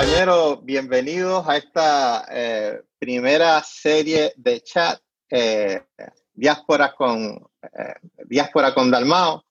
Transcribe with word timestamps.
compañeros, 0.00 0.64
bienvenidos 0.64 1.46
a 1.46 1.58
esta 1.58 2.24
eh, 2.30 2.80
primera 2.98 3.62
serie 3.62 4.32
de 4.34 4.62
chat 4.62 4.98
eh, 5.28 5.82
Diáspora 6.32 6.94
con 6.94 7.46
eh, 7.60 7.94
Diáspora 8.24 8.72
con 8.72 8.90
Dalmao. 8.90 9.44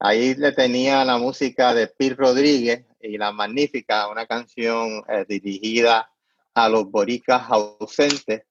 Ahí 0.00 0.34
le 0.34 0.50
tenía 0.50 1.04
la 1.04 1.18
música 1.18 1.72
de 1.72 1.86
Pete 1.86 2.16
Rodríguez 2.16 2.84
y 3.00 3.16
la 3.16 3.30
magnífica, 3.30 4.08
una 4.08 4.26
canción 4.26 5.04
dirigida 5.28 6.10
a 6.52 6.68
los 6.68 6.90
boricas 6.90 7.44
ausentes. 7.48 8.42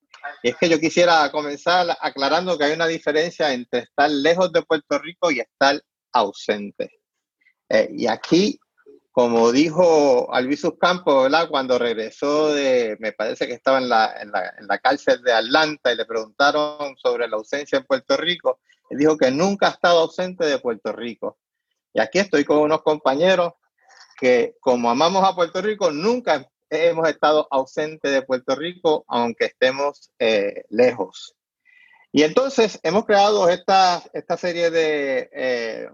Y 0.41 0.52
es 0.52 0.55
que 0.55 0.70
yo 0.70 0.79
quisiera 0.79 1.29
comenzar 1.31 1.97
aclarando 1.99 2.57
que 2.57 2.63
hay 2.63 2.71
una 2.71 2.88
diferencia 2.88 3.52
entre 3.52 3.81
estar 3.81 4.09
lejos 4.09 4.54
de 4.54 4.61
Puerto 4.61 4.97
Rico 4.99 5.29
y 5.31 5.41
estar 5.41 5.81
ausente. 6.13 6.91
y 7.89 8.07
aquí 8.07 8.57
como 9.16 9.54
dijo 9.54 10.27
Alvisus 10.34 10.73
Campos, 10.77 11.23
¿verdad? 11.23 11.48
Cuando 11.48 11.80
regresó 11.80 12.53
de, 12.53 12.98
me 12.99 13.13
parece 13.13 13.48
que 13.48 13.53
estaba 13.53 13.77
en 13.77 13.88
la, 13.88 14.13
en, 14.21 14.30
la, 14.30 14.53
en 14.59 14.67
la, 14.67 14.77
cárcel 14.80 15.21
de 15.21 15.31
Atlanta 15.31 15.94
y 15.94 15.95
le 15.95 16.03
preguntaron 16.03 16.98
sobre 16.98 17.26
la 17.30 17.38
ausencia 17.38 17.77
en 17.77 17.85
Puerto 17.85 18.17
Rico, 18.17 18.59
él 18.90 18.98
dijo 18.98 19.16
que 19.16 19.31
nunca 19.31 19.67
ha 19.67 19.71
estado 19.71 20.02
ausente 20.02 20.45
de 20.45 20.59
Puerto 20.59 20.91
Rico. 20.91 21.38
Y 21.93 22.02
aquí 22.02 22.20
estoy 22.20 22.43
con 22.43 22.57
unos 22.57 22.81
compañeros 22.81 23.54
que 24.20 24.57
como 24.59 24.90
amamos 24.90 25.23
a 25.23 25.34
Puerto 25.34 25.62
Rico, 25.62 25.91
nunca 25.91 26.52
hemos 26.70 27.07
estado 27.07 27.48
ausentes 27.52 28.12
de 28.12 28.21
Puerto 28.21 28.54
Rico, 28.54 29.05
aunque 29.07 29.45
estemos 29.45 30.12
eh, 30.20 30.66
lejos. 30.68 31.38
Y 32.12 32.23
entonces 32.23 32.82
hemos 32.84 33.05
creado 33.05 33.48
esta, 33.48 34.04
esta 34.12 34.35
serie 34.35 34.71
de, 34.71 35.29
eh, 35.32 35.90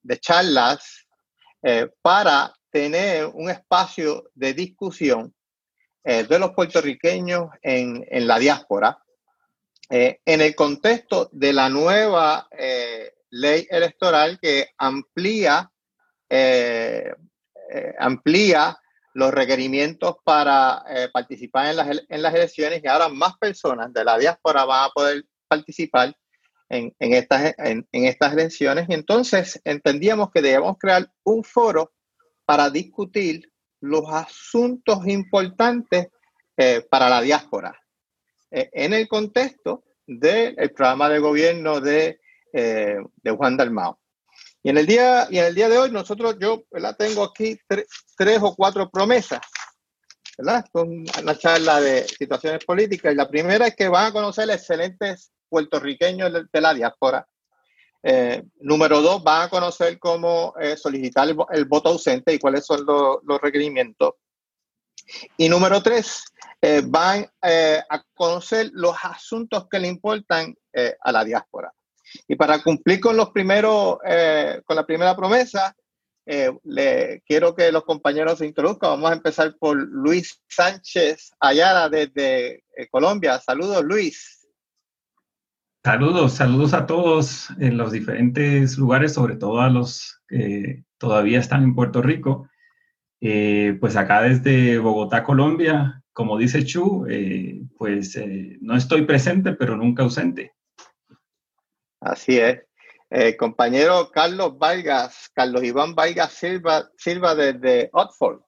de 0.00 0.20
charlas 0.20 1.05
eh, 1.68 1.90
para 2.00 2.54
tener 2.70 3.26
un 3.26 3.50
espacio 3.50 4.30
de 4.36 4.54
discusión 4.54 5.34
eh, 6.04 6.22
de 6.22 6.38
los 6.38 6.52
puertorriqueños 6.52 7.48
en, 7.60 8.06
la 8.24 8.38
diáspora. 8.38 8.96
Eh, 9.90 10.20
en 10.24 10.42
el 10.42 10.54
contexto 10.54 11.28
de 11.32 11.52
la 11.52 11.68
nueva 11.68 12.48
ley 13.30 13.66
electoral 13.68 14.38
que 14.40 14.68
amplía, 14.78 15.68
amplía 17.98 18.78
los 19.14 19.34
requerimientos 19.34 20.18
para 20.22 20.84
participar 21.12 21.70
en 21.70 21.76
las, 21.76 22.00
en 22.08 22.22
las 22.22 22.32
elecciones 22.32 22.80
y 22.80 22.86
ahora 22.86 23.08
más 23.08 23.36
personas 23.38 23.92
de 23.92 24.04
la 24.04 24.16
diáspora 24.16 24.64
van 24.64 24.84
a 24.84 24.90
poder 24.90 25.24
participar 25.48 26.14
en, 26.68 26.94
estas, 26.98 27.54
en, 27.58 27.86
estas 27.92 28.32
elecciones 28.32 28.86
y 28.88 28.94
entonces 28.94 29.60
entendíamos 29.64 30.30
que 30.30 30.42
debíamos 30.42 30.76
crear 30.78 31.10
un 31.24 31.44
foro 31.44 31.92
para 32.44 32.70
discutir 32.70 33.52
los 33.80 34.04
asuntos 34.10 35.06
importantes 35.06 36.08
eh, 36.56 36.84
para 36.90 37.08
la 37.08 37.20
diáspora 37.20 37.78
eh, 38.50 38.70
en 38.72 38.94
el 38.94 39.06
contexto 39.08 39.84
del 40.06 40.54
programa 40.72 41.08
de 41.08 41.18
gobierno 41.18 41.80
de, 41.80 42.20
eh, 42.52 42.96
de 43.16 43.30
Juan 43.30 43.56
Dalmao. 43.56 44.00
Y 44.62 44.70
en 44.70 44.78
el 44.78 44.86
día, 44.86 45.28
y 45.30 45.38
en 45.38 45.44
el 45.44 45.54
día 45.54 45.68
de 45.68 45.78
hoy 45.78 45.90
nosotros, 45.92 46.36
yo 46.40 46.64
la 46.72 46.94
tengo 46.94 47.22
aquí 47.22 47.56
tres 47.68 48.38
o 48.42 48.54
cuatro 48.56 48.90
promesas, 48.90 49.40
¿verdad? 50.36 50.64
Con 50.72 51.04
una 51.22 51.38
charla 51.38 51.80
de 51.80 52.04
situaciones 52.04 52.64
políticas. 52.64 53.12
Y 53.12 53.16
la 53.16 53.28
primera 53.28 53.68
es 53.68 53.76
que 53.76 53.88
van 53.88 54.06
a 54.06 54.12
conocer 54.12 54.50
excelentes 54.50 55.30
puertorriqueños 55.48 56.32
de, 56.52 56.60
la 56.60 56.74
diáspora. 56.74 57.26
Eh, 58.02 58.44
número 58.60 59.02
dos, 59.02 59.22
van 59.24 59.42
a 59.42 59.48
conocer 59.48 59.98
cómo 59.98 60.54
eh, 60.60 60.76
solicitar 60.76 61.28
el, 61.28 61.64
voto 61.64 61.88
ausente 61.88 62.32
y 62.32 62.38
cuáles 62.38 62.64
son 62.64 62.86
los 62.86 63.40
requerimientos. 63.40 64.14
Y 65.36 65.48
número 65.48 65.82
tres, 65.82 66.24
eh, 66.60 66.82
van 66.84 67.28
a 67.42 68.02
conocer 68.14 68.70
los 68.72 68.96
asuntos 69.02 69.66
que 69.68 69.78
le 69.78 69.88
importan 69.88 70.54
a 71.00 71.10
la 71.12 71.24
diáspora. 71.24 71.72
Y 72.28 72.36
para 72.36 72.62
cumplir 72.62 73.00
con 73.00 73.16
los 73.16 73.30
primeros, 73.30 73.98
con 74.64 74.76
la 74.76 74.84
primera 74.86 75.16
promesa, 75.16 75.74
le 76.26 77.22
quiero 77.26 77.54
que 77.54 77.72
los 77.72 77.84
compañeros 77.84 78.38
se 78.38 78.46
introduzcan. 78.46 78.90
Vamos 78.90 79.10
a 79.10 79.14
empezar 79.14 79.56
por 79.58 79.76
Luis 79.76 80.40
Sánchez 80.48 81.30
Ayala 81.40 81.88
desde 81.88 82.64
Colombia. 82.90 83.40
Saludos, 83.40 83.82
Luis. 83.84 84.35
Saludos, 85.86 86.32
saludos 86.32 86.74
a 86.74 86.84
todos 86.84 87.48
en 87.60 87.76
los 87.76 87.92
diferentes 87.92 88.76
lugares, 88.76 89.14
sobre 89.14 89.36
todo 89.36 89.60
a 89.60 89.70
los 89.70 90.20
que 90.26 90.82
todavía 90.98 91.38
están 91.38 91.62
en 91.62 91.76
Puerto 91.76 92.02
Rico. 92.02 92.48
Eh, 93.20 93.78
pues 93.78 93.94
acá 93.94 94.22
desde 94.22 94.80
Bogotá, 94.80 95.22
Colombia, 95.22 96.02
como 96.12 96.38
dice 96.38 96.64
Chu, 96.64 97.06
eh, 97.08 97.62
pues 97.78 98.16
eh, 98.16 98.58
no 98.62 98.76
estoy 98.76 99.02
presente, 99.02 99.52
pero 99.52 99.76
nunca 99.76 100.02
ausente. 100.02 100.54
Así 102.00 102.40
es. 102.40 102.66
compañero 103.38 104.10
Carlos 104.10 104.58
Vargas, 104.58 105.30
Carlos 105.32 105.62
Iván 105.62 105.94
Vargas 105.94 106.32
Silva, 106.32 106.90
Silva 106.98 107.36
desde 107.36 107.90
Oxford. 107.92 108.40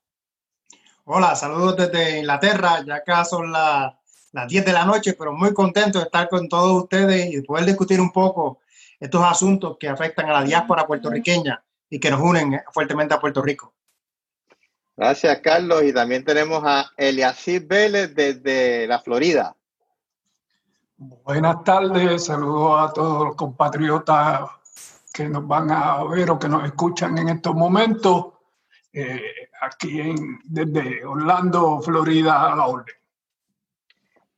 Hola, 1.05 1.37
saludos 1.37 1.77
desde 1.77 2.19
Inglaterra, 2.19 2.85
ya 2.85 2.97
acá 2.97 3.25
son 3.25 3.53
las 3.53 3.95
las 4.39 4.49
10 4.49 4.65
de 4.65 4.73
la 4.73 4.85
noche, 4.85 5.15
pero 5.15 5.33
muy 5.33 5.53
contento 5.53 5.99
de 5.99 6.05
estar 6.05 6.29
con 6.29 6.49
todos 6.49 6.85
ustedes 6.85 7.35
y 7.35 7.43
poder 7.43 7.65
discutir 7.65 8.01
un 8.01 8.13
poco 8.13 8.61
estos 9.01 9.23
asuntos 9.25 9.77
que 9.79 9.89
afectan 9.89 10.29
a 10.29 10.33
la 10.33 10.43
diáspora 10.43 10.87
puertorriqueña 10.87 11.63
y 11.91 11.99
que 11.99 12.11
nos 12.11 12.21
unen 12.21 12.61
fuertemente 12.73 13.15
a 13.15 13.21
Puerto 13.21 13.43
Rico. 13.43 13.75
Gracias, 14.97 15.41
Carlos. 15.41 15.83
Y 15.85 15.93
también 15.93 16.25
tenemos 16.25 16.63
a 16.65 16.91
Eliasir 16.97 17.67
Vélez 17.67 18.15
desde 18.15 18.87
la 18.87 18.99
Florida. 19.01 19.55
Buenas 20.97 21.63
tardes, 21.63 22.25
saludos 22.25 22.91
a 22.91 22.93
todos 22.93 23.27
los 23.27 23.37
compatriotas 23.37 24.51
que 25.13 25.29
nos 25.29 25.47
van 25.47 25.71
a 25.71 26.03
ver 26.05 26.31
o 26.31 26.39
que 26.39 26.49
nos 26.49 26.65
escuchan 26.65 27.17
en 27.19 27.29
estos 27.29 27.55
momentos. 27.55 28.27
Eh, 28.93 29.21
aquí 29.61 30.01
en, 30.01 30.41
desde 30.45 31.05
Orlando, 31.05 31.81
Florida, 31.81 32.53
a 32.53 32.57
la 32.57 32.67
orden. 32.67 32.95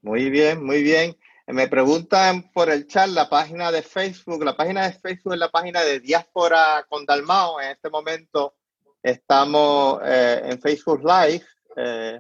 Muy 0.03 0.31
bien, 0.31 0.65
muy 0.65 0.83
bien. 0.83 1.15
Me 1.47 1.69
preguntan 1.69 2.51
por 2.53 2.71
el 2.71 2.87
chat 2.87 3.09
la 3.09 3.29
página 3.29 3.71
de 3.71 3.83
Facebook. 3.83 4.43
La 4.43 4.57
página 4.57 4.89
de 4.89 4.95
Facebook 4.95 5.35
es 5.35 5.39
la 5.39 5.51
página 5.51 5.83
de 5.83 6.01
Diáspora 6.01 6.87
con 6.89 7.05
Dalmao. 7.05 7.61
En 7.61 7.73
este 7.73 7.91
momento 7.91 8.55
estamos 9.03 10.01
eh, 10.03 10.41
en 10.45 10.61
Facebook 10.61 11.03
Live. 11.03 11.45
Eh, 11.77 12.19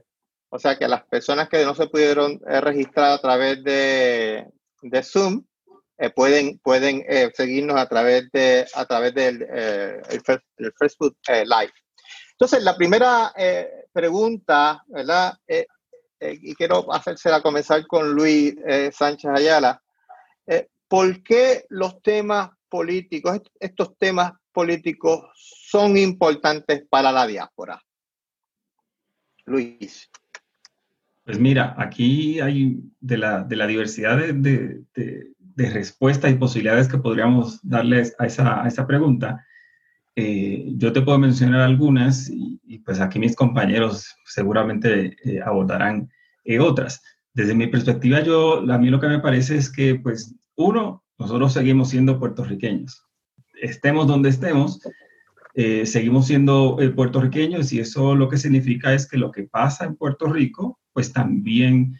o 0.50 0.58
sea 0.58 0.76
que 0.76 0.86
las 0.86 1.04
personas 1.04 1.48
que 1.48 1.64
no 1.64 1.74
se 1.74 1.86
pudieron 1.86 2.38
eh, 2.46 2.60
registrar 2.60 3.12
a 3.12 3.19
través 3.19 3.64
de, 3.64 4.46
Zoom 5.02 5.46
pueden, 6.14 6.58
pueden 6.58 7.02
seguirnos 7.34 7.78
a 7.78 7.86
través, 7.86 8.30
de, 8.32 8.66
a 8.74 8.84
través 8.84 9.14
del 9.14 9.46
Facebook 10.78 11.16
Live. 11.28 11.72
Entonces, 12.32 12.62
la 12.62 12.76
primera 12.76 13.32
pregunta, 13.92 14.82
¿verdad? 14.88 15.34
Eh, 16.20 16.38
y 16.42 16.54
quiero 16.54 16.92
hacérsela 16.92 17.41
comenzar 17.41 17.86
con 17.86 18.12
Luis 18.12 18.54
eh, 18.66 18.91
Sánchez 18.92 19.31
Ayala. 19.34 19.82
Eh, 20.47 20.69
¿Por 20.86 21.22
qué 21.22 21.64
los 21.70 22.03
temas 22.03 22.50
políticos, 22.69 23.41
estos 23.58 23.97
temas 23.97 24.32
políticos 24.53 25.31
son 25.34 25.97
importantes 25.97 26.84
para 26.91 27.10
la 27.10 27.26
diáspora? 27.26 27.81
Luis. 29.47 30.10
Pues 31.25 31.38
mira, 31.38 31.75
aquí 31.78 32.41
hay 32.41 32.81
de 33.00 33.16
la, 33.16 33.42
de 33.42 33.56
la 33.56 33.66
diversidad 33.66 34.19
de, 34.19 34.32
de, 34.32 35.32
de, 35.38 35.70
respuestas 35.70 36.31
y 36.31 36.34
posibilidades 36.34 36.88
que 36.88 36.98
podríamos 36.98 37.60
darles 37.62 38.14
a 38.19 38.26
esa, 38.26 38.62
a 38.62 38.69
esa 38.69 38.87
pregunta. 38.87 39.44
Yo 40.76 40.92
te 40.92 41.03
puedo 41.03 41.19
mencionar 41.19 41.60
algunas 41.60 42.31
y, 42.31 42.78
pues 42.84 43.00
aquí 43.00 43.19
mis 43.19 43.37
compañeros 43.37 44.14
seguramente 44.25 45.17
eh, 45.25 45.40
abordarán 45.44 46.11
eh, 46.44 46.58
otras. 46.58 47.02
Desde 47.34 47.55
mi 47.55 47.67
perspectiva, 47.67 48.20
yo, 48.22 48.61
a 48.70 48.78
mí 48.78 48.90
lo 48.90 49.00
que 49.00 49.08
me 49.08 49.20
parece 49.20 49.56
es 49.56 49.70
que, 49.70 49.96
pues, 49.96 50.34
uno, 50.56 51.05
nosotros 51.19 51.52
seguimos 51.52 51.90
siendo 51.90 52.19
puertorriqueños. 52.19 53.06
Estemos 53.61 54.06
donde 54.06 54.31
estemos, 54.31 54.81
eh, 55.55 55.84
seguimos 55.87 56.26
siendo 56.26 56.78
puertorriqueños 56.96 57.72
y 57.72 57.81
eso 57.81 58.14
lo 58.14 58.28
que 58.28 58.38
significa 58.38 58.94
es 58.94 59.06
que 59.06 59.19
lo 59.19 59.31
que 59.31 59.44
pasa 59.44 59.84
en 59.84 59.96
Puerto 59.96 60.26
Rico, 60.26 60.81
pues 60.93 61.12
también 61.12 61.99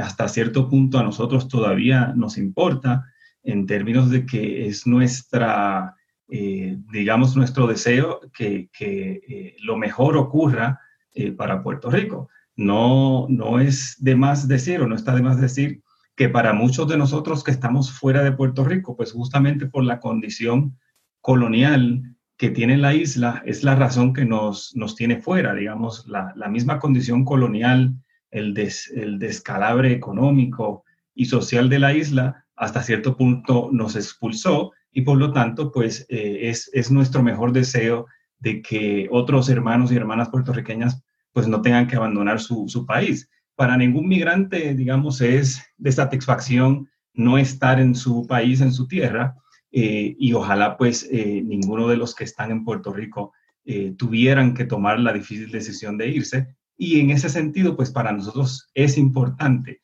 hasta 0.00 0.28
cierto 0.28 0.68
punto 0.68 0.98
a 0.98 1.02
nosotros 1.02 1.48
todavía 1.48 2.12
nos 2.14 2.38
importa 2.38 3.04
en 3.42 3.66
términos 3.66 4.10
de 4.10 4.24
que 4.24 4.68
es 4.68 4.86
nuestra, 4.86 5.96
eh, 6.28 6.78
digamos, 6.90 7.36
nuestro 7.36 7.66
deseo 7.66 8.20
que, 8.32 8.70
eh, 8.80 9.56
lo 9.62 9.76
mejor 9.76 10.16
ocurra 10.16 10.80
eh, 11.12 11.32
para 11.32 11.62
Puerto 11.62 11.90
Rico. 11.90 12.28
No, 12.56 13.26
no 13.28 13.60
es 13.60 13.96
de 13.98 14.16
más 14.16 14.48
decir 14.48 14.80
o 14.80 14.86
no 14.86 14.94
está 14.94 15.14
de 15.14 15.22
más 15.22 15.40
decir 15.40 15.82
que 16.16 16.28
para 16.28 16.52
muchos 16.52 16.88
de 16.88 16.98
nosotros 16.98 17.42
que 17.42 17.50
estamos 17.50 17.90
fuera 17.90 18.22
de 18.22 18.32
Puerto 18.32 18.64
Rico, 18.64 18.96
pues 18.96 19.12
justamente 19.12 19.66
por 19.66 19.84
la 19.84 20.00
condición 20.00 20.78
colonial 21.20 22.02
que 22.36 22.50
tiene 22.50 22.76
la 22.76 22.94
isla 22.94 23.42
es 23.46 23.62
la 23.62 23.74
razón 23.74 24.12
que 24.12 24.24
nos, 24.24 24.74
nos 24.74 24.96
tiene 24.96 25.20
fuera, 25.20 25.54
digamos, 25.54 26.06
la, 26.06 26.32
la 26.36 26.48
misma 26.48 26.78
condición 26.78 27.24
colonial, 27.24 27.94
el, 28.30 28.56
el 28.94 29.18
descalabre 29.18 29.92
económico 29.92 30.84
y 31.14 31.26
social 31.26 31.68
de 31.68 31.78
la 31.78 31.94
isla, 31.94 32.44
hasta 32.56 32.82
cierto 32.82 33.16
punto 33.16 33.70
nos 33.72 33.96
expulsó 33.96 34.72
y 34.92 35.02
por 35.02 35.18
lo 35.18 35.32
tanto, 35.32 35.72
pues 35.72 36.06
eh, 36.08 36.50
es, 36.50 36.70
es 36.72 36.90
nuestro 36.90 37.22
mejor 37.22 37.52
deseo 37.52 38.06
de 38.38 38.60
que 38.60 39.08
otros 39.10 39.48
hermanos 39.48 39.90
y 39.90 39.96
hermanas 39.96 40.28
puertorriqueñas 40.28 41.02
pues 41.32 41.48
no 41.48 41.62
tengan 41.62 41.86
que 41.86 41.96
abandonar 41.96 42.40
su, 42.40 42.68
su 42.68 42.84
país. 42.84 43.28
Para 43.54 43.76
ningún 43.76 44.08
migrante, 44.08 44.74
digamos, 44.74 45.20
es 45.20 45.62
de 45.78 45.92
satisfacción 45.92 46.88
no 47.14 47.38
estar 47.38 47.80
en 47.80 47.94
su 47.94 48.26
país, 48.26 48.60
en 48.60 48.72
su 48.72 48.86
tierra, 48.86 49.36
eh, 49.70 50.14
y 50.18 50.34
ojalá 50.34 50.76
pues 50.76 51.08
eh, 51.10 51.42
ninguno 51.42 51.88
de 51.88 51.96
los 51.96 52.14
que 52.14 52.24
están 52.24 52.50
en 52.50 52.64
Puerto 52.64 52.92
Rico 52.92 53.32
eh, 53.64 53.94
tuvieran 53.96 54.52
que 54.52 54.66
tomar 54.66 55.00
la 55.00 55.14
difícil 55.14 55.50
decisión 55.50 55.96
de 55.96 56.08
irse. 56.08 56.56
Y 56.76 57.00
en 57.00 57.10
ese 57.10 57.30
sentido, 57.30 57.74
pues 57.76 57.90
para 57.90 58.12
nosotros 58.12 58.68
es 58.74 58.98
importante 58.98 59.80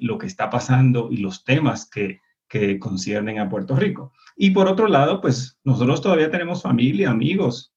lo 0.00 0.16
que 0.16 0.26
está 0.26 0.48
pasando 0.48 1.10
y 1.10 1.18
los 1.18 1.44
temas 1.44 1.90
que, 1.90 2.20
que 2.48 2.78
conciernen 2.78 3.40
a 3.40 3.50
Puerto 3.50 3.76
Rico. 3.76 4.14
Y 4.36 4.50
por 4.50 4.68
otro 4.68 4.86
lado, 4.86 5.20
pues 5.20 5.58
nosotros 5.64 6.02
todavía 6.02 6.30
tenemos 6.30 6.62
familia, 6.62 7.10
amigos 7.10 7.72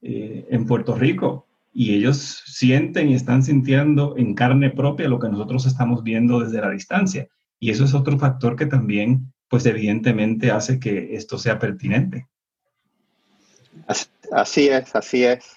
en 0.00 0.66
Puerto 0.66 0.96
Rico 0.96 1.46
y 1.72 1.94
ellos 1.94 2.42
sienten 2.46 3.08
y 3.08 3.14
están 3.14 3.42
sintiendo 3.42 4.14
en 4.16 4.34
carne 4.34 4.70
propia 4.70 5.08
lo 5.08 5.18
que 5.18 5.28
nosotros 5.28 5.66
estamos 5.66 6.02
viendo 6.02 6.40
desde 6.40 6.60
la 6.60 6.70
distancia. 6.70 7.28
Y 7.58 7.70
eso 7.70 7.84
es 7.84 7.94
otro 7.94 8.18
factor 8.18 8.56
que 8.56 8.66
también, 8.66 9.32
pues 9.48 9.64
evidentemente 9.66 10.50
hace 10.50 10.78
que 10.78 11.14
esto 11.14 11.38
sea 11.38 11.58
pertinente. 11.58 12.26
Así 14.32 14.68
es, 14.68 14.94
así 14.94 15.24
es. 15.24 15.56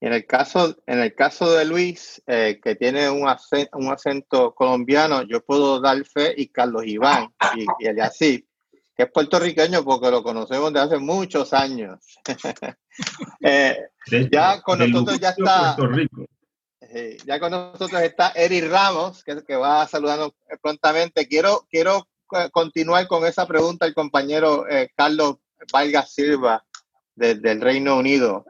En 0.00 0.12
el 0.12 0.26
caso, 0.26 0.76
en 0.86 0.98
el 0.98 1.14
caso 1.14 1.52
de 1.52 1.64
Luis, 1.64 2.22
eh, 2.26 2.60
que 2.62 2.74
tiene 2.74 3.08
un 3.08 3.28
acento, 3.28 3.78
un 3.78 3.88
acento, 3.88 4.54
colombiano, 4.54 5.22
yo 5.22 5.44
puedo 5.44 5.80
dar 5.80 6.04
fe 6.04 6.34
y 6.36 6.48
Carlos 6.48 6.84
Iván 6.86 7.28
y, 7.56 7.66
y 7.84 8.00
así, 8.00 8.44
que 9.02 9.06
es 9.06 9.12
puertorriqueño 9.12 9.84
porque 9.84 10.10
lo 10.10 10.22
conocemos 10.22 10.72
de 10.72 10.80
hace 10.80 10.98
muchos 10.98 11.52
años. 11.52 11.98
eh, 13.40 13.88
ya 14.30 14.60
con 14.62 14.78
nosotros 14.78 15.18
ya 15.18 15.30
está. 15.30 15.76
Eh, 16.80 17.16
ya 17.24 17.40
con 17.40 17.50
nosotros 17.50 18.00
está 18.02 18.32
Eric 18.34 18.70
Ramos, 18.70 19.24
que, 19.24 19.42
que 19.44 19.56
va 19.56 19.86
saludando 19.88 20.34
prontamente. 20.60 21.26
Quiero, 21.26 21.66
quiero 21.70 22.06
eh, 22.32 22.48
continuar 22.52 23.06
con 23.08 23.24
esa 23.26 23.46
pregunta 23.46 23.86
el 23.86 23.94
compañero 23.94 24.68
eh, 24.68 24.90
Carlos 24.94 25.36
Valga 25.72 26.04
Silva 26.04 26.64
desde 27.14 27.52
el 27.52 27.60
Reino 27.60 27.96
Unido. 27.96 28.44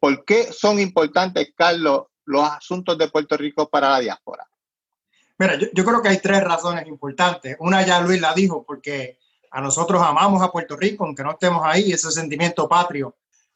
¿Por 0.00 0.24
qué 0.24 0.52
son 0.52 0.78
importantes, 0.78 1.52
Carlos, 1.56 2.04
los 2.24 2.48
asuntos 2.48 2.96
de 2.96 3.08
Puerto 3.08 3.36
Rico 3.36 3.68
para 3.68 3.90
la 3.90 4.00
diáspora? 4.00 4.48
Mira, 5.38 5.56
yo, 5.56 5.66
yo, 5.72 5.84
creo 5.84 6.00
que 6.00 6.08
hay 6.10 6.18
tres 6.18 6.44
razones 6.44 6.86
importantes. 6.86 7.56
Una 7.58 7.84
ya 7.84 8.00
Luis 8.00 8.20
la 8.20 8.32
dijo, 8.32 8.64
porque 8.64 9.18
a 9.52 9.60
nosotros 9.60 10.02
amamos 10.02 10.42
a 10.42 10.50
Puerto 10.50 10.76
Rico, 10.76 11.04
aunque 11.04 11.22
no 11.22 11.32
estemos 11.32 11.62
ahí, 11.64 11.92
ese 11.92 12.10
sentimiento 12.10 12.68
patrio 12.68 13.14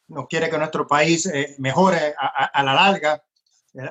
nos 0.08 0.26
quiere 0.28 0.48
que 0.48 0.58
nuestro 0.58 0.86
país 0.86 1.28
mejore 1.58 2.14
a, 2.18 2.44
a, 2.46 2.62
la 2.62 2.74
larga. 2.74 3.22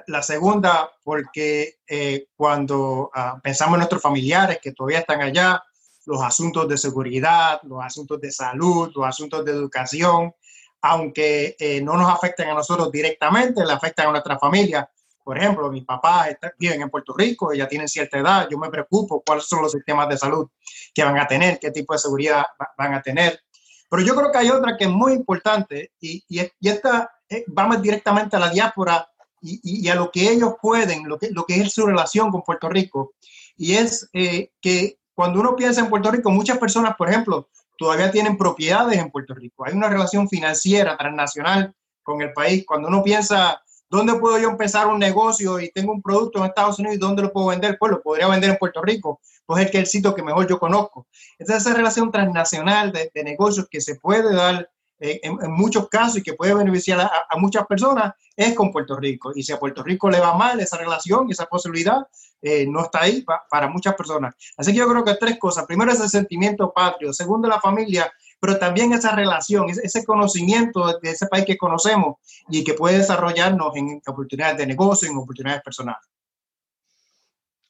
La 0.08 0.24
segunda, 0.24 0.90
porque 1.04 1.80
eh, 1.88 2.28
cuando 2.36 3.12
uh, 3.16 3.40
pensamos 3.44 3.76
en 3.76 3.80
nuestros 3.80 4.02
familiares 4.02 4.58
que 4.62 4.72
todavía 4.72 5.00
están 5.00 5.22
allá, 5.22 5.64
los 6.08 6.22
asuntos 6.24 6.68
de 6.68 6.78
seguridad, 6.78 7.60
los 7.64 7.84
asuntos 7.84 8.20
de 8.20 8.32
salud, 8.32 8.92
los 8.96 9.06
asuntos 9.06 9.46
de 9.46 9.52
educación, 9.52 10.34
aunque 10.82 11.56
eh, 11.60 11.82
no 11.82 11.98
nos 11.98 12.12
afecten 12.12 12.50
a 12.50 12.54
nosotros 12.56 12.92
directamente, 12.92 13.64
le 13.64 13.74
afectan 13.74 14.08
a 14.08 14.12
nuestra 14.12 14.40
familia. 14.40 14.90
Por 15.26 15.40
ejemplo, 15.40 15.72
mis 15.72 15.84
papás 15.84 16.30
están, 16.30 16.52
viven 16.60 16.84
en 16.84 16.90
Puerto 16.90 17.16
Rico, 17.18 17.52
ya 17.52 17.68
tienen 17.68 17.88
cierta 17.88 18.20
edad, 18.20 18.48
yo 18.50 18.60
me 18.60 18.70
preocupo 18.70 19.24
cuáles 19.26 19.46
son 19.46 19.64
los 19.64 19.72
sistemas 19.72 20.08
de 20.08 20.18
salud 20.18 20.48
que 20.94 21.04
van 21.04 21.18
a 21.18 21.26
tener, 21.26 21.58
qué 21.60 21.72
tipo 21.72 21.94
de 21.94 22.00
seguridad 22.00 22.46
van 22.78 22.94
a 22.94 23.02
tener. 23.02 23.42
Pero 23.90 24.04
yo 24.04 24.16
creo 24.16 24.32
que 24.32 24.38
hay 24.38 24.50
otra 24.52 24.78
que 24.78 24.84
es 24.84 24.90
muy 24.90 25.14
importante 25.14 25.94
y, 26.00 26.24
y, 26.30 26.42
y 26.60 26.70
esta 26.70 27.12
eh, 27.28 27.44
va 27.52 27.76
directamente 27.78 28.36
a 28.36 28.40
la 28.40 28.50
diáspora 28.50 29.10
y, 29.42 29.90
a 29.90 29.96
lo 29.96 30.12
que 30.12 30.32
ellos 30.32 30.56
pueden, 30.62 31.08
lo 31.08 31.18
que, 31.18 31.30
lo 31.32 31.46
que 31.46 31.62
es 31.62 31.74
su 31.74 31.86
relación 31.86 32.32
con 32.32 32.44
Puerto 32.44 32.70
Rico. 32.70 33.14
Y 33.58 33.76
es 33.76 34.10
eh, 34.14 34.52
que 34.62 35.00
cuando 35.14 35.40
uno 35.40 35.56
piensa 35.56 35.82
en 35.82 35.90
Puerto 35.90 36.12
Rico, 36.12 36.32
muchas 36.32 36.58
personas, 36.58 36.96
por 36.96 37.10
ejemplo, 37.10 37.50
todavía 37.78 38.12
tienen 38.12 38.38
propiedades 38.38 39.00
en 39.00 39.12
Puerto 39.12 39.34
Rico. 39.34 39.66
Hay 39.66 39.74
una 39.74 39.90
relación 39.90 40.28
financiera 40.28 40.98
transnacional 40.98 41.74
con 42.04 42.22
el 42.22 42.34
país. 42.34 42.66
Cuando 42.66 42.88
uno 42.88 43.04
piensa, 43.04 43.62
¿dónde 43.90 44.16
puedo 44.16 44.38
yo 44.40 44.50
empezar 44.50 44.88
un 44.88 45.00
negocio 45.00 45.60
y 45.60 45.72
tengo 45.72 45.92
un 45.94 46.02
producto 46.02 46.40
en 46.40 46.46
Estados 46.46 46.80
Unidos 46.80 46.96
y 46.96 47.00
dónde 47.00 47.24
lo 47.24 47.34
puedo 47.34 47.48
vender? 47.48 47.78
Pues 47.80 47.92
lo 47.92 48.02
podría 48.02 48.28
vender 48.28 48.52
en 48.52 48.58
Puerto 48.58 48.82
Rico, 48.82 49.22
pues 49.46 49.66
es 49.66 49.76
el 49.76 49.88
sitio 49.88 50.16
que 50.16 50.24
mejor 50.24 50.48
yo 50.48 50.60
conozco. 50.60 51.08
Entonces, 51.38 51.66
esa 51.66 51.76
relación 51.76 52.12
transnacional 52.12 52.92
de, 52.92 53.12
de 53.14 53.24
negocios 53.24 53.68
que 53.70 53.82
se 53.82 53.96
puede 53.96 54.34
dar 54.34 54.70
eh, 54.98 55.20
en, 55.24 55.52
muchos 55.52 55.90
casos 55.90 56.18
y 56.18 56.24
que 56.24 56.34
puede 56.34 56.54
beneficiar 56.54 57.02
a, 57.02 57.38
muchas 57.38 57.66
personas 57.68 58.14
es 58.36 58.54
con 58.54 58.72
Puerto 58.72 58.96
Rico. 58.96 59.32
Y 59.36 59.44
si 59.44 59.52
a 59.52 59.60
Puerto 59.60 59.84
Rico 59.84 60.10
le 60.10 60.20
va 60.20 60.38
mal 60.38 60.60
esa 60.60 60.78
relación 60.78 61.28
y 61.28 61.34
esa 61.34 61.48
posibilidad, 61.48 61.98
eh, 62.42 62.66
no 62.66 62.86
está 62.86 63.02
ahí 63.02 63.22
pa, 63.22 63.46
para 63.50 63.68
muchas 63.68 63.94
personas. 63.96 64.36
Así 64.56 64.72
que 64.72 64.78
yo 64.78 64.88
creo 64.88 65.04
que 65.04 65.16
tres 65.16 65.38
cosas. 65.38 65.66
Primero, 65.66 65.92
ese 65.92 66.08
sentimiento 66.08 66.72
patrio. 66.72 67.12
Segundo, 67.12 67.48
la 67.50 67.60
familia, 67.60 68.12
pero 68.46 68.60
también 68.60 68.94
esa 68.94 69.16
relación, 69.16 69.72
ese 69.72 70.06
conocimiento 70.06 71.00
de 71.00 71.10
ese 71.10 71.26
país 71.26 71.46
que 71.46 71.58
conocemos 71.58 72.18
y 72.48 72.64
que 72.64 72.76
puede 72.76 73.00
desarrollarnos 73.00 73.76
en 73.76 74.00
oportunidades 74.06 74.58
de 74.58 74.68
negocio, 74.68 75.10
en 75.10 75.18
oportunidades 75.18 75.64
personales. 75.64 76.06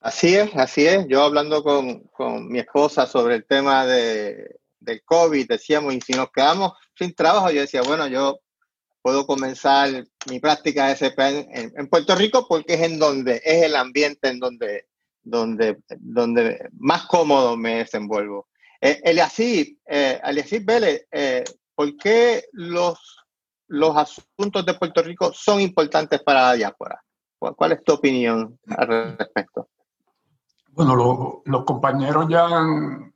Así 0.01 0.35
es, 0.35 0.53
así 0.53 0.85
es. 0.85 1.07
Yo 1.07 1.23
hablando 1.23 1.63
con, 1.63 1.99
con 2.09 2.49
mi 2.49 2.59
esposa 2.59 3.07
sobre 3.07 3.35
el 3.35 3.45
tema 3.45 3.85
de, 3.85 4.59
del 4.81 5.01
COVID, 5.05 5.47
decíamos, 5.47 5.93
y 5.93 6.01
si 6.01 6.11
nos 6.11 6.29
quedamos 6.29 6.73
sin 6.93 7.15
trabajo, 7.15 7.51
yo 7.51 7.61
decía, 7.61 7.81
bueno, 7.81 8.07
yo 8.07 8.41
puedo 9.01 9.25
comenzar 9.25 10.05
mi 10.29 10.41
práctica 10.41 10.87
de 10.87 10.91
SP 10.99 11.19
en, 11.23 11.73
en, 11.73 11.87
Puerto 11.87 12.15
Rico 12.15 12.47
porque 12.49 12.73
es 12.73 12.81
en 12.81 12.99
donde, 12.99 13.41
es 13.45 13.63
el 13.63 13.77
ambiente 13.77 14.27
en 14.27 14.39
donde, 14.39 14.87
donde, 15.23 15.77
donde 15.99 16.67
más 16.73 17.05
cómodo 17.05 17.55
me 17.55 17.77
desenvuelvo. 17.77 18.49
Eh, 18.85 19.01
Eliasí, 19.03 19.81
eh, 19.83 20.21
Vélez, 20.63 21.07
eh, 21.11 21.43
¿por 21.73 21.97
qué 21.97 22.43
los, 22.51 23.25
los 23.67 23.97
asuntos 23.97 24.63
de 24.63 24.75
Puerto 24.75 25.01
Rico 25.01 25.31
son 25.33 25.59
importantes 25.59 26.21
para 26.21 26.43
la 26.43 26.53
diáspora? 26.53 27.03
¿Cuál, 27.39 27.55
cuál 27.55 27.71
es 27.71 27.83
tu 27.83 27.93
opinión 27.93 28.59
al 28.77 29.17
respecto? 29.17 29.69
Bueno, 30.69 30.95
lo, 30.95 31.41
los 31.45 31.65
compañeros 31.65 32.27
ya 32.29 32.45
han 32.45 33.14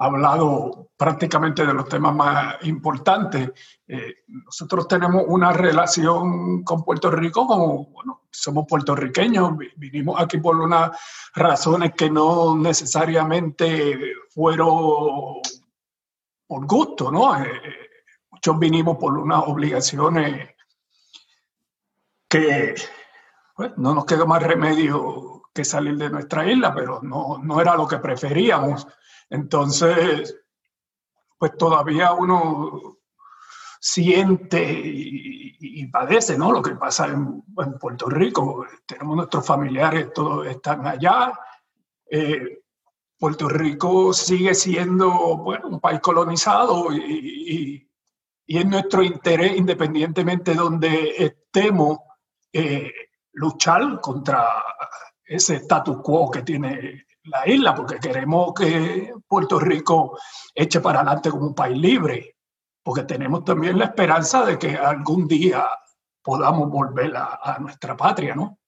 hablado 0.00 0.88
prácticamente 0.96 1.66
de 1.66 1.74
los 1.74 1.86
temas 1.86 2.14
más 2.14 2.56
importantes. 2.62 3.52
Eh, 3.86 4.14
nosotros 4.28 4.88
tenemos 4.88 5.24
una 5.26 5.52
relación 5.52 6.64
con 6.64 6.82
Puerto 6.82 7.10
Rico 7.10 7.46
como, 7.46 7.92
somos 8.30 8.64
puertorriqueños, 8.66 9.52
vinimos 9.76 10.18
aquí 10.18 10.38
por 10.38 10.56
unas 10.56 10.90
razones 11.34 11.92
que 11.94 12.10
no 12.10 12.56
necesariamente 12.56 14.14
fueron 14.30 15.40
por 16.46 16.66
gusto, 16.66 17.12
¿no? 17.12 17.36
Eh, 17.44 17.90
muchos 18.30 18.58
vinimos 18.58 18.96
por 18.96 19.18
unas 19.18 19.44
obligaciones 19.46 20.48
que 22.26 22.74
pues, 23.54 23.72
no 23.76 23.94
nos 23.94 24.06
quedó 24.06 24.26
más 24.26 24.42
remedio 24.42 25.42
que 25.52 25.64
salir 25.64 25.98
de 25.98 26.08
nuestra 26.08 26.50
isla, 26.50 26.74
pero 26.74 27.00
no, 27.02 27.38
no 27.42 27.60
era 27.60 27.76
lo 27.76 27.86
que 27.86 27.98
preferíamos. 27.98 28.86
Entonces, 29.30 30.36
pues 31.38 31.56
todavía 31.56 32.12
uno 32.12 32.98
siente 33.80 34.62
y, 34.84 35.86
padece, 35.86 36.38
¿no? 36.38 36.52
Lo 36.52 36.62
que 36.62 36.76
pasa 36.76 37.06
en, 37.06 37.42
Puerto 37.80 38.08
Rico. 38.08 38.64
Tenemos 38.86 39.16
nuestros 39.16 39.44
familiares, 39.44 40.12
todos 40.12 40.46
están 40.46 40.86
allá. 40.86 41.32
Eh, 42.08 42.62
Puerto 43.18 43.48
Rico 43.48 44.12
sigue 44.12 44.54
siendo, 44.54 45.10
un 45.64 45.80
país 45.80 46.00
colonizado 46.00 46.92
y, 46.92 46.98
y, 46.98 47.90
y 48.46 48.58
es 48.58 48.66
nuestro 48.66 49.02
interés, 49.02 49.56
independientemente 49.56 50.52
de 50.52 50.56
donde 50.56 51.14
estemos, 51.18 51.98
eh, 52.52 52.92
luchar 53.32 54.00
contra 54.00 54.44
ese 55.24 55.56
status 55.56 55.98
quo 56.02 56.30
que 56.30 56.42
tiene 56.42 57.06
la 57.24 57.46
isla, 57.48 57.74
porque 57.74 57.98
queremos 57.98 58.54
que 58.54 59.12
Puerto 59.26 59.58
Rico 59.58 60.18
eche 60.54 60.80
para 60.80 61.00
adelante 61.00 61.30
como 61.30 61.48
un 61.48 61.54
país 61.54 61.76
libre, 61.76 62.36
porque 62.82 63.02
tenemos 63.02 63.44
también 63.44 63.78
la 63.78 63.86
esperanza 63.86 64.44
de 64.44 64.58
que 64.58 64.76
algún 64.76 65.28
día 65.28 65.66
podamos 66.22 66.70
volver 66.70 67.12
a, 67.16 67.58
nuestra 67.60 67.96
patria, 67.96 68.34
¿no? 68.34 68.58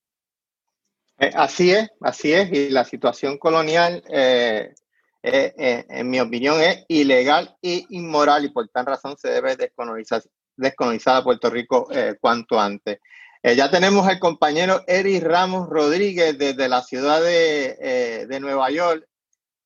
Eh, 1.18 1.30
así 1.34 1.70
es, 1.70 1.90
así 2.00 2.32
es, 2.32 2.52
y 2.52 2.70
la 2.70 2.84
situación 2.84 3.38
colonial 3.38 4.02
eh, 4.06 4.74
en 5.22 6.10
mi 6.10 6.18
opinión, 6.18 6.60
es 6.60 6.84
ilegal 6.88 7.56
e 7.62 7.84
inmoral 7.90 8.44
y 8.44 8.48
por 8.48 8.68
tal 8.68 8.86
razón 8.86 9.16
se 9.16 9.28
debe 9.28 9.56
descolonizar, 9.56 10.22
descolonizar 10.56 11.16
a 11.16 11.24
Puerto 11.24 11.48
Rico 11.48 11.88
cuanto 12.20 12.58
antes. 12.58 12.98
Ya 13.42 13.70
tenemos 13.70 14.06
al 14.06 14.18
compañero 14.18 14.82
Eric 14.86 15.22
Ramos 15.24 15.68
Rodríguez 15.68 16.38
desde 16.38 16.68
la 16.68 16.82
ciudad 16.82 17.22
de, 17.22 18.26
de 18.28 18.40
Nueva 18.40 18.70
York. 18.70 19.06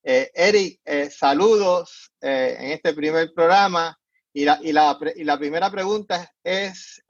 Eric, 0.03 0.81
saludos 1.11 2.13
en 2.21 2.71
este 2.71 2.95
primer 2.95 3.33
programa. 3.35 3.99
Y 4.33 4.45
la, 4.45 4.59
y 4.63 4.73
la, 4.73 4.99
y 5.17 5.25
la 5.25 5.39
primera 5.39 5.71
pregunta 5.71 6.31
es, 6.45 7.03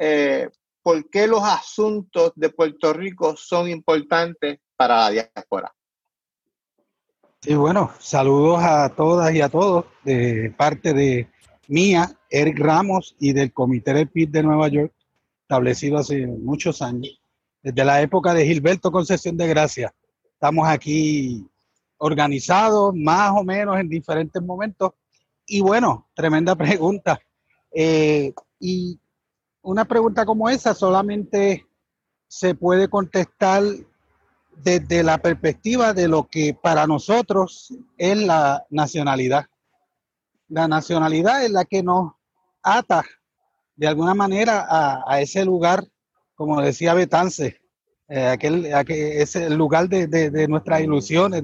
¿por 0.82 1.11
qué 1.11 1.26
los 1.26 1.42
asuntos 1.42 2.32
de 2.37 2.50
Puerto 2.50 2.92
Rico 2.92 3.37
son 3.37 3.68
importantes 3.68 4.61
para 4.76 4.96
la 4.99 5.11
diáspora? 5.11 5.75
Sí, 7.40 7.54
bueno, 7.54 7.92
saludos 8.00 8.61
a 8.62 8.88
todas 8.88 9.32
y 9.35 9.40
a 9.40 9.49
todos 9.49 9.85
de 10.04 10.52
parte 10.56 10.92
de 10.94 11.28
mía, 11.68 12.16
Eric 12.30 12.58
Ramos 12.58 13.14
y 13.20 13.32
del 13.32 13.52
Comité 13.52 13.94
del 13.94 14.08
PIB 14.08 14.30
de 14.30 14.42
Nueva 14.42 14.68
York, 14.68 14.92
establecido 15.47 15.99
hace 15.99 16.26
muchos 16.26 16.83
años, 16.83 17.23
desde 17.62 17.85
la 17.85 18.03
época 18.03 18.35
de 18.35 18.45
Gilberto 18.45 18.91
Concesión 18.91 19.37
de 19.37 19.47
Gracia. 19.47 19.95
Estamos 20.33 20.67
aquí 20.67 21.47
organizados 21.99 22.93
más 22.97 23.31
o 23.31 23.45
menos 23.45 23.79
en 23.79 23.88
diferentes 23.88 24.43
momentos. 24.43 24.95
Y 25.47 25.61
bueno, 25.61 26.09
tremenda 26.15 26.57
pregunta. 26.57 27.21
Eh, 27.73 28.35
y 28.59 28.99
una 29.62 29.85
pregunta 29.85 30.26
como 30.26 30.50
esa 30.50 30.75
solamente 30.75 31.65
se 32.26 32.57
puede 32.57 32.88
contestar 32.88 33.62
desde 34.57 35.05
la 35.05 35.19
perspectiva 35.19 35.93
de 35.93 36.09
lo 36.09 36.26
que 36.26 36.59
para 36.61 36.88
nosotros 36.88 37.73
es 37.97 38.19
la 38.19 38.67
nacionalidad. 38.69 39.47
La 40.49 40.67
nacionalidad 40.67 41.45
es 41.45 41.53
la 41.53 41.65
que 41.65 41.85
nos 41.85 42.15
ata 42.65 43.05
de 43.76 43.87
alguna 43.87 44.14
manera 44.14 44.66
a, 44.68 45.21
ese 45.21 45.45
lugar, 45.45 45.85
como 46.35 46.61
decía 46.61 46.95
Betance, 46.95 47.61
eh, 48.09 48.26
aquel, 48.26 48.66
es 48.66 49.37
el 49.37 49.54
lugar 49.54 49.88
de, 49.88 50.49
nuestras 50.49 50.80
ilusiones. 50.80 51.42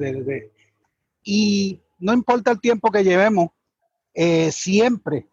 y 1.22 1.80
no 1.98 2.12
importa 2.12 2.50
el 2.50 2.60
tiempo 2.60 2.90
que 2.90 3.04
llevemos, 3.04 3.50
eh, 4.14 4.50
siempre 4.50 5.28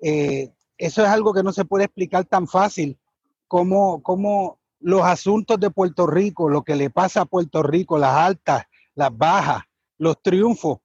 eh, 0.00 0.52
eso 0.78 1.02
es 1.02 1.08
algo 1.08 1.34
que 1.34 1.42
no 1.42 1.52
se 1.52 1.64
puede 1.64 1.84
explicar 1.84 2.24
tan 2.24 2.48
fácil 2.48 2.98
como, 3.46 4.02
como 4.02 4.58
los 4.80 5.02
asuntos 5.02 5.60
de 5.60 5.70
Puerto 5.70 6.06
Rico, 6.06 6.48
lo 6.48 6.62
que 6.62 6.74
le 6.74 6.88
pasa 6.88 7.22
a 7.22 7.26
Puerto 7.26 7.62
Rico, 7.62 7.98
las 7.98 8.14
altas, 8.14 8.64
las 8.94 9.16
bajas, 9.16 9.62
los 9.98 10.20
triunfos, 10.22 10.78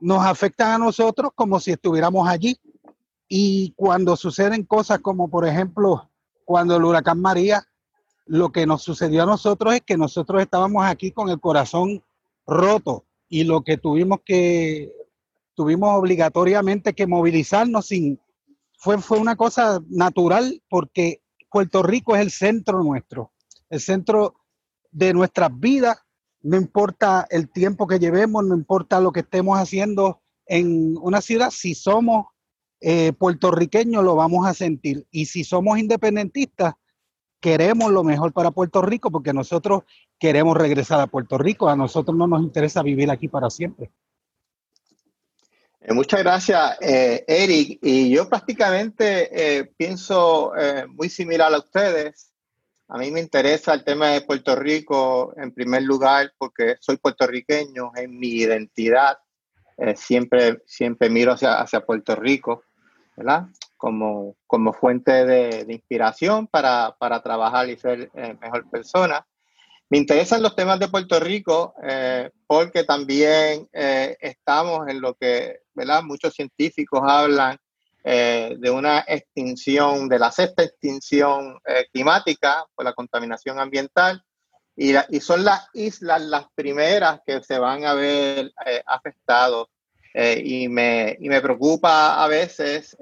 nos 0.00 0.24
afectan 0.24 0.72
a 0.72 0.78
nosotros 0.78 1.30
como 1.34 1.60
si 1.60 1.70
estuviéramos 1.70 2.28
allí. 2.28 2.58
Y 3.28 3.72
cuando 3.76 4.16
suceden 4.16 4.64
cosas 4.64 5.00
como, 5.00 5.28
por 5.28 5.46
ejemplo, 5.46 6.10
cuando 6.44 6.76
el 6.76 6.84
huracán 6.84 7.20
María, 7.20 7.66
lo 8.26 8.50
que 8.50 8.66
nos 8.66 8.82
sucedió 8.82 9.22
a 9.22 9.26
nosotros 9.26 9.74
es 9.74 9.82
que 9.82 9.96
nosotros 9.96 10.42
estábamos 10.42 10.84
aquí 10.84 11.12
con 11.12 11.28
el 11.28 11.40
corazón 11.40 12.02
roto 12.46 13.04
y 13.28 13.44
lo 13.44 13.62
que 13.62 13.76
tuvimos 13.76 14.20
que, 14.24 14.92
tuvimos 15.54 15.98
obligatoriamente 15.98 16.94
que 16.94 17.06
movilizarnos 17.06 17.86
sin, 17.86 18.20
fue, 18.78 18.98
fue 18.98 19.18
una 19.18 19.36
cosa 19.36 19.80
natural 19.88 20.62
porque 20.68 21.22
Puerto 21.50 21.82
Rico 21.82 22.14
es 22.14 22.20
el 22.20 22.30
centro 22.30 22.84
nuestro, 22.84 23.32
el 23.70 23.80
centro 23.80 24.34
de 24.90 25.14
nuestras 25.14 25.50
vidas, 25.58 25.96
no 26.42 26.58
importa 26.58 27.26
el 27.30 27.48
tiempo 27.48 27.86
que 27.86 27.98
llevemos, 27.98 28.44
no 28.44 28.54
importa 28.54 29.00
lo 29.00 29.10
que 29.10 29.20
estemos 29.20 29.58
haciendo 29.58 30.20
en 30.44 30.96
una 30.98 31.22
ciudad, 31.22 31.50
si 31.50 31.74
somos 31.74 32.26
eh, 32.88 33.12
puertorriqueños 33.12 34.04
lo 34.04 34.14
vamos 34.14 34.46
a 34.46 34.54
sentir 34.54 35.08
y 35.10 35.26
si 35.26 35.42
somos 35.42 35.76
independentistas, 35.76 36.74
queremos 37.40 37.90
lo 37.90 38.04
mejor 38.04 38.32
para 38.32 38.52
Puerto 38.52 38.80
Rico 38.80 39.10
porque 39.10 39.32
nosotros 39.32 39.82
queremos 40.20 40.56
regresar 40.56 41.00
a 41.00 41.08
Puerto 41.08 41.36
Rico, 41.36 41.68
a 41.68 41.74
nosotros 41.74 42.16
no 42.16 42.28
nos 42.28 42.42
interesa 42.42 42.84
vivir 42.84 43.10
aquí 43.10 43.26
para 43.26 43.50
siempre. 43.50 43.90
Eh, 45.80 45.92
muchas 45.92 46.20
gracias, 46.20 46.78
eh, 46.80 47.24
Eric. 47.26 47.80
Y 47.82 48.10
yo 48.10 48.28
prácticamente 48.28 49.30
eh, 49.58 49.64
pienso 49.76 50.52
muy 50.90 51.08
similar 51.08 51.52
a 51.52 51.58
ustedes. 51.58 52.30
A 52.86 52.98
mí 52.98 53.10
me 53.10 53.18
interesa 53.18 53.74
el 53.74 53.82
tema 53.82 54.10
de 54.10 54.20
Puerto 54.20 54.54
Rico 54.54 55.34
en 55.36 55.50
primer 55.50 55.82
lugar 55.82 56.32
porque 56.38 56.76
soy 56.78 56.98
puertorriqueño, 56.98 57.90
en 57.96 58.16
mi 58.16 58.28
identidad. 58.28 59.18
siempre, 59.96 60.62
siempre 60.66 61.10
miro 61.10 61.32
hacia, 61.32 61.60
hacia 61.60 61.84
Puerto 61.84 62.14
Rico, 62.14 62.62
¿verdad? 63.16 63.46
Como, 63.76 64.36
como 64.46 64.72
fuente 64.72 65.24
de, 65.24 65.66
inspiración 65.68 66.46
para, 66.46 66.96
para, 66.98 67.22
trabajar 67.22 67.68
y 67.68 67.76
ser 67.76 68.10
mejor 68.40 68.68
persona. 68.70 69.26
Me 69.88 69.98
interesan 69.98 70.42
los 70.42 70.56
temas 70.56 70.80
de 70.80 70.88
Puerto 70.88 71.20
Rico 71.20 71.74
eh, 71.84 72.30
porque 72.46 72.82
también 72.82 73.68
eh, 73.72 74.16
estamos 74.20 74.88
en 74.88 75.00
lo 75.00 75.14
que 75.14 75.60
muchos 76.02 76.34
científicos 76.34 77.02
hablan 77.04 77.56
eh, 78.02 78.56
de 78.58 78.70
una 78.70 79.04
extinción, 79.06 80.08
de 80.08 80.18
la 80.18 80.32
sexta 80.32 80.64
extinción 80.64 81.58
climática 81.92 82.64
por 82.74 82.84
la 82.84 82.94
contaminación 82.94 83.60
ambiental. 83.60 84.22
Y, 84.74 84.94
y, 85.08 85.20
son 85.20 85.44
las 85.44 85.68
islas 85.72 86.20
las 86.20 86.46
primeras 86.54 87.20
que 87.24 87.42
se 87.42 87.58
van 87.58 87.84
a 87.84 87.94
ver 87.94 88.52
afectadas. 90.16 90.44
y, 90.44 90.68
me, 90.68 91.16
y 91.20 91.28
me 91.28 91.40
preocupa 91.40 92.22
a 92.22 92.28
veces 92.28 92.96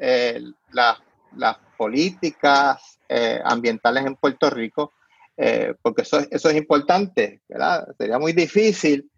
las 0.72 1.56
políticas 1.76 2.98
ambientales 3.44 4.06
en 4.06 4.16
Puerto 4.16 4.50
Rico 4.50 4.92
eh, 5.36 5.74
porque 5.82 6.02
eso, 6.02 6.20
eso 6.30 6.48
es 6.48 6.56
importante, 6.56 7.40
¿verdad? 7.48 7.88
Sería 7.98 8.18
muy 8.18 8.32
difícil 8.32 9.10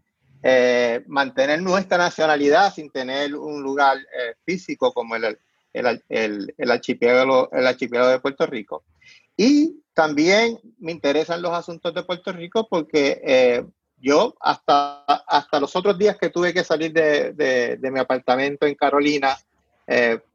eh, 0.42 1.02
mantener 1.06 1.60
nuestra 1.60 1.98
nacionalidad 1.98 2.72
sin 2.72 2.90
tener 2.90 3.34
un 3.34 3.62
lugar 3.62 3.98
eh, 3.98 4.34
físico 4.44 4.92
como 4.92 5.16
el, 5.16 5.38
el, 5.72 6.02
el, 6.08 6.54
el, 6.56 6.70
archipiélago, 6.70 7.50
el 7.52 7.66
archipiélago 7.66 8.10
de 8.12 8.20
Puerto 8.20 8.46
Rico. 8.46 8.84
Y 9.36 9.82
también 9.92 10.58
me 10.78 10.92
interesan 10.92 11.42
los 11.42 11.52
asuntos 11.52 11.92
de 11.92 12.02
Puerto 12.02 12.32
Rico 12.32 12.66
porque 12.68 13.64
yo 13.98 14.34
hasta, 14.40 15.04
hasta 15.04 15.60
los 15.60 15.74
otros 15.74 15.96
días 15.98 16.16
que 16.18 16.30
tuve 16.30 16.52
que 16.52 16.64
salir 16.64 16.92
de, 16.92 17.32
de, 17.32 17.90
mi 17.90 17.98
apartamento 17.98 18.66
en 18.66 18.74
Carolina, 18.74 19.36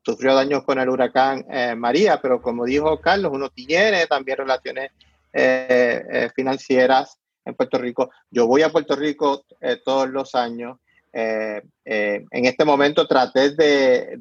sufrió 0.04 0.34
daños 0.34 0.64
con 0.64 0.80
el 0.80 0.90
huracán 0.90 1.46
María, 1.78 2.22
pero 2.22 2.42
como 2.42 2.66
dijo 2.66 3.00
Carlos, 3.02 3.32
uno 3.34 3.50
tiene 3.50 4.08
también 4.08 4.38
relaciones 4.38 4.92
eh, 5.34 6.04
eh, 6.12 6.30
financieras 6.36 7.18
en 7.46 7.56
Puerto 7.56 7.78
Rico. 7.78 8.12
Yo 8.30 8.48
voy 8.48 8.64
a 8.64 8.70
Puerto 8.70 8.98
Rico 8.98 9.46
eh, 9.62 9.80
todos 9.84 10.10
los 10.10 10.36
años. 10.36 10.78
en 11.14 12.46
este 12.46 12.66
momento 12.66 13.08
traté 13.08 13.52
de, 13.52 14.18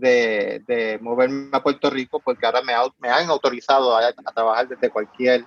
de, 0.67 0.99
moverme 1.01 1.49
a 1.53 1.63
Puerto 1.63 1.91
Rico 1.91 2.21
porque 2.21 2.47
ahora 2.47 2.63
me, 2.63 2.75
me 2.99 3.09
han 3.09 3.29
autorizado 3.29 3.97
a, 3.97 4.13
trabajar 4.35 4.69
desde 4.69 4.91
cualquier 4.91 5.45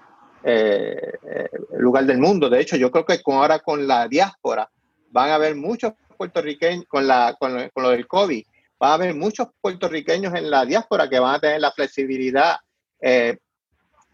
lugar 1.77 2.05
del 2.05 2.17
mundo. 2.17 2.49
De 2.49 2.59
hecho, 2.59 2.75
yo 2.75 2.91
creo 2.91 3.05
que 3.05 3.21
con, 3.21 3.35
ahora 3.35 3.59
con 3.59 3.87
la 3.87 4.07
diáspora 4.07 4.69
van 5.11 5.29
a 5.29 5.35
haber 5.35 5.55
muchos 5.55 5.93
puertorriqueños, 6.17 6.85
con, 6.87 7.07
la, 7.07 7.35
con, 7.39 7.69
con 7.73 7.83
lo 7.83 7.89
del 7.89 8.07
COVID, 8.07 8.43
va 8.81 8.91
a 8.91 8.93
haber 8.95 9.15
muchos 9.15 9.47
puertorriqueños 9.61 10.33
en 10.33 10.49
la 10.49 10.65
diáspora 10.65 11.09
que 11.09 11.19
van 11.19 11.35
a 11.35 11.39
tener 11.39 11.61
la 11.61 11.71
flexibilidad 11.71 12.57
eh, 12.99 13.37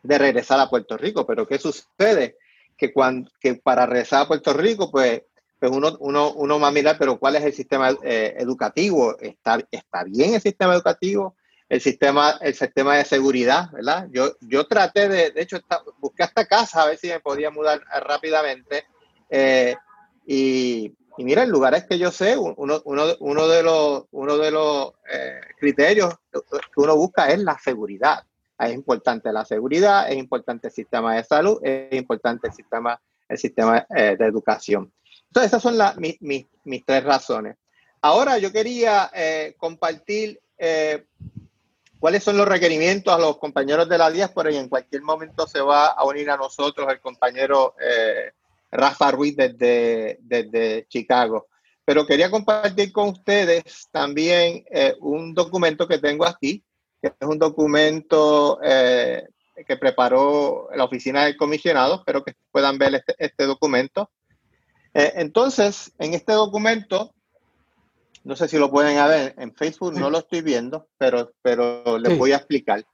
de 0.03 0.17
regresar 0.17 0.59
a 0.59 0.69
Puerto 0.69 0.98
Rico. 0.98 1.25
Pero 1.25 1.48
¿qué 1.48 1.57
sucede? 1.57 2.38
Que, 2.77 2.93
cuando, 2.93 3.31
que 3.39 3.55
para 3.55 3.86
regresar 3.86 4.24
a 4.24 4.27
Puerto 4.27 4.53
Rico, 4.53 4.91
pues, 4.91 5.24
pues 5.59 5.71
uno, 5.71 5.98
uno, 6.00 6.33
uno 6.33 6.59
va 6.59 6.67
a 6.67 6.71
mirar, 6.71 6.98
pero 6.98 7.17
¿cuál 7.17 7.36
es 7.36 7.43
el 7.43 7.53
sistema 7.53 7.89
eh, 8.03 8.36
educativo? 8.38 9.17
¿Está, 9.19 9.59
¿Está 9.71 10.03
bien 10.03 10.36
el 10.36 10.41
sistema 10.41 10.74
educativo? 10.74 11.36
El 11.69 11.81
sistema, 11.81 12.38
el 12.41 12.55
sistema 12.55 12.97
de 12.97 13.05
seguridad, 13.05 13.71
¿verdad? 13.71 14.07
Yo, 14.11 14.35
yo 14.41 14.65
traté 14.65 15.07
de, 15.07 15.31
de 15.31 15.41
hecho, 15.41 15.59
busqué 15.99 16.23
hasta 16.23 16.45
casa 16.45 16.81
a 16.81 16.88
ver 16.88 16.97
si 16.97 17.07
me 17.07 17.19
podía 17.19 17.51
mudar 17.51 17.79
eh, 17.79 17.99
rápidamente. 17.99 18.85
Eh, 19.29 19.75
y, 20.25 20.91
y, 21.17 21.23
mira, 21.23 21.43
en 21.43 21.51
lugares 21.51 21.85
que 21.85 21.99
yo 21.99 22.11
sé, 22.11 22.35
uno, 22.38 22.81
uno, 22.83 23.05
uno 23.19 23.47
de 23.47 23.63
los, 23.63 24.05
uno 24.11 24.38
de 24.38 24.51
los 24.51 24.93
criterios 25.59 26.15
que 26.31 26.81
uno 26.81 26.95
busca 26.95 27.29
es 27.29 27.39
la 27.39 27.57
seguridad. 27.59 28.23
Es 28.59 28.73
importante 28.73 29.31
la 29.31 29.45
seguridad, 29.45 30.11
es 30.11 30.17
importante 30.17 30.67
el 30.67 30.73
sistema 30.73 31.15
de 31.15 31.23
salud, 31.23 31.59
es 31.63 31.93
importante 31.93 32.47
el 32.47 32.53
sistema, 32.53 32.99
el 33.29 33.38
sistema 33.38 33.88
eh, 33.95 34.17
de 34.19 34.25
educación. 34.25 34.91
Entonces, 35.27 35.49
esas 35.49 35.63
son 35.63 35.77
las, 35.77 35.95
mis, 35.97 36.17
mis, 36.21 36.85
tres 36.85 37.03
razones. 37.05 37.55
Ahora 38.01 38.38
yo 38.38 38.51
quería 38.51 39.09
eh, 39.13 39.55
compartir 39.57 40.41
eh, 40.57 41.05
cuáles 42.00 42.24
son 42.24 42.38
los 42.38 42.48
requerimientos 42.48 43.13
a 43.13 43.20
los 43.20 43.38
compañeros 43.38 43.89
de 43.89 43.98
la 43.98 44.10
diáspora 44.10 44.51
y 44.51 44.58
en 44.58 44.70
cualquier 44.70 45.01
momento 45.01 45.48
se 45.48 45.62
va 45.62 45.88
a 45.88 46.06
unir 46.06 46.29
a 46.29 46.38
nosotros 46.38 46.88
el 46.89 47.00
compañero 47.00 47.75
Rafa 48.72 49.12
Ruiz 49.12 49.36
desde, 49.36 50.18
desde 50.22 50.88
Chicago. 50.88 51.48
pero 51.84 52.06
quería 52.06 52.29
compartir 52.29 52.91
con 52.91 53.10
ustedes 53.10 53.88
también 53.91 54.63
un 55.00 55.34
documento 55.34 55.88
que 55.88 55.98
tengo 55.98 56.25
aquí, 56.25 56.63
que 57.01 57.08
es 57.20 57.27
un 57.27 57.39
documento 57.39 58.60
que 58.62 59.77
preparó 59.77 60.70
la 60.74 60.86
oficina 60.86 61.25
del 61.25 61.36
comisionado. 61.36 61.96
Espero 61.96 62.24
que 62.24 62.34
puedan 62.51 62.77
ver 62.77 62.96
este, 62.96 63.15
este 63.18 63.46
documento. 63.46 64.10
entonces, 64.94 65.91
en 66.00 66.13
este 66.13 66.34
documento 66.34 67.13
no 68.29 68.36
sé 68.36 68.48
si 68.48 68.59
lo 68.59 68.69
pueden 68.69 68.95
ver 69.07 69.33
en 69.39 69.55
Facebook, 69.55 69.95
no 69.95 70.12
lo 70.12 70.19
estoy 70.19 70.41
viendo, 70.41 70.88
pero, 71.00 71.33
pero 71.41 71.98
les 71.98 72.15
voy 72.15 72.31
a 72.31 72.36
explicar. 72.36 72.86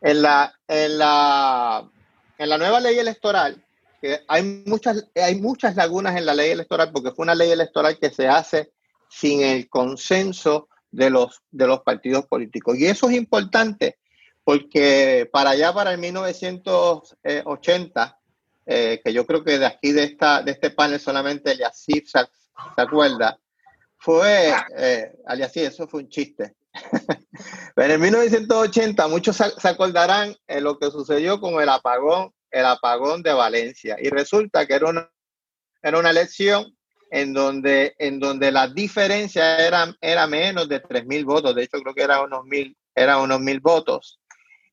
En 0.00 0.20
la, 0.20 0.52
en, 0.66 0.98
la, 0.98 1.88
en 2.36 2.48
la 2.48 2.58
nueva 2.58 2.80
ley 2.80 2.98
electoral, 2.98 3.64
que 4.02 4.18
hay 4.26 4.64
muchas, 4.66 5.06
hay 5.14 5.40
muchas 5.40 5.76
lagunas 5.76 6.16
en 6.16 6.26
la 6.26 6.34
ley 6.34 6.50
electoral 6.50 6.90
porque 6.90 7.12
fue 7.12 7.22
una 7.22 7.36
ley 7.36 7.52
electoral 7.52 8.00
que 8.00 8.10
se 8.10 8.26
hace 8.26 8.72
sin 9.08 9.42
el 9.42 9.68
consenso 9.68 10.68
de 10.90 11.08
los, 11.08 11.40
de 11.52 11.68
los 11.68 11.82
partidos 11.82 12.26
políticos. 12.26 12.76
Y 12.76 12.86
eso 12.86 13.08
es 13.08 13.16
importante 13.16 14.00
porque 14.42 15.30
para 15.32 15.50
allá, 15.50 15.72
para 15.72 15.92
el 15.92 15.98
1980, 15.98 18.18
eh, 18.66 19.00
que 19.04 19.12
yo 19.12 19.24
creo 19.24 19.44
que 19.44 19.56
de 19.56 19.66
aquí, 19.66 19.92
de, 19.92 20.02
esta, 20.02 20.42
de 20.42 20.50
este 20.50 20.70
panel, 20.70 20.98
solamente 20.98 21.56
Yacif 21.56 22.08
se, 22.08 22.18
se 22.18 22.82
acuerda, 22.82 23.38
fue, 24.00 24.52
eh, 24.78 25.12
así, 25.26 25.60
eso 25.60 25.86
fue 25.86 26.00
un 26.00 26.08
chiste. 26.08 26.54
Pero 27.74 27.94
en 27.94 28.00
1980 28.00 29.08
muchos 29.08 29.36
se 29.36 29.68
acordarán 29.68 30.34
de 30.48 30.60
lo 30.60 30.78
que 30.78 30.90
sucedió 30.90 31.38
con 31.40 31.60
el 31.60 31.68
apagón, 31.68 32.32
el 32.50 32.64
apagón 32.64 33.22
de 33.22 33.34
Valencia. 33.34 33.96
Y 34.00 34.08
resulta 34.08 34.66
que 34.66 34.74
era 34.74 34.88
una, 34.88 35.10
era 35.82 35.98
una 35.98 36.10
elección 36.10 36.74
en 37.10 37.34
donde, 37.34 37.94
en 37.98 38.20
donde 38.20 38.50
la 38.50 38.68
diferencia 38.68 39.58
era, 39.58 39.94
era 40.00 40.26
menos 40.26 40.68
de 40.68 40.82
3.000 40.82 41.24
votos. 41.24 41.54
De 41.54 41.64
hecho, 41.64 41.78
creo 41.82 41.94
que 41.94 42.02
era 42.02 42.22
unos 42.22 42.44
mil, 42.44 42.74
era 42.94 43.18
unos 43.18 43.40
mil 43.40 43.60
votos. 43.60 44.18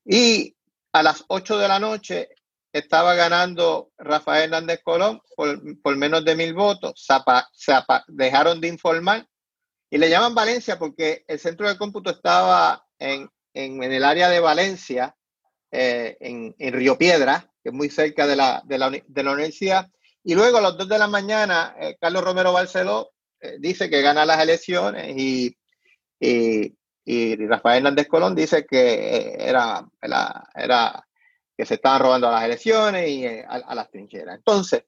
Y 0.06 0.56
a 0.92 1.02
las 1.02 1.24
8 1.28 1.58
de 1.58 1.68
la 1.68 1.78
noche 1.78 2.28
estaba 2.72 3.14
ganando 3.14 3.92
Rafael 3.98 4.44
Hernández 4.44 4.80
Colón 4.82 5.20
por, 5.36 5.96
menos 5.96 6.24
de 6.24 6.36
mil 6.36 6.54
votos, 6.54 7.06
se, 7.52 7.72
dejaron 8.08 8.60
de 8.60 8.68
informar 8.68 9.26
y 9.90 9.98
le 9.98 10.10
llaman 10.10 10.34
Valencia 10.34 10.78
porque 10.78 11.24
el 11.26 11.38
centro 11.38 11.68
de 11.68 11.78
cómputo 11.78 12.10
estaba 12.10 12.84
en, 12.98 13.30
el 13.54 14.04
área 14.04 14.28
de 14.28 14.40
Valencia, 14.40 15.16
eh, 15.70 16.16
en, 16.20 16.72
Río 16.72 16.98
Piedra, 16.98 17.50
que 17.62 17.70
es 17.70 17.74
muy 17.74 17.88
cerca 17.88 18.26
de 18.26 18.36
la, 18.36 18.62
de 18.64 18.78
la, 18.78 19.32
universidad. 19.32 19.90
Y 20.22 20.34
luego 20.34 20.58
a 20.58 20.60
las 20.60 20.76
dos 20.76 20.88
de 20.88 20.98
la 20.98 21.08
mañana, 21.08 21.74
eh, 21.80 21.96
Carlos 21.98 22.22
Romero 22.22 22.52
Barceló 22.52 23.10
eh, 23.40 23.56
dice 23.58 23.88
que 23.88 24.02
gana 24.02 24.26
las 24.26 24.40
elecciones 24.40 25.16
y, 25.16 25.56
y, 26.20 26.74
Rafael 27.46 27.78
Hernández 27.78 28.06
Colón 28.06 28.34
dice 28.34 28.66
que 28.66 29.34
era, 29.38 29.82
era 30.54 31.07
que 31.58 31.66
se 31.66 31.74
estaban 31.74 32.00
robando 32.00 32.28
a 32.28 32.30
las 32.30 32.44
elecciones 32.44 33.06
y 33.08 33.26
eh, 33.26 33.44
a, 33.46 33.74
las 33.74 33.90
trincheras. 33.90 34.36
Entonces, 34.36 34.84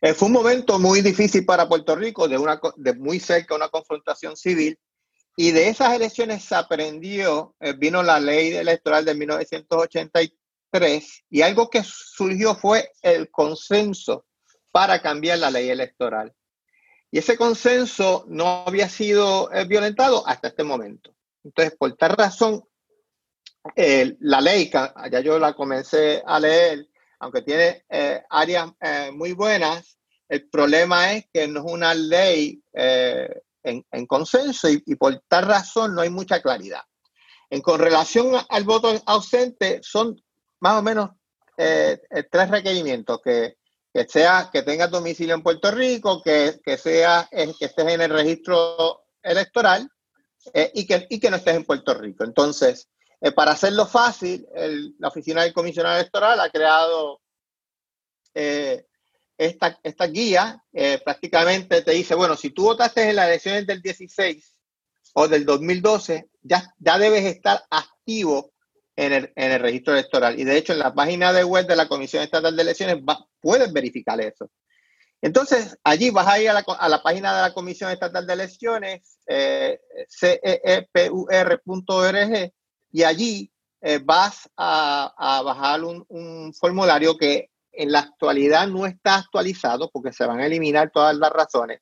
eh, 0.00 0.14
fue 0.14 0.28
un 0.28 0.32
momento 0.32 0.78
muy 0.78 1.02
difícil 1.02 1.44
para 1.44 1.68
Puerto 1.68 1.94
Rico, 1.94 2.26
de, 2.26 2.38
una, 2.38 2.58
de 2.76 2.94
muy 2.94 3.20
cerca 3.20 3.54
una 3.54 3.68
confrontación 3.68 4.34
civil, 4.34 4.78
y 5.36 5.50
de 5.50 5.68
esas 5.68 5.92
elecciones 5.92 6.42
se 6.42 6.54
aprendió, 6.54 7.54
eh, 7.60 7.74
vino 7.74 8.02
la 8.02 8.18
ley 8.18 8.54
electoral 8.54 9.04
de 9.04 9.14
1983, 9.14 11.24
y 11.28 11.42
algo 11.42 11.68
que 11.68 11.82
surgió 11.84 12.54
fue 12.54 12.90
el 13.02 13.30
consenso 13.30 14.24
para 14.72 15.02
cambiar 15.02 15.38
la 15.38 15.50
ley 15.50 15.68
electoral. 15.68 16.32
Y 17.10 17.18
ese 17.18 17.36
consenso 17.36 18.24
no 18.26 18.64
había 18.66 18.88
sido 18.88 19.50
violentado 19.66 20.26
hasta 20.26 20.48
este 20.48 20.64
momento. 20.64 21.14
Entonces, 21.44 21.76
por 21.78 21.94
tal 21.96 22.12
razón, 22.12 22.64
la 23.74 24.40
ley, 24.40 24.70
ya 24.70 25.20
yo 25.20 25.38
la 25.38 25.52
comencé 25.52 26.22
a 26.24 26.40
leer, 26.40 26.88
aunque 27.20 27.42
tiene 27.42 27.84
eh, 27.88 28.22
áreas 28.30 28.70
eh, 28.80 29.10
muy 29.12 29.32
buenas, 29.32 29.98
el 30.28 30.48
problema 30.48 31.12
es 31.12 31.26
que 31.32 31.48
no 31.48 31.60
es 31.60 31.72
una 31.72 31.94
ley 31.94 32.62
eh, 32.72 33.42
en, 33.62 34.06
consenso 34.06 34.68
y, 34.68 34.94
por 34.94 35.22
tal 35.28 35.46
razón 35.46 35.94
no 35.94 36.02
hay 36.02 36.10
mucha 36.10 36.40
claridad. 36.40 36.82
En 37.50 37.60
con 37.60 37.80
relación 37.80 38.34
al 38.48 38.64
voto 38.64 38.94
ausente, 39.06 39.80
son 39.82 40.22
más 40.60 40.78
o 40.78 40.82
menos 40.82 41.10
tres 41.56 42.50
requerimientos, 42.50 43.20
que, 43.22 43.56
sea, 44.08 44.48
que 44.52 44.62
tengas 44.62 44.90
domicilio 44.90 45.34
en 45.34 45.42
Puerto 45.42 45.70
Rico, 45.70 46.22
que, 46.22 46.60
que, 46.64 46.76
sea, 46.76 47.28
que 47.30 47.64
estés 47.64 47.88
en 47.88 48.00
el 48.00 48.10
registro 48.10 49.06
electoral 49.22 49.90
y, 50.74 50.86
que, 50.86 51.06
y 51.10 51.18
que 51.18 51.30
no 51.30 51.36
estés 51.36 51.56
en 51.56 51.64
Puerto 51.64 51.94
Rico. 51.94 52.22
Entonces, 52.24 52.88
eh, 53.20 53.32
para 53.32 53.52
hacerlo 53.52 53.86
fácil, 53.86 54.46
la 54.98 55.08
Oficina 55.08 55.42
del 55.42 55.52
Comisionado 55.52 55.96
Electoral 55.96 56.40
ha 56.40 56.50
creado 56.50 57.20
eh, 58.34 58.86
esta, 59.36 60.06
guía. 60.06 60.62
Eh, 60.72 61.00
prácticamente 61.04 61.82
te 61.82 61.92
dice, 61.92 62.14
bueno, 62.14 62.36
si 62.36 62.50
tú 62.50 62.64
votaste 62.64 63.08
en 63.08 63.16
las 63.16 63.26
elecciones 63.28 63.66
del 63.66 63.82
16 63.82 64.56
o 65.14 65.26
del 65.26 65.44
2012, 65.44 66.28
ya, 66.42 66.74
debes 66.78 67.24
estar 67.24 67.64
activo 67.70 68.52
en 68.94 69.30
el, 69.34 69.60
registro 69.60 69.94
electoral. 69.94 70.38
Y 70.38 70.44
de 70.44 70.56
hecho, 70.56 70.72
en 70.72 70.80
la 70.80 70.94
página 70.94 71.32
de 71.32 71.44
web 71.44 71.66
de 71.66 71.76
la 71.76 71.88
Comisión 71.88 72.22
Estatal 72.22 72.54
de 72.54 72.62
Elecciones 72.62 72.98
puedes 73.40 73.72
verificar 73.72 74.20
eso. 74.20 74.50
Entonces, 75.20 75.76
allí 75.82 76.10
vas 76.10 76.28
a 76.28 76.40
ir 76.40 76.50
a 76.50 76.54
la, 76.54 76.60
a 76.60 76.88
la 76.88 77.02
página 77.02 77.34
de 77.34 77.42
la 77.42 77.54
Comisión 77.54 77.90
Estatal 77.90 78.24
de 78.26 78.32
Elecciones, 78.32 79.18
eh, 79.26 79.80
ceepur.org, 80.08 81.62
y 82.90 83.02
allí 83.02 83.50
eh, 83.80 84.00
vas 84.02 84.50
a, 84.56 85.42
bajar 85.44 85.84
un, 85.84 86.52
formulario 86.54 87.16
que 87.16 87.50
en 87.72 87.92
la 87.92 88.00
actualidad 88.00 88.66
no 88.66 88.86
está 88.86 89.16
actualizado 89.16 89.90
porque 89.92 90.12
se 90.12 90.26
van 90.26 90.40
a 90.40 90.46
eliminar 90.46 90.90
todas 90.90 91.16
las 91.16 91.30
razones. 91.30 91.80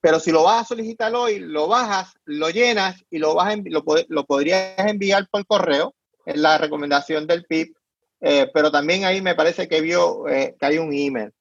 Pero 0.00 0.18
si 0.18 0.32
lo 0.32 0.44
vas 0.44 0.62
a 0.62 0.68
solicitar 0.68 1.14
hoy, 1.14 1.38
lo 1.38 1.68
bajas, 1.68 2.14
lo 2.24 2.50
llenas 2.50 3.04
y 3.10 3.18
lo, 3.18 3.34
vas 3.34 3.56
lo, 3.64 3.84
lo 4.08 4.26
podrías 4.26 4.78
enviar 4.78 5.28
por 5.30 5.46
correo, 5.46 5.94
es 6.26 6.36
la 6.36 6.58
recomendación 6.58 7.26
del 7.26 7.44
PIB, 7.44 7.74
eh, 8.20 8.50
pero 8.52 8.70
también 8.70 9.04
ahí 9.04 9.22
me 9.22 9.34
parece 9.34 9.68
que 9.68 9.80
vio 9.80 10.28
eh, 10.28 10.56
que 10.58 10.66
hay 10.66 10.78
un 10.78 10.92
email. 10.92 11.32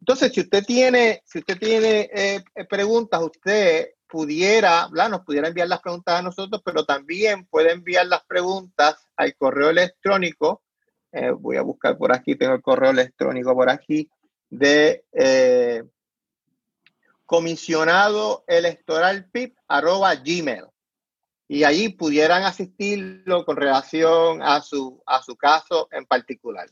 Entonces, 0.00 0.32
si 0.32 0.40
usted 0.40 0.64
tiene, 0.64 1.22
si 1.26 1.40
usted 1.40 1.58
tiene 1.58 2.42
preguntas, 2.68 3.20
usted 3.20 3.90
pudiera, 4.10 4.88
nos 4.90 5.20
pudiera 5.20 5.48
enviar 5.48 5.68
las 5.68 5.80
preguntas 5.80 6.18
a 6.18 6.22
nosotros, 6.22 6.60
pero 6.64 6.84
también 6.84 7.46
puede 7.46 7.72
enviar 7.72 8.06
las 8.06 8.24
preguntas 8.24 8.96
al 9.16 9.34
correo 9.36 9.70
electrónico. 9.70 10.62
Eh, 11.12 11.30
voy 11.30 11.56
a 11.56 11.62
buscar 11.62 11.96
por 11.96 12.12
aquí, 12.12 12.36
tengo 12.36 12.54
el 12.54 12.62
correo 12.62 12.90
electrónico 12.90 13.54
por 13.54 13.70
aquí, 13.70 14.10
de 14.48 15.04
eh, 15.12 15.84
comisionado 17.24 18.44
electoral 18.46 19.30
pip 19.30 19.56
arroba 19.68 20.14
gmail. 20.16 20.64
Y 21.46 21.64
ahí 21.64 21.88
pudieran 21.88 22.44
asistirlo 22.44 23.44
con 23.44 23.56
relación 23.56 24.42
a 24.42 24.60
su, 24.60 25.02
a 25.06 25.22
su 25.22 25.36
caso 25.36 25.88
en 25.90 26.04
particular. 26.06 26.68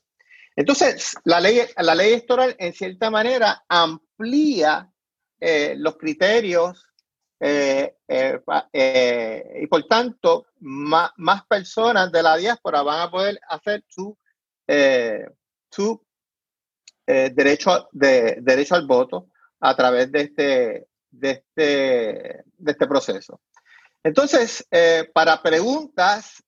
Entonces, 0.55 1.15
la 1.25 1.41
ley, 1.41 1.61
la 1.77 1.95
ley 1.95 2.09
electoral 2.09 2.57
en 2.59 2.73
cierta 2.73 3.11
manera 3.11 3.65
amplía 3.69 4.91
eh, 5.41 5.75
los 5.79 5.97
criterios 5.97 6.88
eh, 7.41 7.97
eh, 8.09 8.41
eh, 8.73 9.61
y 9.63 9.67
por 9.69 9.85
tanto, 9.87 10.47
más, 10.61 11.13
personas 11.49 12.11
de 12.11 12.23
la 12.23 12.37
diáspora 12.37 12.83
van 12.83 13.01
a 13.01 13.11
poder 13.11 13.39
hacer 13.49 13.85
su, 13.87 14.17
su 15.71 16.05
derecho, 17.07 17.89
de, 17.93 18.39
derecho 18.41 18.75
al 18.75 18.87
voto 18.87 19.29
a 19.61 19.75
través 19.77 20.11
de 20.11 20.21
este, 20.21 20.89
de 21.11 21.31
este, 21.31 22.45
de 22.57 22.73
este 22.73 22.87
proceso. 22.87 23.41
Entonces, 24.03 24.67
para 25.13 25.41
preguntas, 25.43 26.43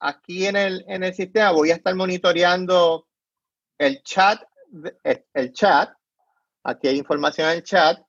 aquí 0.00 0.46
en 0.46 0.56
el, 0.56 0.84
en 0.88 1.04
el 1.04 1.14
sistema 1.14 1.50
voy 1.50 1.70
a 1.70 1.74
estar 1.74 1.94
monitoreando 1.94 3.06
el 3.78 4.02
chat, 4.02 4.42
el 5.34 5.52
chat. 5.52 5.90
Aquí 6.64 6.88
hay 6.88 6.96
información 6.96 7.50
en 7.50 7.56
el 7.56 7.62
chat. 7.62 8.00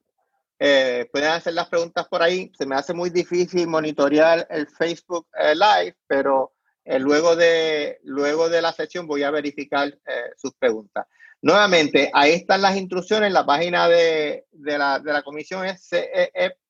Eh, 0.60 1.08
pueden 1.12 1.30
hacer 1.30 1.54
las 1.54 1.70
preguntas 1.70 2.08
por 2.08 2.24
ahí. 2.24 2.52
Se 2.58 2.66
me 2.66 2.76
hace 2.76 2.94
muy 2.94 3.10
difícil 3.10 3.68
monitorear 3.68 4.48
el 4.50 4.68
Facebook 4.68 5.28
eh, 5.38 5.54
Live, 5.56 5.96
pero 6.08 6.54
eh, 6.84 7.00
luego, 7.00 7.36
de, 7.36 8.00
luego 8.04 8.50
de 8.50 8.62
la 8.62 8.74
sesión 8.74 9.08
voy 9.08 9.24
a 9.24 9.32
verificar 9.32 9.98
sus 10.38 10.54
preguntas. 10.56 11.06
Nuevamente, 11.42 12.10
ahí 12.14 12.34
están 12.34 12.62
las 12.62 12.76
instrucciones. 12.76 13.32
La 13.32 13.46
página 13.46 13.88
de, 13.88 14.46
de, 14.52 14.78
la, 14.78 15.00
de 15.00 15.14
la, 15.14 15.22
comisión 15.22 15.66
es 15.66 15.88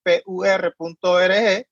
cepur.org 0.03 1.65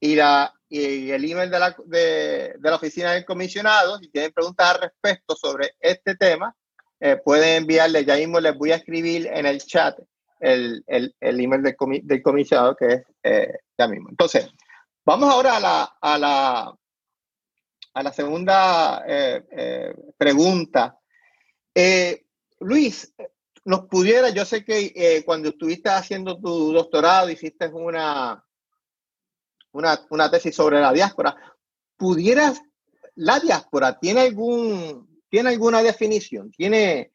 y, 0.00 0.14
la, 0.14 0.54
y 0.68 1.10
el 1.10 1.24
email 1.24 1.50
de 1.50 1.58
la, 1.58 1.76
de, 1.86 2.54
de 2.58 2.70
la 2.70 2.76
oficina 2.76 3.12
del 3.12 3.24
comisionado. 3.24 3.98
Si 3.98 4.08
tienen 4.08 4.32
preguntas 4.32 4.70
al 4.70 4.80
respecto 4.82 5.34
sobre 5.34 5.74
este 5.80 6.14
tema, 6.14 6.54
pueden 7.24 7.62
enviarle. 7.62 8.04
Ya 8.04 8.14
mismo 8.14 8.38
les 8.38 8.56
voy 8.56 8.70
a 8.70 8.76
escribir 8.76 9.26
en 9.26 9.46
el 9.46 9.60
chat 9.64 9.98
el, 10.40 10.84
el, 10.86 11.14
el 11.20 11.40
email 11.40 11.62
del, 11.62 11.76
del, 12.02 12.22
comisionado, 12.22 12.76
que 12.76 12.86
es 12.86 13.02
eh, 13.22 13.58
ya 13.76 13.88
mismo. 13.88 14.08
Entonces, 14.10 14.48
vamos 15.04 15.32
ahora 15.32 15.56
a 15.56 15.60
la, 15.60 15.96
a 16.00 16.18
la, 16.18 16.78
a 17.94 18.02
la 18.02 18.12
segunda 18.12 19.04
eh, 19.06 19.44
eh, 19.50 19.94
pregunta. 20.16 20.98
Luis, 22.60 23.14
nos 23.64 23.86
pudiera, 23.86 24.30
yo 24.30 24.44
sé 24.44 24.64
que 24.64 25.22
cuando 25.24 25.50
estuviste 25.50 25.88
haciendo 25.88 26.40
tu 26.40 26.72
doctorado, 26.72 27.30
hiciste 27.30 27.68
una, 27.68 28.44
una, 29.72 30.00
una 30.10 30.30
tesis 30.30 30.56
sobre 30.56 30.80
la 30.80 30.92
diáspora, 30.92 31.36
¿pudieras, 31.96 32.60
la 33.14 33.38
diáspora 33.38 33.98
tiene 33.98 34.22
algún, 34.22 35.22
tiene 35.28 35.50
alguna 35.50 35.82
definición? 35.82 36.50
¿Tiene, 36.50 37.12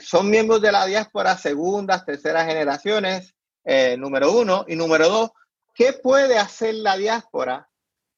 son 0.00 0.30
miembros 0.30 0.60
de 0.60 0.72
la 0.72 0.86
diáspora 0.86 1.36
segundas, 1.36 2.04
terceras 2.04 2.46
generaciones, 2.46 3.34
eh, 3.64 3.96
número 3.96 4.32
uno. 4.32 4.64
Y 4.68 4.76
número 4.76 5.08
dos, 5.08 5.30
¿qué 5.74 5.92
puede 5.92 6.38
hacer 6.38 6.74
la 6.76 6.96
diáspora 6.96 7.68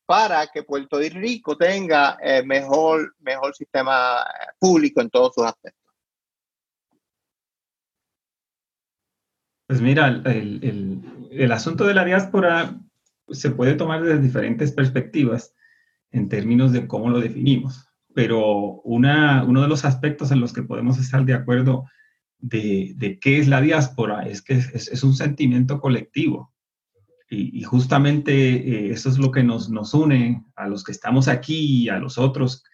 para 0.07 0.47
que 0.47 0.63
Puerto 0.63 0.99
Rico 0.99 1.57
tenga 1.57 2.19
eh, 2.23 2.43
mejor, 2.43 3.15
mejor 3.21 3.55
sistema 3.55 4.23
eh, 4.23 4.47
público 4.59 5.01
en 5.01 5.11
todos 5.11 5.35
sus 5.35 5.45
aspectos? 5.45 5.95
Pues 9.67 9.83
mira, 9.83 10.09
el 10.09 11.53
asunto 11.53 11.85
de 11.85 11.93
la 11.93 12.05
diáspora 12.05 12.75
se 13.29 13.51
puede 13.51 13.75
tomar 13.75 14.03
desde 14.03 14.23
diferentes 14.23 14.73
perspectivas 14.73 15.55
en 16.11 16.31
términos 16.31 16.73
de 16.73 16.87
cómo 16.89 17.11
lo 17.11 17.21
definimos 17.21 17.88
pero 18.19 18.81
una, 18.83 19.45
uno 19.45 19.63
de 19.63 19.69
los 19.69 19.85
aspectos 19.85 20.33
en 20.33 20.41
los 20.41 20.53
que 20.53 20.65
podemos 20.65 20.99
estar 20.99 21.25
de 21.25 21.35
acuerdo 21.35 21.85
de, 22.41 22.93
de 22.97 23.21
qué 23.21 23.39
es 23.39 23.47
la 23.47 23.61
diáspora 23.61 24.23
es 24.23 24.43
que 24.43 24.55
es, 24.55 24.89
es 24.89 25.05
un 25.05 25.15
sentimiento 25.15 25.81
colectivo. 25.81 26.53
Y, 27.31 27.57
y 27.57 27.63
justamente 27.63 28.33
eh, 28.33 28.91
eso 28.91 29.09
es 29.09 29.19
lo 29.19 29.31
que 29.31 29.45
nos, 29.45 29.71
nos 29.71 29.95
une 29.95 30.45
a 30.57 30.67
los 30.67 30.83
que 30.83 30.91
estamos 30.91 31.29
aquí 31.29 31.85
y 31.85 31.89
a 31.91 32.01
los 32.01 32.19
otros 32.19 32.65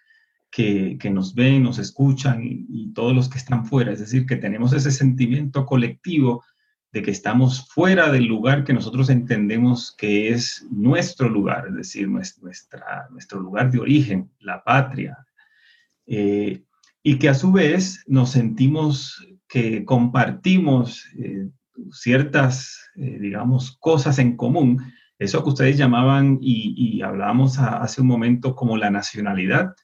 que, 0.51 0.97
que 0.99 1.11
nos 1.11 1.35
ven, 1.35 1.63
nos 1.63 1.79
escuchan 1.79 2.43
y, 2.43 2.65
y, 2.71 2.95
todos 2.95 3.15
los 3.15 3.29
que 3.29 3.37
están 3.37 3.67
fuera. 3.67 3.93
Es 3.93 4.01
decir, 4.01 4.25
que 4.25 4.37
tenemos 4.37 4.73
ese 4.73 4.93
sentimiento 4.93 5.67
colectivo 5.67 6.43
de 6.91 7.03
que 7.03 7.11
estamos 7.11 7.69
fuera 7.69 8.11
del 8.11 8.25
lugar 8.25 8.65
que 8.65 8.73
nosotros 8.73 9.11
entendemos 9.11 9.95
que 9.99 10.31
es 10.31 10.67
nuestro 10.71 11.29
lugar, 11.29 11.67
es 11.69 11.75
decir, 11.75 12.09
nuestra, 12.09 13.09
nuestro 13.11 13.41
lugar 13.41 13.71
de 13.71 13.81
origen, 13.81 14.31
la 14.39 14.65
patria, 14.65 15.19
eh, 16.07 16.63
y 17.03 17.19
que 17.19 17.29
a 17.29 17.35
su 17.35 17.53
vez 17.53 18.03
nos 18.07 18.31
sentimos 18.31 19.27
que 19.49 19.85
compartimos 19.85 21.07
eh, 21.19 21.49
ciertas, 21.91 22.91
eh, 22.97 23.19
digamos, 23.21 23.77
cosas 23.79 24.19
en 24.19 24.37
común, 24.37 24.83
eso 25.19 25.43
que 25.43 25.51
ustedes 25.51 25.79
llamaban 25.79 26.39
y, 26.41 26.75
y 26.77 27.03
hablábamos 27.03 27.59
hace 27.59 28.01
un 28.01 28.09
momento 28.09 28.55
como 28.55 28.77
la 28.77 28.91
nacionalidad, 28.91 29.75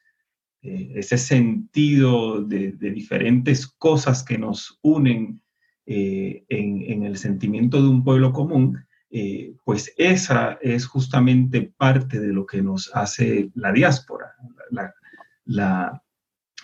ese 0.62 1.16
sentido 1.16 2.44
de, 2.44 2.72
de, 2.72 2.90
diferentes 2.90 3.66
cosas 3.66 4.22
que 4.22 4.36
nos 4.36 4.78
unen 4.82 5.40
en, 5.86 6.44
en, 6.48 7.02
el 7.04 7.16
sentimiento 7.16 7.80
de 7.80 7.88
un 7.88 8.04
pueblo 8.04 8.30
común, 8.34 8.84
pues 9.64 9.94
esa 9.96 10.58
es 10.60 10.84
justamente 10.84 11.72
parte 11.78 12.20
de 12.20 12.34
lo 12.34 12.44
que 12.44 12.60
nos 12.60 12.94
hace 12.94 13.50
la 13.54 13.72
diáspora, 13.72 14.34
la, 14.70 14.92
la, 15.46 16.02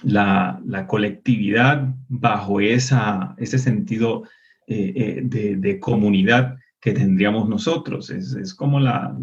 la, 0.02 0.86
colectividad 0.88 1.94
bajo 2.08 2.60
esa, 2.60 3.34
ese 3.38 3.58
sentido 3.58 4.24
eh, 4.66 5.22
eh, 5.26 5.56
de, 5.56 5.80
comunidad 5.80 6.56
que 6.80 6.92
tendríamos 6.92 7.48
nosotros. 7.48 8.10
Es, 8.10 8.54
como 8.54 8.80
la, 8.80 9.16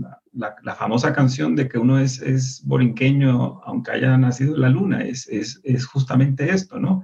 famosa 0.77 1.13
canción 1.13 1.55
de 1.55 1.69
que 1.69 1.77
uno 1.77 1.99
es, 1.99 2.21
es, 2.21 2.61
borinqueño 2.65 3.61
aunque 3.65 3.91
haya 3.91 4.17
nacido 4.17 4.55
en 4.55 4.61
la 4.61 4.69
luna. 4.69 5.03
Es, 5.03 5.27
es 5.29 5.85
justamente 5.85 6.49
esto, 6.51 6.79
¿no? 6.79 7.03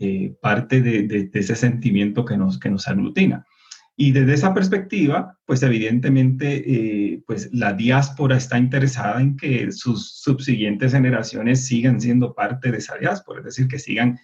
Eh, 0.00 0.34
parte 0.40 0.80
de, 0.82 1.30
ese 1.32 1.54
sentimiento 1.54 2.24
que 2.24 2.36
nos, 2.36 2.58
que 2.58 2.68
nos 2.68 2.88
aglutina. 2.88 3.46
Y 3.96 4.10
desde 4.10 4.34
esa 4.34 4.52
perspectiva, 4.52 5.38
pues 5.46 5.62
evidentemente, 5.62 6.64
eh, 6.66 7.22
pues 7.26 7.48
la 7.52 7.74
diáspora 7.74 8.36
está 8.36 8.58
interesada 8.58 9.20
en 9.20 9.36
que 9.36 9.70
sus 9.70 10.18
subsiguientes 10.20 10.92
generaciones 10.92 11.64
sigan 11.64 12.00
siendo 12.00 12.34
parte 12.34 12.72
de 12.72 12.78
esa 12.78 12.96
diáspora, 12.96 13.38
es 13.38 13.44
decir, 13.44 13.68
que 13.68 13.78
sigan 13.78 14.18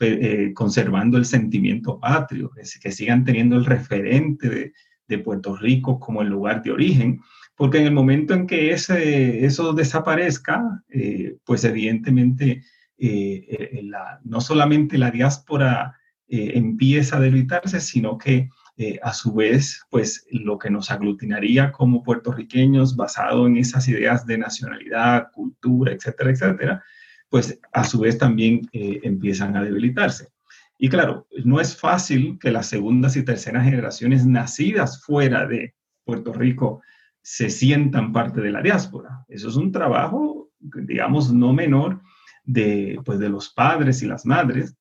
eh, 0.00 0.52
conservando 0.54 1.16
el 1.16 1.24
sentimiento 1.24 1.98
patrio, 1.98 2.50
que, 2.50 2.92
sigan 2.92 3.24
teniendo 3.24 3.56
el 3.56 3.64
referente 3.64 4.48
de, 4.50 4.72
de, 5.08 5.18
Puerto 5.18 5.56
Rico 5.56 5.98
como 5.98 6.20
el 6.20 6.28
lugar 6.28 6.62
de 6.62 6.72
origen, 6.72 7.20
porque 7.56 7.78
en 7.78 7.86
el 7.86 7.92
momento 7.92 8.34
en 8.34 8.46
que 8.46 8.72
ese, 8.72 9.46
eso 9.46 9.72
desaparezca, 9.72 10.82
eh, 10.90 11.36
pues 11.44 11.64
evidentemente 11.64 12.62
la, 12.98 14.20
no 14.24 14.40
solamente 14.40 14.98
la 14.98 15.10
diáspora 15.10 15.96
empieza 16.26 17.16
a 17.16 17.20
debilitarse, 17.20 17.80
sino 17.80 18.18
que 18.18 18.48
eh, 18.76 18.98
a 19.02 19.12
su 19.12 19.32
vez, 19.32 19.82
pues 19.88 20.26
lo 20.30 20.58
que 20.58 20.68
nos 20.68 20.90
aglutinaría 20.90 21.70
como 21.70 22.02
puertorriqueños 22.02 22.96
basado 22.96 23.46
en 23.46 23.56
esas 23.56 23.86
ideas 23.86 24.26
de 24.26 24.38
nacionalidad, 24.38 25.30
cultura, 25.32 25.92
etcétera, 25.92 26.30
etcétera, 26.30 26.84
pues 27.28 27.60
a 27.72 27.84
su 27.84 28.00
vez 28.00 28.18
también 28.18 28.68
eh, 28.72 29.00
empiezan 29.04 29.56
a 29.56 29.62
debilitarse. 29.62 30.28
Y 30.76 30.88
claro, 30.88 31.28
no 31.44 31.60
es 31.60 31.78
fácil 31.78 32.36
que 32.40 32.50
las 32.50 32.66
segundas 32.66 33.16
y 33.16 33.24
terceras 33.24 33.64
generaciones 33.64 34.26
nacidas 34.26 35.04
fuera 35.04 35.46
de 35.46 35.74
Puerto 36.04 36.32
Rico 36.32 36.82
se 37.22 37.50
sientan 37.50 38.12
parte 38.12 38.40
de 38.40 38.50
la 38.50 38.60
diáspora. 38.60 39.24
Eso 39.28 39.48
es 39.48 39.56
un 39.56 39.70
trabajo, 39.70 40.50
digamos, 40.58 41.32
no 41.32 41.52
menor 41.52 42.02
de, 42.44 42.98
pues, 43.04 43.18
de 43.18 43.28
los 43.28 43.50
padres 43.50 44.02
y 44.02 44.06
las 44.06 44.26
madres 44.26 44.76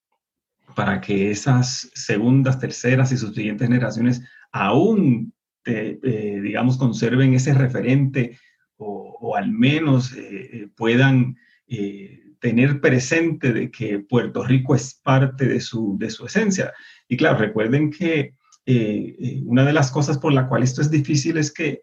para 0.75 1.01
que 1.01 1.31
esas 1.31 1.89
segundas, 1.93 2.59
terceras 2.59 3.11
y 3.11 3.17
sus 3.17 3.35
siguientes 3.35 3.67
generaciones 3.67 4.21
aún, 4.51 5.33
eh, 5.65 5.99
eh, 6.03 6.39
digamos, 6.41 6.77
conserven 6.77 7.33
ese 7.33 7.53
referente 7.53 8.37
o, 8.77 9.35
al 9.35 9.49
menos 9.49 10.13
eh, 10.15 10.67
puedan 10.75 11.37
tener 12.39 12.81
presente 12.81 13.51
de 13.53 13.71
que 13.71 13.99
Puerto 13.99 14.43
Rico 14.43 14.75
es 14.75 14.93
parte 14.95 15.47
de 15.47 15.59
su, 15.59 15.97
de 15.97 16.09
su 16.09 16.25
esencia. 16.25 16.73
Y 17.07 17.17
claro, 17.17 17.39
recuerden 17.39 17.89
que 17.89 18.35
una 19.45 19.65
de 19.65 19.73
las 19.73 19.89
cosas 19.89 20.19
por 20.19 20.33
la 20.33 20.47
cual 20.47 20.61
esto 20.61 20.81
es 20.81 20.91
difícil 20.91 21.37
es 21.37 21.51
que 21.51 21.81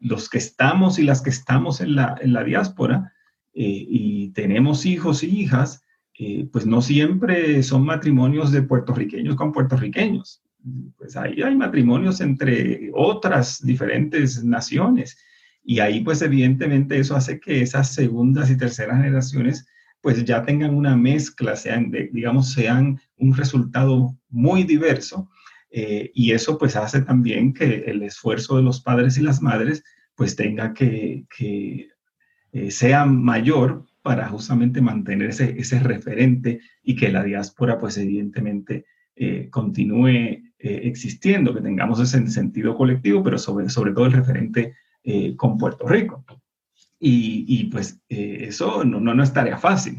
los 0.00 0.28
que 0.28 0.38
estamos 0.38 0.98
y 0.98 1.02
las 1.02 1.22
que 1.22 1.30
estamos 1.30 1.80
en 1.80 1.94
la, 1.94 2.16
en 2.20 2.32
la 2.32 2.42
diáspora 2.42 3.12
y 3.52 4.30
tenemos 4.30 4.86
hijos 4.86 5.22
y 5.22 5.40
hijas, 5.40 5.85
eh, 6.18 6.48
pues 6.50 6.66
no 6.66 6.80
siempre 6.80 7.62
son 7.62 7.84
matrimonios 7.84 8.50
de 8.50 8.62
puertorriqueños 8.62 9.36
con 9.36 9.52
puertorriqueños. 9.52 10.42
Pues 10.96 11.16
ahí 11.16 11.42
hay 11.42 11.54
matrimonios 11.54 12.20
entre 12.20 12.90
otras 12.94 13.64
diferentes 13.64 14.42
naciones. 14.42 15.18
Y 15.62 15.80
ahí 15.80 16.00
pues 16.00 16.22
evidentemente 16.22 16.98
eso 16.98 17.16
hace 17.16 17.38
que 17.38 17.60
esas 17.60 17.92
segundas 17.92 18.50
y 18.50 18.56
terceras 18.56 18.96
generaciones 18.96 19.66
pues 20.00 20.24
ya 20.24 20.44
tengan 20.44 20.74
una 20.74 20.96
mezcla, 20.96 21.56
sean, 21.56 21.90
digamos, 22.12 22.52
sean 22.52 23.00
un 23.16 23.36
resultado 23.36 24.16
muy 24.28 24.62
diverso. 24.62 25.28
Eh, 25.70 26.10
y 26.14 26.32
eso 26.32 26.56
pues 26.56 26.76
hace 26.76 27.02
también 27.02 27.52
que 27.52 27.84
el 27.86 28.02
esfuerzo 28.02 28.56
de 28.56 28.62
los 28.62 28.80
padres 28.80 29.18
y 29.18 29.22
las 29.22 29.42
madres 29.42 29.82
pues 30.14 30.36
tenga 30.36 30.72
que, 30.72 31.26
que 31.36 31.88
eh, 32.52 32.70
sea 32.70 33.04
mayor 33.04 33.84
para 34.06 34.28
justamente 34.28 34.80
mantener 34.80 35.30
ese, 35.30 35.80
referente 35.80 36.60
y 36.84 36.94
que 36.94 37.10
la 37.10 37.24
diáspora, 37.24 37.76
pues 37.76 37.98
evidentemente, 37.98 38.86
eh, 39.16 39.50
continúe 39.50 40.06
eh, 40.06 40.52
existiendo, 40.60 41.52
que 41.52 41.60
tengamos 41.60 41.98
ese 41.98 42.24
sentido 42.28 42.76
colectivo, 42.76 43.24
pero 43.24 43.36
sobre, 43.36 43.68
sobre 43.68 43.90
todo 43.90 44.06
el 44.06 44.12
referente 44.12 44.76
eh, 45.02 45.34
con 45.34 45.58
Puerto 45.58 45.88
Rico. 45.88 46.24
Y, 47.00 47.64
pues 47.64 48.00
eso 48.08 48.84
no, 48.84 49.00
no, 49.00 49.12
no, 49.12 49.24
es 49.24 49.32
tarea 49.32 49.58
fácil. 49.58 49.96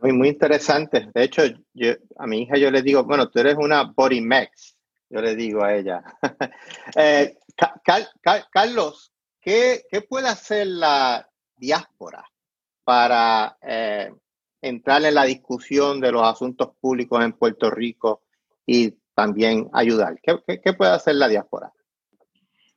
Muy, 0.00 0.12
muy 0.12 0.28
interesante. 0.28 1.08
De 1.12 1.24
hecho, 1.24 1.42
yo, 1.72 1.94
a 2.18 2.26
mi 2.28 2.42
hija 2.42 2.56
yo 2.56 2.70
le 2.70 2.82
digo, 2.82 3.02
bueno, 3.02 3.30
tú 3.30 3.40
eres 3.40 3.56
una 3.56 3.82
body 3.82 4.20
max, 4.20 4.78
yo 5.10 5.20
le 5.20 5.34
digo 5.34 5.64
a 5.64 5.74
ella. 5.74 6.04
Carlos, 8.52 9.12
¿qué, 9.40 9.82
¿qué 9.90 10.02
puede 10.02 10.28
hacer 10.28 10.68
la 10.68 11.28
diáspora 11.56 12.24
para 12.84 13.56
eh, 13.62 14.12
entrar 14.60 15.04
en 15.04 15.14
la 15.14 15.24
discusión 15.24 16.00
de 16.00 16.12
los 16.12 16.22
asuntos 16.22 16.70
públicos 16.80 17.22
en 17.24 17.32
Puerto 17.32 17.70
Rico 17.70 18.22
y 18.66 18.94
también 19.14 19.68
ayudar? 19.72 20.18
¿Qué, 20.22 20.60
qué, 20.62 20.72
puede 20.72 20.92
hacer 20.92 21.16
la 21.16 21.28
diáspora? 21.28 21.72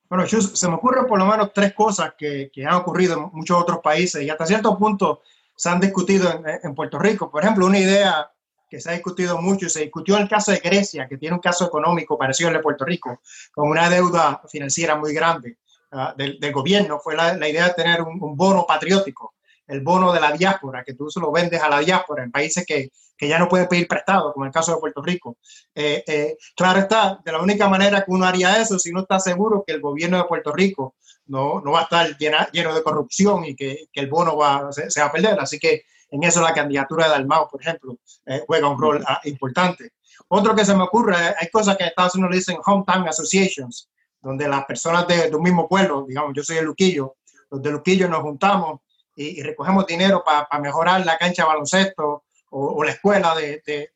Bueno, 0.10 0.26
se 0.26 0.68
me 0.68 0.76
ocurren 0.76 1.06
por 1.06 1.20
lo 1.20 1.26
menos 1.26 1.52
tres 1.54 1.74
cosas 1.74 2.14
que, 2.18 2.50
que, 2.54 2.66
han 2.66 2.76
ocurrido 2.76 3.16
en 3.16 3.30
muchos 3.34 3.62
otros 3.62 3.80
países 3.80 4.24
y 4.24 4.30
hasta 4.30 4.46
cierto 4.46 4.78
punto 4.78 5.22
se 5.56 5.70
han 5.70 5.80
discutido 5.80 6.32
en, 6.32 6.44
en, 6.64 6.76
Puerto 6.76 6.98
Rico. 6.98 7.30
Por 7.30 7.44
ejemplo, 7.44 7.66
una 7.66 7.80
idea 7.80 8.32
que 8.70 8.80
se 8.80 8.90
ha 8.90 8.94
discutido 8.94 9.42
mucho 9.42 9.66
y 9.66 9.70
se 9.70 9.82
discutió 9.82 10.18
el 10.18 10.28
caso 10.28 10.52
de 10.52 10.60
Grecia, 10.60 11.08
que 11.08 11.18
tiene 11.18 11.36
un 11.36 11.42
caso 11.42 11.66
económico 11.66 12.18
parecido 12.18 12.50
al 12.50 12.56
de 12.56 12.62
Puerto 12.62 12.86
Rico, 12.86 13.22
con 13.54 13.70
una 13.70 13.90
deuda 13.90 14.42
financiera 14.50 14.96
muy 14.96 15.14
grande 15.14 15.58
uh, 15.92 16.16
del, 16.18 16.40
del, 16.40 16.52
gobierno, 16.52 17.00
fue 17.00 17.16
la, 17.16 17.34
la 17.34 17.48
idea 17.48 17.68
de 17.68 17.74
tener 17.74 18.02
un, 18.02 18.22
un, 18.22 18.36
bono 18.36 18.66
patriótico, 18.68 19.36
el 19.68 19.82
bono 19.82 20.14
de 20.14 20.20
la 20.20 20.32
diáspora, 20.32 20.84
que 20.84 20.94
tú 20.94 21.10
se 21.10 21.20
lo 21.20 21.32
vendes 21.32 21.62
a 21.62 21.70
la 21.70 21.80
diáspora 21.80 22.24
en 22.24 22.32
países 22.32 22.66
que, 22.66 22.90
que 23.18 23.28
ya 23.28 23.40
no 23.40 23.50
pueden 23.50 23.68
pedir 23.68 23.88
prestado, 23.88 24.32
como 24.34 24.46
el 24.46 24.52
caso 24.52 24.74
de 24.74 24.80
Puerto 24.80 25.02
Rico. 25.02 25.38
Eh, 25.76 26.04
eh, 26.08 26.38
claro 26.56 26.80
está, 26.80 27.20
de 27.24 27.32
la 27.32 27.42
única 27.42 27.68
manera 27.68 28.04
que 28.04 28.12
uno 28.12 28.26
haría 28.26 28.62
eso, 28.62 28.80
si 28.80 28.92
no 28.92 29.02
está 29.02 29.20
seguro 29.20 29.64
que 29.66 29.74
el 29.74 29.82
gobierno 29.82 30.18
de 30.18 30.26
Puerto 30.26 30.54
Rico 30.54 30.96
no, 31.26 31.62
no 31.62 31.72
va 31.72 31.82
a 31.82 31.84
estar 31.84 32.18
llena, 32.18 32.48
lleno 32.52 32.74
de 32.74 32.84
corrupción 32.84 33.46
y 33.46 33.56
que, 33.56 33.88
que 33.92 34.00
el 34.00 34.08
bono 34.08 34.38
va, 34.38 34.72
se, 34.72 34.90
se 34.90 35.02
va 35.02 35.08
a 35.08 35.12
perder. 35.12 35.40
Así 35.40 35.60
que 35.60 35.84
en 36.10 36.24
eso 36.24 36.42
la 36.42 36.54
candidatura 36.54 37.06
de 37.06 37.12
Dalmau, 37.12 37.50
por 37.50 37.62
ejemplo, 37.62 37.98
eh, 38.26 38.44
juega 38.46 38.70
un 38.70 38.80
rol 38.80 39.02
uh, 39.02 39.28
importante. 39.28 39.92
Otro 40.30 40.56
que 40.56 40.66
se 40.66 40.76
me 40.76 40.84
ocurre, 40.84 41.16
hay 41.16 41.50
cosas 41.52 41.78
que 41.78 41.84
en 41.84 41.90
Estados 41.90 42.16
Unidos 42.16 42.32
le 42.32 42.38
dicen 42.38 42.58
hometown 42.66 43.08
associations, 43.08 43.90
donde 44.22 44.48
las 44.48 44.66
personas 44.66 45.08
de, 45.08 45.30
de, 45.30 45.36
un 45.36 45.44
mismo 45.44 45.68
pueblo, 45.68 46.06
digamos, 46.08 46.32
yo 46.36 46.44
soy 46.44 46.58
de 46.58 46.64
Luquillo, 46.64 47.16
los 47.50 47.62
de 47.62 47.72
Luquillo 47.72 48.10
nos 48.10 48.22
juntamos 48.22 48.82
y, 49.18 49.40
y 49.40 49.44
recogemos 49.44 49.86
dinero 49.86 50.24
para 50.24 50.48
pa 50.48 50.60
mejorar 50.60 51.06
la 51.06 51.18
cancha 51.18 51.44
de 51.44 51.50
baloncesto 51.50 52.24
o, 52.50 52.68
o 52.68 52.84
la 52.84 52.92
escuela 52.92 53.36
de, 53.36 53.62
de, 53.66 53.92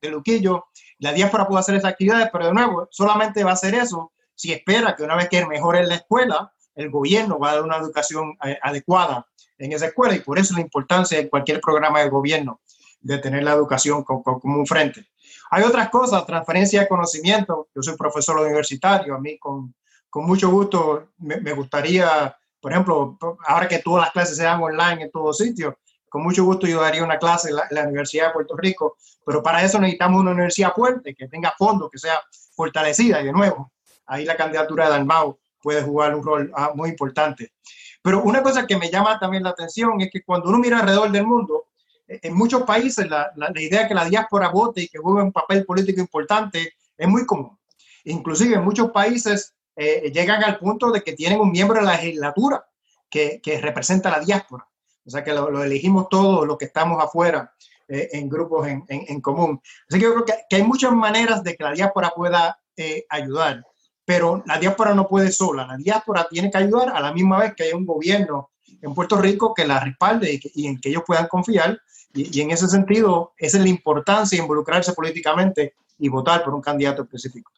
de, 0.00 0.10
Luquillo. 0.10 0.68
La 1.00 1.12
diáspora 1.12 1.46
puede 1.46 1.60
hacer 1.60 1.74
esas 1.74 1.90
actividades, 1.90 2.30
pero 2.32 2.46
de 2.46 2.54
nuevo, 2.54 2.88
solamente 2.90 3.44
va 3.44 3.50
a 3.50 3.54
hacer 3.54 3.74
eso 3.74 4.12
si 4.34 4.52
espera 4.52 4.96
que 4.96 5.02
una 5.02 5.16
vez 5.16 5.28
que 5.28 5.44
mejore 5.46 5.86
la 5.86 5.96
escuela, 5.96 6.52
el 6.74 6.90
gobierno 6.90 7.38
va 7.38 7.50
a 7.50 7.54
dar 7.54 7.64
una 7.64 7.76
educación 7.76 8.36
eh, 8.44 8.58
adecuada 8.62 9.26
en 9.58 9.72
esa 9.72 9.86
escuela 9.86 10.14
y 10.14 10.20
por 10.20 10.38
eso 10.38 10.54
la 10.54 10.60
importancia 10.60 11.18
de 11.18 11.28
cualquier 11.28 11.60
programa 11.60 12.00
de 12.00 12.08
gobierno 12.08 12.60
de 13.00 13.18
tener 13.18 13.44
la 13.44 13.52
educación 13.52 14.02
como 14.02 14.58
un 14.58 14.66
frente. 14.66 15.06
Hay 15.50 15.62
otras 15.62 15.90
cosas, 15.90 16.26
transferencia 16.26 16.80
de 16.80 16.88
conocimiento. 16.88 17.68
Yo 17.74 17.82
soy 17.82 17.96
profesor 17.96 18.40
universitario, 18.40 19.14
a 19.14 19.20
mí 19.20 19.38
con, 19.38 19.74
con 20.08 20.26
mucho 20.26 20.50
gusto 20.50 21.10
me, 21.18 21.36
me, 21.36 21.52
gustaría, 21.52 22.36
por 22.64 22.72
ejemplo, 22.72 23.18
ahora 23.46 23.68
que 23.68 23.80
todas 23.80 24.04
las 24.04 24.12
clases 24.12 24.38
se 24.38 24.44
dan 24.44 24.62
online 24.62 25.02
en 25.02 25.10
todos 25.10 25.36
sitios, 25.36 25.74
con 26.08 26.22
mucho 26.22 26.44
gusto 26.44 26.66
yo 26.66 26.80
daría 26.80 27.04
una 27.04 27.18
clase 27.18 27.50
en 27.50 27.56
la, 27.56 27.66
en 27.68 27.74
la, 27.74 27.82
Universidad 27.82 28.28
de 28.28 28.32
Puerto 28.32 28.56
Rico, 28.56 28.96
pero 29.26 29.42
para 29.42 29.62
eso 29.62 29.78
necesitamos 29.78 30.22
una 30.22 30.30
universidad 30.30 30.72
fuerte, 30.72 31.14
que 31.14 31.28
tenga 31.28 31.52
fondos, 31.58 31.90
que 31.90 31.98
sea 31.98 32.18
fortalecida 32.56 33.20
y 33.20 33.26
de 33.26 33.32
nuevo, 33.32 33.70
ahí 34.06 34.24
la 34.24 34.34
candidatura 34.34 34.86
de 34.86 34.92
Dalmau 34.92 35.38
puede 35.60 35.82
jugar 35.82 36.14
un 36.14 36.24
rol 36.24 36.50
ah, 36.56 36.72
muy 36.74 36.88
importante. 36.88 37.52
Pero 38.00 38.22
una 38.22 38.42
cosa 38.42 38.66
que 38.66 38.78
me 38.78 38.90
llama 38.90 39.18
también 39.18 39.42
la 39.42 39.50
atención 39.50 40.00
es 40.00 40.08
que 40.10 40.22
cuando 40.22 40.48
uno 40.48 40.56
mira 40.56 40.78
alrededor 40.78 41.12
del 41.12 41.26
mundo, 41.26 41.66
eh, 42.08 42.20
en 42.22 42.34
muchos 42.34 42.62
países 42.62 43.06
la, 43.10 43.30
la, 43.36 43.50
la 43.54 43.60
idea 43.60 43.82
de 43.82 43.88
que 43.88 43.94
la 43.94 44.06
diáspora 44.06 44.48
vote 44.48 44.80
y 44.80 44.88
que 44.88 44.96
juegue 44.96 45.20
un 45.22 45.32
papel 45.32 45.66
político 45.66 46.00
importante 46.00 46.72
es 46.96 47.08
muy 47.08 47.26
común. 47.26 47.58
Inclusive 48.04 48.54
en 48.54 48.64
muchos 48.64 48.90
países 48.90 49.54
eh, 49.76 50.10
llegan 50.12 50.42
al 50.44 50.58
punto 50.58 50.90
de 50.90 51.02
que 51.02 51.12
tienen 51.12 51.40
un 51.40 51.50
miembro 51.50 51.78
de 51.80 51.86
la 51.86 51.96
legislatura 51.96 52.64
que, 53.08 53.40
que 53.42 53.60
representa 53.60 54.10
la 54.10 54.20
diáspora. 54.20 54.66
O 55.06 55.10
sea 55.10 55.22
que 55.22 55.32
lo, 55.32 55.50
lo 55.50 55.62
elegimos 55.62 56.08
todos 56.08 56.46
los 56.46 56.56
que 56.56 56.66
estamos 56.66 57.02
afuera 57.02 57.52
eh, 57.88 58.08
en 58.12 58.28
grupos 58.28 58.66
en, 58.66 58.84
en, 58.88 59.04
en, 59.08 59.20
común. 59.20 59.60
Así 59.88 59.98
que 59.98 60.04
yo 60.04 60.14
creo 60.14 60.24
que, 60.24 60.32
que, 60.48 60.56
hay 60.56 60.62
muchas 60.62 60.92
maneras 60.92 61.42
de 61.42 61.54
que 61.56 61.64
la 61.64 61.72
diáspora 61.72 62.10
pueda 62.14 62.58
eh, 62.76 63.04
ayudar 63.08 63.62
pero 64.04 64.42
la 64.46 64.58
diáspora 64.58 64.94
no 64.94 65.08
puede 65.08 65.32
sola, 65.32 65.66
la 65.66 65.76
diáspora 65.76 66.26
tiene 66.28 66.50
que 66.50 66.58
ayudar 66.58 66.90
a 66.90 67.00
la 67.00 67.12
misma 67.12 67.38
vez 67.38 67.54
que 67.54 67.64
hay 67.64 67.72
un 67.72 67.86
gobierno 67.86 68.50
en 68.82 68.94
Puerto 68.94 69.16
Rico 69.16 69.54
que 69.54 69.66
la 69.66 69.80
respalde 69.80 70.32
y, 70.32 70.40
que, 70.40 70.50
y 70.54 70.66
en 70.66 70.78
que 70.78 70.90
ellos 70.90 71.04
puedan 71.06 71.26
confiar. 71.26 71.80
Y, 72.12 72.38
y, 72.38 72.42
en 72.42 72.50
ese 72.50 72.68
sentido, 72.68 73.32
esa 73.38 73.56
es 73.56 73.62
la 73.62 73.68
importancia 73.68 74.36
de 74.36 74.42
involucrarse 74.42 74.92
políticamente 74.92 75.74
y 75.98 76.08
votar 76.08 76.44
por 76.44 76.54
un 76.54 76.60
candidato 76.60 77.02
específico. 77.02 77.50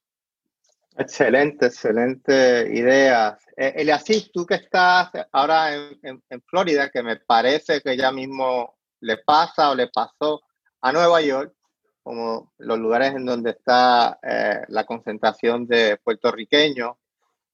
Excelente, 0.98 1.66
excelente 1.66 2.70
idea. 2.72 3.38
Eh, 3.56 3.86
tú 4.32 4.46
que 4.46 4.54
estás 4.54 5.10
ahora 5.32 5.74
en, 5.74 6.42
Florida, 6.46 6.90
que 6.90 7.02
me 7.02 7.16
parece 7.16 7.80
que 7.82 7.96
ya 7.96 8.10
mismo 8.10 8.76
le 9.00 9.18
pasa 9.18 9.70
o 9.70 9.74
le 9.74 9.88
pasó 9.88 10.42
a 10.80 10.92
Nueva 10.92 11.20
York, 11.20 11.54
como 12.02 12.52
los 12.58 12.78
lugares 12.78 13.14
en 13.14 13.26
donde 13.26 13.50
está 13.50 14.18
eh, 14.22 14.62
la 14.68 14.84
concentración 14.84 15.66
de 15.66 15.98
puertorriqueños. 16.02 16.96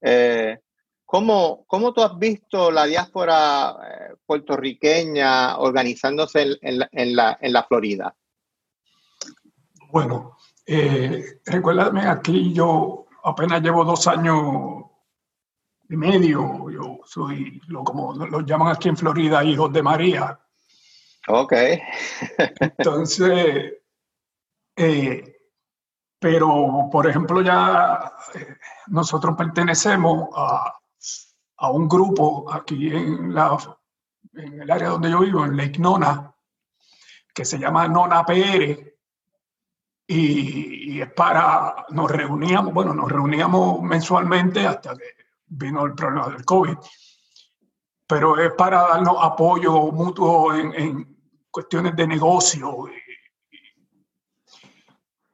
Eh, 0.00 0.60
¿cómo, 1.04 1.64
¿Cómo 1.66 1.92
tú 1.92 2.02
has 2.02 2.16
visto 2.18 2.70
la 2.70 2.84
diáspora 2.84 3.76
eh, 3.84 4.14
puertorriqueña 4.24 5.58
organizándose 5.58 6.58
en, 6.60 6.82
en, 6.92 7.16
la, 7.16 7.38
la, 7.40 7.48
la 7.48 7.64
Florida? 7.64 8.14
Bueno, 9.90 10.36
eh, 10.64 11.40
recuérdame, 11.44 12.02
aquí 12.02 12.52
yo 12.54 13.06
apenas 13.22 13.62
llevo 13.62 13.84
dos 13.84 14.06
años 14.06 14.84
y 15.88 15.96
medio, 15.96 16.70
yo 16.70 17.00
soy, 17.04 17.60
lo, 17.68 17.84
como 17.84 18.14
lo 18.14 18.40
llaman 18.40 18.68
aquí 18.68 18.88
en 18.88 18.96
Florida, 18.96 19.44
hijos 19.44 19.72
de 19.72 19.82
María. 19.82 20.40
Ok. 21.28 21.52
Entonces, 22.60 23.74
eh, 24.76 25.36
pero, 26.18 26.88
por 26.90 27.06
ejemplo, 27.06 27.42
ya 27.42 28.12
eh, 28.34 28.56
nosotros 28.88 29.36
pertenecemos 29.36 30.28
a, 30.34 30.74
a, 31.58 31.70
un 31.70 31.88
grupo 31.88 32.50
aquí 32.52 32.88
en, 32.88 33.34
la, 33.34 33.56
en 34.34 34.62
el 34.62 34.70
área 34.70 34.88
donde 34.90 35.10
yo 35.10 35.20
vivo, 35.20 35.44
en 35.44 35.56
Lake 35.56 35.78
Nona, 35.78 36.34
que 37.34 37.44
se 37.44 37.58
llama 37.58 37.88
Nona 37.88 38.24
PR. 38.24 38.91
Y, 40.14 41.00
es 41.00 41.12
para, 41.12 41.86
nos 41.90 42.10
reuníamos, 42.10 42.74
bueno, 42.74 42.94
nos 42.94 43.10
reuníamos 43.10 43.82
mensualmente 43.82 44.66
hasta 44.66 44.94
que 44.94 45.04
vino 45.46 45.84
el 45.86 45.94
problema 45.94 46.28
del 46.28 46.44
COVID, 46.44 46.76
pero 48.06 48.38
es 48.38 48.52
para 48.52 48.82
darnos 48.82 49.16
apoyo 49.20 49.90
mutuo 49.90 50.54
en, 50.54 50.74
en 50.74 51.16
cuestiones 51.50 51.96
de 51.96 52.06
negocio. 52.06 52.88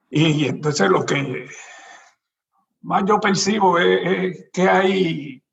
Y 0.09 0.47
entonces 0.47 0.89
lo 0.89 1.05
que 1.05 1.47
más 2.81 3.03
yo 3.05 3.19
percibo 3.19 3.77
es, 3.77 4.49
que 4.51 4.69
hay 4.69 5.43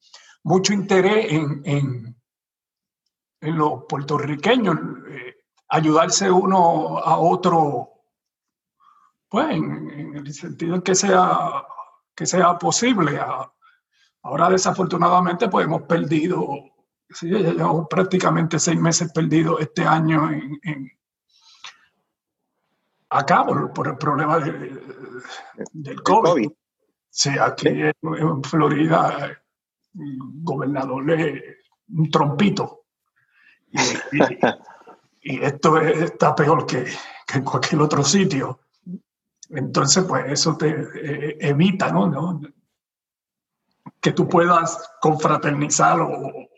mucho 0.44 0.72
interés 0.72 1.32
en, 1.32 1.62
en, 1.64 2.16
en 3.40 3.58
los 3.58 3.84
puertorriqueños, 3.88 4.76
eh, 5.10 5.36
ayudarse 5.68 6.30
uno 6.30 6.98
a 6.98 7.18
otro, 7.18 7.95
pues 9.28 9.50
en, 9.50 9.90
en, 9.90 10.16
el 10.16 10.32
sentido 10.32 10.76
en 10.76 10.82
que 10.82 10.94
sea, 10.94 11.64
que 12.14 12.26
sea 12.26 12.58
posible. 12.58 13.18
Ahora 14.22 14.50
desafortunadamente 14.50 15.48
pues 15.48 15.66
hemos 15.66 15.82
perdido, 15.82 16.46
sí, 17.10 17.30
ya 17.30 17.38
llevamos 17.38 17.86
prácticamente 17.88 18.58
seis 18.58 18.78
meses 18.78 19.12
perdidos 19.12 19.60
este 19.60 19.84
año 19.84 20.30
en, 20.30 20.58
en 20.62 20.90
acá 23.10 23.44
por, 23.44 23.72
por 23.72 23.88
el 23.88 23.96
problema 23.96 24.38
de, 24.38 24.52
del 25.72 26.02
COVID. 26.02 26.30
COVID. 26.30 26.50
Sí, 27.10 27.30
aquí 27.38 27.68
sí. 27.68 27.80
En, 28.02 28.42
Florida 28.44 29.26
el 29.94 30.18
gobernador 30.42 31.10
es 31.12 31.42
un 31.88 32.10
trompito. 32.10 32.84
Y, 33.70 33.78
y, 33.78 34.38
y 35.34 35.42
esto 35.42 35.78
es, 35.78 36.02
está 36.02 36.34
peor 36.34 36.66
que, 36.66 36.84
que, 37.26 37.38
en 37.38 37.44
cualquier 37.44 37.80
otro 37.80 38.04
sitio. 38.04 38.60
Entonces, 39.50 40.04
pues 40.04 40.32
eso 40.32 40.56
te 40.56 40.68
eh, 40.70 41.36
evita, 41.40 41.90
¿no? 41.90 42.40
Que 44.00 44.12
tú 44.12 44.28
puedas 44.28 44.90
confraternizar 45.00 46.00
o, 46.00 46.48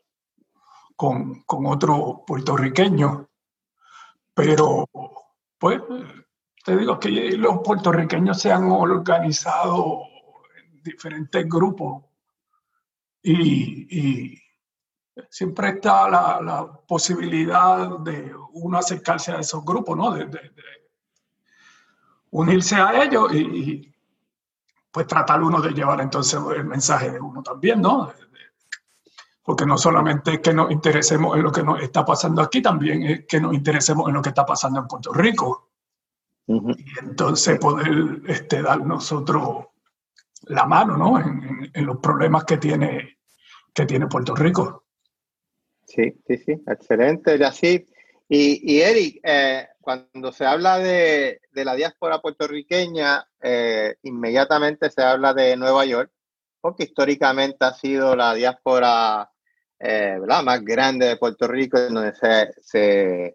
con, 0.96 1.42
con 1.42 1.66
otro 1.66 2.24
puertorriqueño. 2.26 3.28
Pero, 4.34 4.88
pues, 5.58 5.80
te 6.64 6.76
digo 6.76 6.98
que 6.98 7.32
los 7.36 7.60
puertorriqueños 7.64 8.40
se 8.40 8.52
han 8.52 8.70
organizado 8.70 10.02
en 10.56 10.82
diferentes 10.82 11.48
grupos 11.48 12.04
y, 13.22 14.38
siempre 15.30 15.70
está 15.70 16.08
la, 16.08 16.80
posibilidad 16.86 17.98
de 18.00 18.32
uno 18.52 18.78
acercarse 18.78 19.32
a 19.32 19.40
esos 19.40 19.64
grupos, 19.64 19.96
¿no? 19.96 20.14
Unirse 22.30 22.76
a 22.76 23.02
ellos 23.02 23.32
y, 23.32 23.38
y, 23.38 23.94
pues 24.90 25.06
tratar 25.06 25.42
uno 25.42 25.60
de 25.60 25.70
llevar 25.70 26.00
entonces 26.00 26.40
el 26.56 26.64
mensaje 26.64 27.10
de 27.10 27.20
uno 27.20 27.42
también, 27.42 27.80
¿no? 27.80 28.12
Porque 29.42 29.64
no 29.64 29.78
solamente 29.78 30.34
es 30.34 30.40
que 30.40 30.52
nos 30.52 30.70
interesemos 30.70 31.36
en 31.36 31.42
lo 31.42 31.52
que 31.52 31.62
nos 31.62 31.80
está 31.80 32.04
pasando 32.04 32.42
aquí, 32.42 32.60
también 32.60 33.02
es 33.04 33.26
que 33.26 33.40
nos 33.40 33.54
interesemos 33.54 34.08
en 34.08 34.14
lo 34.14 34.22
que 34.22 34.30
está 34.30 34.44
pasando 34.44 34.80
en 34.80 34.86
Puerto 34.86 35.12
Rico. 35.12 35.70
Uh 36.46 36.60
-huh. 36.60 36.76
Y 36.78 37.06
entonces 37.06 37.58
poder 37.58 38.22
este, 38.26 38.62
dar 38.62 38.80
nosotros 38.84 39.66
la 40.44 40.66
mano 40.66 40.96
¿no? 40.96 41.18
en, 41.18 41.42
en, 41.42 41.70
en, 41.72 41.86
los 41.86 41.98
problemas 41.98 42.44
que 42.44 42.56
tiene, 42.56 43.18
que 43.74 43.86
tiene 43.86 44.06
Puerto 44.06 44.34
Rico. 44.34 44.84
Sí, 45.86 46.14
sí, 46.26 46.36
sí, 46.38 46.52
excelente, 46.66 47.38
Yacid. 47.38 47.82
Y, 48.30 48.82
Eric, 48.82 49.20
eh, 49.22 49.68
cuando 49.80 50.32
se 50.32 50.44
habla 50.44 50.78
de, 50.78 51.40
la 51.52 51.74
diáspora 51.74 52.20
puertorriqueña, 52.20 53.26
eh, 53.40 53.96
inmediatamente 54.02 54.90
se 54.90 55.02
habla 55.02 55.32
de 55.32 55.56
Nueva 55.56 55.86
York, 55.86 56.12
porque 56.60 56.84
históricamente 56.84 57.64
ha 57.64 57.72
sido 57.72 58.14
la 58.14 58.34
diáspora 58.34 59.30
eh, 59.78 60.18
más 60.44 60.62
grande 60.62 61.06
de 61.06 61.16
Puerto 61.16 61.48
Rico, 61.48 61.80
donde 61.80 62.14
se, 62.14 63.34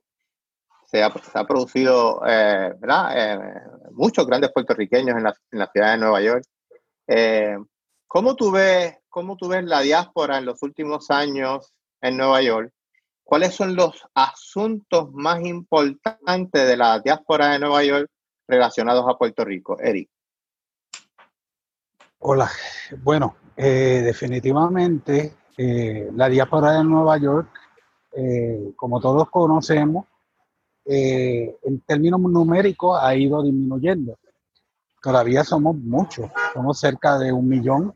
se, 0.86 1.04
ha, 1.04 1.44
producido 1.48 2.22
muchos 3.94 4.28
grandes 4.28 4.52
puertorriqueños 4.52 5.18
en 5.18 5.24
la, 5.24 5.34
en 5.52 5.60
la, 5.60 5.72
ciudad 5.72 5.94
de 5.94 5.98
Nueva 5.98 6.22
York. 6.22 6.46
¿cómo, 8.06 8.36
tú 8.36 8.52
ves, 8.52 8.96
¿Cómo 9.10 9.38
tú 9.38 9.48
ves 9.48 9.64
la 9.64 9.82
diáspora 9.82 10.38
en 10.38 10.46
los 10.46 10.62
últimos 10.62 11.10
años 11.10 11.74
en 12.00 12.16
Nueva 12.18 12.44
York? 12.44 12.72
¿Cuáles 13.24 13.56
son 13.56 13.76
los 13.76 14.06
asuntos 14.14 15.12
más 15.14 15.42
importantes 15.46 16.68
de 16.68 16.78
la 16.78 17.00
diáspora 17.00 17.54
de 17.54 17.60
Nueva 17.60 17.84
York 17.84 18.10
relacionados 18.48 19.06
a 19.08 19.18
Puerto 19.18 19.46
Rico? 19.46 19.80
Eric. 19.80 20.10
Hola. 22.20 22.50
Bueno, 23.02 23.36
eh, 23.58 24.02
definitivamente 24.04 25.34
eh, 25.58 26.10
la 26.16 26.30
diáspora 26.30 26.72
de 26.72 26.84
Nueva 26.84 27.18
York, 27.18 27.50
eh, 28.14 28.74
como 28.76 29.00
todos 29.00 29.30
conocemos, 29.30 30.06
en 30.86 31.80
términos 31.86 32.20
numéricos 32.20 33.00
ha 33.02 33.16
ido 33.16 33.42
disminuyendo. 33.42 34.18
Todavía 35.02 35.46
somos 35.46 35.78
muchos, 35.78 36.30
somos 36.54 36.78
cerca 36.78 37.18
de 37.18 37.32
un 37.32 37.48
millón, 37.48 37.96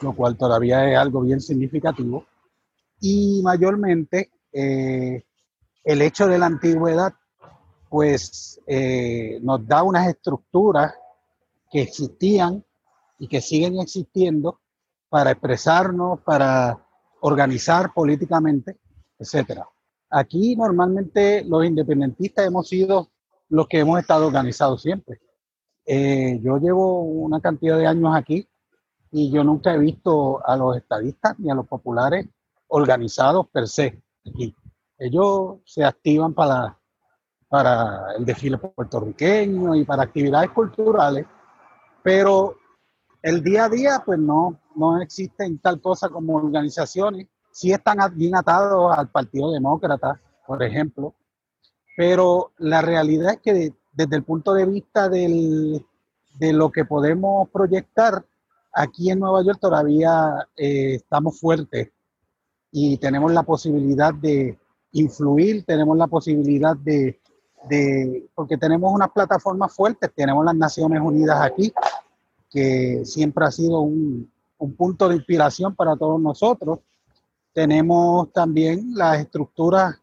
lo 0.00 0.14
cual 0.14 0.36
todavía 0.36 0.90
es 0.90 0.96
algo 0.96 1.20
bien 1.20 1.40
significativo. 1.40 2.24
Y 3.00 3.42
mayormente 3.42 4.30
eh, 4.54 5.24
el 5.82 6.02
hecho 6.02 6.26
de 6.26 6.38
la 6.38 6.46
antigüedad, 6.46 7.12
pues 7.90 8.60
eh, 8.66 9.38
nos 9.42 9.66
da 9.66 9.82
unas 9.82 10.08
estructuras 10.08 10.94
que 11.70 11.82
existían 11.82 12.64
y 13.18 13.28
que 13.28 13.40
siguen 13.40 13.80
existiendo 13.80 14.60
para 15.08 15.32
expresarnos, 15.32 16.20
para 16.20 16.78
organizar 17.20 17.92
políticamente, 17.92 18.78
etcétera. 19.18 19.68
Aquí 20.10 20.54
normalmente 20.56 21.44
los 21.44 21.64
independentistas 21.64 22.46
hemos 22.46 22.68
sido 22.68 23.10
los 23.48 23.66
que 23.66 23.80
hemos 23.80 23.98
estado 23.98 24.26
organizados 24.26 24.82
siempre. 24.82 25.20
Eh, 25.84 26.40
yo 26.42 26.58
llevo 26.58 27.02
una 27.02 27.40
cantidad 27.40 27.76
de 27.76 27.86
años 27.86 28.14
aquí 28.14 28.48
y 29.10 29.30
yo 29.30 29.44
nunca 29.44 29.74
he 29.74 29.78
visto 29.78 30.44
a 30.46 30.56
los 30.56 30.76
estadistas 30.76 31.38
ni 31.38 31.50
a 31.50 31.54
los 31.54 31.66
populares 31.66 32.26
organizados 32.68 33.48
per 33.48 33.68
se. 33.68 34.03
Ellos 34.98 35.58
se 35.64 35.84
activan 35.84 36.34
para, 36.34 36.78
para 37.48 38.14
el 38.16 38.24
desfile 38.24 38.58
puertorriqueño 38.58 39.74
y 39.74 39.84
para 39.84 40.04
actividades 40.04 40.50
culturales, 40.50 41.26
pero 42.02 42.56
el 43.22 43.42
día 43.42 43.64
a 43.64 43.68
día 43.68 44.02
pues 44.04 44.18
no, 44.18 44.60
no 44.76 45.00
existen 45.00 45.58
tal 45.58 45.80
cosa 45.80 46.08
como 46.08 46.36
organizaciones. 46.36 47.26
Sí 47.50 47.72
están 47.72 47.98
bien 48.16 48.36
atados 48.36 48.96
al 48.96 49.08
Partido 49.08 49.52
Demócrata, 49.52 50.20
por 50.46 50.62
ejemplo, 50.62 51.14
pero 51.96 52.52
la 52.58 52.82
realidad 52.82 53.34
es 53.34 53.40
que 53.40 53.72
desde 53.92 54.16
el 54.16 54.24
punto 54.24 54.54
de 54.54 54.66
vista 54.66 55.08
de 55.08 55.82
lo 56.40 56.72
que 56.72 56.84
podemos 56.84 57.48
proyectar, 57.50 58.24
aquí 58.72 59.10
en 59.10 59.20
Nueva 59.20 59.44
York 59.44 59.58
todavía 59.60 60.48
eh, 60.56 60.96
estamos 60.96 61.38
fuertes 61.38 61.92
y 62.76 62.96
tenemos 62.96 63.32
la 63.32 63.44
posibilidad 63.44 64.12
de 64.12 64.58
influir, 64.90 65.64
tenemos 65.64 65.96
la 65.96 66.08
posibilidad 66.08 66.76
de, 66.76 67.20
de, 67.68 68.26
porque 68.34 68.58
tenemos 68.58 68.92
unas 68.92 69.12
plataformas 69.12 69.72
fuertes, 69.72 70.10
tenemos 70.12 70.44
las 70.44 70.56
Naciones 70.56 71.00
Unidas 71.00 71.40
aquí, 71.40 71.72
que 72.50 73.02
siempre 73.04 73.44
ha 73.44 73.52
sido 73.52 73.78
un, 73.78 74.28
un 74.58 74.74
punto 74.74 75.08
de 75.08 75.14
inspiración 75.14 75.76
para 75.76 75.94
todos 75.94 76.20
nosotros. 76.20 76.80
Tenemos 77.52 78.32
también 78.32 78.90
las 78.92 79.20
estructuras 79.20 79.94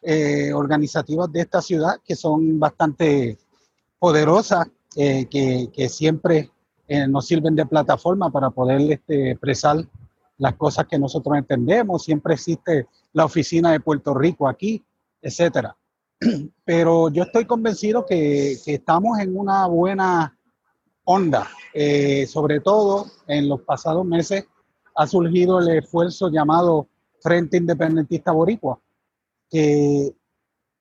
eh, 0.00 0.50
organizativas 0.54 1.30
de 1.30 1.42
esta 1.42 1.60
ciudad 1.60 2.00
que 2.02 2.16
son 2.16 2.58
bastante 2.58 3.36
poderosas, 3.98 4.66
eh, 4.96 5.26
que, 5.26 5.68
que, 5.74 5.90
siempre 5.90 6.50
eh, 6.88 7.06
nos 7.06 7.26
sirven 7.26 7.54
de 7.54 7.66
plataforma 7.66 8.30
para 8.30 8.48
poder 8.48 8.80
este, 8.90 9.32
expresar 9.32 9.84
las 10.38 10.54
cosas 10.56 10.86
que 10.86 10.98
nosotros 10.98 11.36
entendemos, 11.36 12.04
siempre 12.04 12.34
existe 12.34 12.88
la 13.12 13.24
oficina 13.24 13.72
de 13.72 13.80
Puerto 13.80 14.14
Rico 14.14 14.48
aquí, 14.48 14.82
etcétera. 15.22 15.76
Pero 16.64 17.08
yo 17.10 17.24
estoy 17.24 17.44
convencido 17.44 18.04
que, 18.04 18.52
estamos 18.66 19.18
en 19.18 19.36
una 19.36 19.66
buena 19.66 20.36
onda, 21.04 21.48
eh, 21.72 22.26
sobre 22.26 22.60
todo 22.60 23.06
en 23.26 23.48
los 23.48 23.60
pasados 23.62 24.04
meses 24.04 24.46
ha 24.96 25.06
surgido 25.06 25.58
el 25.58 25.68
esfuerzo 25.78 26.28
llamado 26.28 26.88
Frente 27.20 27.56
Independentista 27.56 28.32
Boricua, 28.32 28.80
que, 29.50 30.14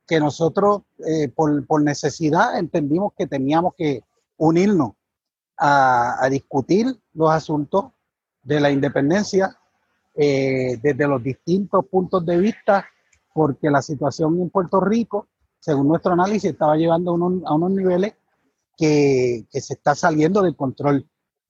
que 0.08 0.20
nosotros 0.20 0.82
eh, 1.06 1.30
por, 1.30 1.66
por, 1.66 1.82
necesidad 1.82 2.58
entendimos 2.60 3.14
que 3.18 3.28
teníamos 3.28 3.74
que 3.76 4.04
unirnos 4.38 4.92
a 5.58 6.28
discutir 6.30 6.88
los 7.14 7.32
asuntos 7.32 7.86
de 8.44 8.60
la 8.60 8.72
independencia 8.72 9.58
eh, 10.16 10.78
desde 10.82 11.08
los 11.08 11.24
distintos 11.24 11.86
puntos 11.88 12.26
de 12.26 12.38
vista, 12.38 12.86
porque 13.34 13.72
la 13.72 13.82
situación 13.82 14.40
en 14.40 14.50
Puerto 14.50 14.80
Rico, 14.80 15.28
según 15.60 15.88
nuestro 15.88 16.14
análisis, 16.14 16.52
estaba 16.52 16.76
llevando 16.76 17.12
a 17.12 17.14
unos, 17.16 17.44
a 17.46 17.70
niveles 17.70 18.14
que, 18.78 19.46
que, 19.50 19.62
se 19.62 19.74
está 19.74 19.96
saliendo 19.96 20.42
de 20.42 20.54
control. 20.56 21.08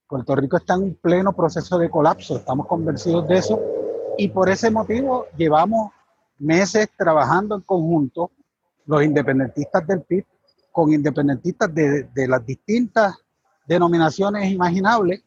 Puerto 0.07 0.35
Rico 0.35 0.57
está 0.57 0.75
en 0.75 0.95
pleno 0.95 1.33
proceso 1.33 1.77
de 1.77 1.89
colapso, 1.89 2.37
estamos 2.37 2.67
convencidos 2.67 3.27
de 3.27 3.35
eso, 3.35 3.59
y 4.17 4.29
por 4.29 4.49
ese 4.49 4.69
motivo 4.69 5.25
llevamos 5.35 5.91
meses 6.37 6.87
trabajando 6.97 7.55
en 7.55 7.61
conjunto 7.61 8.31
los 8.85 9.03
independentistas 9.03 9.85
del 9.87 10.01
PIB 10.01 10.25
con 10.71 10.91
independentistas 10.91 11.73
de, 11.73 12.03
de 12.03 12.27
las 12.27 12.45
distintas 12.45 13.15
denominaciones 13.67 14.51
imaginables 14.51 15.23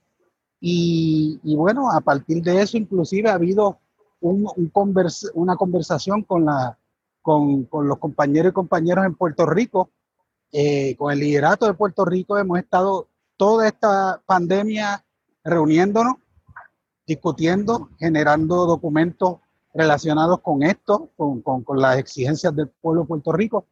y, 0.61 1.55
bueno, 1.55 1.91
a 1.91 2.01
partir 2.01 2.43
de 2.43 2.63
eso 2.63 2.77
inclusive 2.77 3.29
ha 3.29 3.35
habido 3.35 3.79
un, 4.21 4.49
una 5.35 5.57
conversación 5.57 6.23
con, 6.23 6.47
la, 6.47 6.79
con, 7.23 7.65
con, 7.65 7.87
los 7.87 7.99
compañeros 7.99 8.51
y 8.51 8.55
compañeros 8.55 9.05
en 9.05 9.15
Puerto 9.15 9.47
Rico, 9.47 9.91
eh, 10.53 10.97
con 10.97 11.13
el 11.13 11.21
liderato 11.21 11.67
de 11.67 11.75
Puerto 11.75 12.05
Rico, 12.05 12.39
hemos 12.39 12.59
estado 12.59 13.09
toda 13.37 13.69
esta 13.69 14.23
pandemia 14.27 15.05
reuniéndonos, 15.45 16.15
discutiendo, 17.07 17.91
generando 17.99 18.67
documentos 18.67 19.39
relacionados 19.75 20.41
con 20.41 20.63
esto, 20.63 21.11
con, 21.17 21.43
con, 21.43 21.63
con 21.63 21.79
las 21.79 21.99
exigencias 21.99 22.55
del 22.57 22.69
pueblo 22.69 23.03
de 23.03 23.09
Puerto 23.09 23.33
Rico. 23.33 23.67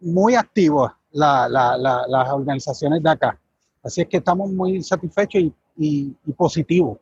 Muy 0.00 0.34
activos 0.34 0.92
la, 1.10 1.48
la, 1.48 1.76
las 1.78 2.30
organizaciones 2.30 3.02
de 3.02 3.10
acá. 3.10 3.40
Así 3.82 4.02
es 4.02 4.08
que 4.08 4.18
estamos 4.18 4.50
muy 4.50 4.82
satisfechos 4.82 5.44
y, 5.76 6.10
positivos. 6.36 6.98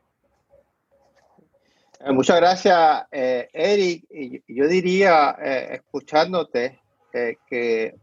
Eh, 2.00 2.12
muchas 2.12 2.36
gracias, 2.36 3.06
eh, 3.10 3.48
Eric. 3.52 4.04
Y 4.10 4.54
yo 4.54 4.68
diría, 4.68 5.36
eh, 5.42 5.68
escuchándote, 5.72 6.80
que 7.48 7.96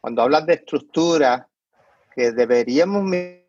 cuando 0.00 0.22
hablas 0.22 0.44
de 0.46 0.54
estructura, 0.54 1.46
que 2.12 2.32
deberíamos 2.32 3.04
mirar 3.04 3.44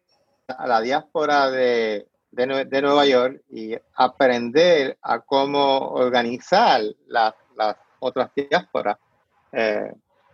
a 0.47 0.67
la 0.67 0.81
diáspora 0.81 1.49
de, 1.49 2.07
de, 2.29 2.81
Nueva 2.81 3.07
York 3.07 3.41
y 3.49 3.75
aprender 3.95 4.99
a 5.01 5.19
cómo 5.19 5.93
organizar 5.93 6.81
las, 7.07 7.33
las 7.55 7.75
otras 7.99 8.29
diásporas. 8.35 8.99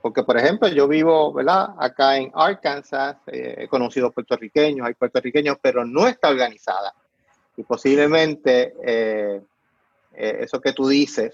Porque, 0.02 0.24
por 0.24 0.38
ejemplo, 0.38 0.68
yo 0.68 0.88
vivo, 0.88 1.34
¿verdad? 1.34 1.70
Acá 1.80 2.18
en 2.18 2.32
Arkansas, 2.34 3.18
eh, 3.28 3.56
he 3.58 3.68
conocido 3.68 4.12
puertorriqueños, 4.12 4.86
hay 4.86 4.94
puertorriqueños, 4.94 5.58
pero 5.62 5.86
no 5.86 6.08
está 6.08 6.30
organizada. 6.30 6.94
Y 7.56 7.64
posiblemente 7.64 8.76
eh, 8.84 9.42
eh, 10.14 10.38
eso 10.42 10.62
que 10.62 10.74
tú 10.74 10.88
dices, 10.88 11.34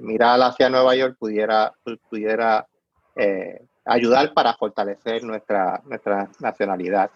mirar 0.00 0.40
hacia 0.40 0.70
Nueva 0.70 0.96
York 0.96 1.16
pudiera, 1.18 1.74
pudiera 2.08 2.66
ayudar 3.84 4.32
para 4.32 4.54
fortalecer 4.54 5.22
nuestra, 5.22 5.82
nuestra 5.84 6.30
nacionalidad. 6.40 7.10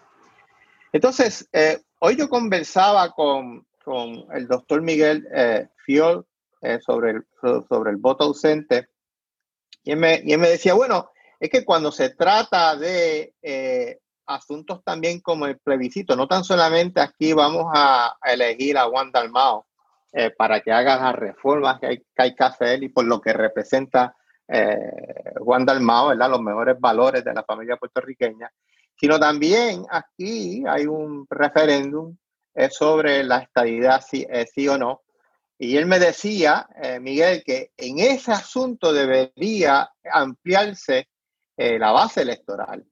Entonces, 0.91 1.49
hoy 1.97 2.15
yo 2.15 2.29
conversaba 2.29 3.09
con, 3.09 3.65
con 3.83 4.27
el 4.33 4.47
doctor 4.47 4.83
Miguel 4.83 5.27
Fiol 5.83 6.27
sobre, 6.85 7.11
el, 7.11 7.25
sobre 7.41 7.89
el 7.89 7.97
voto 7.97 8.25
ausente 8.25 8.87
y 9.83 9.91
él, 9.91 9.97
me, 9.97 10.21
decía, 10.21 10.73
bueno, 10.73 11.11
es 11.39 11.49
que 11.49 11.65
cuando 11.65 11.91
se 11.91 12.09
trata 12.11 12.75
de 12.77 13.35
eh, 13.41 13.99
asuntos 14.25 14.81
también 14.83 15.19
como 15.19 15.45
el 15.45 15.59
plebiscito, 15.59 16.15
no 16.15 16.27
tan 16.27 16.43
solamente 16.43 17.01
aquí 17.01 17.33
vamos 17.33 17.65
a, 17.73 18.15
elegir 18.23 18.77
a 18.77 18.85
Juan 18.85 19.11
Dalmao 19.11 19.67
eh, 20.13 20.31
para 20.31 20.61
que 20.61 20.71
haga 20.71 20.95
las 20.95 21.15
reformas 21.15 21.79
que 21.79 21.87
hay, 21.87 21.97
que, 21.97 22.05
hay 22.15 22.35
que 22.35 22.43
hacer 22.43 22.83
y 22.83 22.89
por 22.89 23.05
lo 23.05 23.19
que 23.19 23.33
representa 23.33 24.15
eh, 24.47 24.77
Juan 25.39 25.65
Dalmao, 25.65 26.13
los 26.13 26.41
mejores 26.41 26.79
valores 26.79 27.23
de 27.25 27.33
la 27.33 27.43
familia 27.43 27.75
puertorriqueña, 27.75 28.49
sino 28.95 29.19
también 29.19 29.85
aquí 29.89 30.63
hay 30.65 30.85
un 30.85 31.27
referéndum 31.29 32.15
sobre 32.69 33.23
la 33.23 33.39
estadidad, 33.39 34.01
si, 34.07 34.25
sí 34.53 34.67
o 34.67 34.77
no. 34.77 35.01
Y 35.63 35.77
él 35.77 35.85
me 35.85 35.97
decía, 35.97 36.67
Miguel, 36.99 37.41
que 37.45 37.71
en 37.77 37.99
ese 37.99 38.33
asunto 38.33 38.91
debería 38.91 39.89
ampliarse 40.11 41.07
la 41.55 41.91
base 41.91 42.21
electoral. 42.21 42.85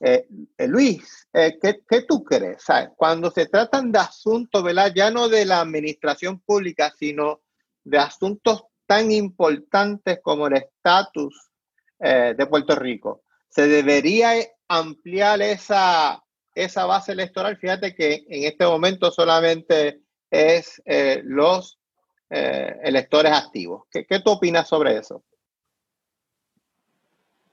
Eh, 0.00 0.28
eh, 0.56 0.68
Luis, 0.68 1.28
eh, 1.32 1.58
¿qué, 1.60 2.02
tú 2.02 2.22
crees? 2.22 2.64
Cuando 2.96 3.30
se 3.30 3.46
tratan 3.46 3.90
de 3.90 3.98
asuntos, 3.98 4.62
¿verdad? 4.62 4.92
Ya 4.94 5.10
no 5.10 5.28
de 5.28 5.44
la 5.44 5.60
administración 5.60 6.40
pública, 6.40 6.92
sino 6.96 7.40
de 7.82 7.98
asuntos 7.98 8.64
tan 8.86 9.10
importantes 9.10 10.20
como 10.22 10.46
el 10.46 10.54
estatus 10.54 11.50
de 12.00 12.46
Puerto 12.46 12.76
Rico, 12.76 13.24
¿se 13.48 13.66
debería 13.66 14.34
ampliar 14.68 15.42
esa, 15.42 16.22
esa 16.54 16.86
base 16.86 17.10
electoral? 17.10 17.56
Fíjate 17.56 17.92
que 17.92 18.24
en 18.28 18.44
este 18.44 18.64
momento 18.64 19.10
solamente 19.10 20.02
es 20.30 20.80
los 21.24 21.77
electores 22.30 23.32
activos. 23.32 23.84
¿Qué, 23.90 24.04
¿Qué 24.04 24.20
tú 24.20 24.30
opinas 24.32 24.68
sobre 24.68 24.96
eso? 24.96 25.24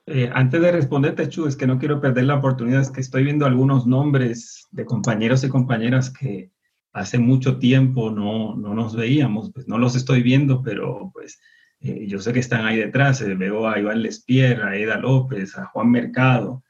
Eh, 0.08 0.30
antes 0.32 0.60
de 0.60 0.70
responderte, 0.70 1.28
Chu, 1.28 1.48
es 1.48 1.56
que 1.56 1.66
no 1.66 1.80
quiero 1.80 2.00
perder 2.00 2.24
la 2.24 2.36
oportunidad, 2.36 2.80
es 2.80 2.92
que 2.92 3.00
estoy 3.00 3.24
viendo 3.24 3.44
algunos 3.44 3.88
nombres 3.88 4.68
de 4.70 4.84
compañeros 4.84 5.42
y 5.42 5.48
compañeras 5.48 6.10
que 6.10 6.52
hace 6.92 7.18
mucho 7.18 7.58
tiempo 7.58 8.12
no, 8.12 8.54
no 8.54 8.72
nos 8.72 8.94
veíamos, 8.94 9.50
pues 9.52 9.66
no 9.66 9.78
los 9.78 9.96
estoy 9.96 10.22
viendo, 10.22 10.62
pero 10.62 11.10
pues 11.12 11.40
eh, 11.80 12.06
yo 12.06 12.20
sé 12.20 12.32
que 12.32 12.38
están 12.38 12.64
ahí 12.64 12.76
detrás, 12.76 13.20
eh, 13.20 13.34
veo 13.34 13.68
a 13.68 13.80
Iván 13.80 14.00
Lespier, 14.00 14.62
a 14.62 14.76
Eda 14.76 14.96
López, 14.96 15.58
a 15.58 15.66
Juan 15.66 15.90
Mercado, 15.90 16.62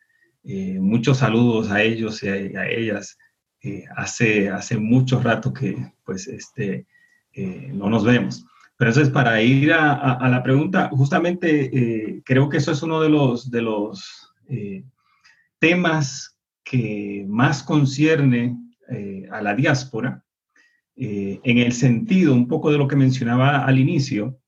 muchos 0.80 1.18
saludos 1.18 1.72
a 1.72 1.82
ellos 1.82 2.22
y 2.22 2.28
a, 2.28 2.68
ellas. 2.68 3.18
hace, 3.96 4.48
hace 4.48 4.78
mucho 4.78 5.20
rato 5.20 5.52
que 5.52 5.92
pues 6.04 6.28
este, 6.28 6.86
no 7.37 7.91
nos 7.91 8.05
vemos. 8.05 8.47
Pero 8.76 8.91
entonces, 8.91 9.12
para 9.12 9.41
ir 9.41 9.72
a, 9.72 10.28
la 10.28 10.43
pregunta, 10.43 10.91
justamente 10.91 11.70
eh, 11.72 12.22
creo 12.24 12.49
que 12.49 12.59
eso 12.59 12.72
es 12.72 12.82
uno 12.82 13.01
de 13.01 13.09
los, 13.09 13.51
de 13.51 13.62
los 13.62 14.34
eh, 14.49 14.84
temas 15.59 16.39
que 16.62 17.24
más 17.26 17.62
concierne 17.62 18.59
eh, 18.91 19.26
a 19.30 19.41
la 19.41 19.55
diáspora, 19.55 20.22
en 20.99 21.59
el 21.59 21.74
sentido 21.74 22.32
un 22.32 22.49
poco 22.49 22.72
de 22.72 22.78
lo 22.78 22.89
que 22.89 22.97
mencionaba 22.97 23.66
al 23.66 23.78
inicio, 23.78 24.39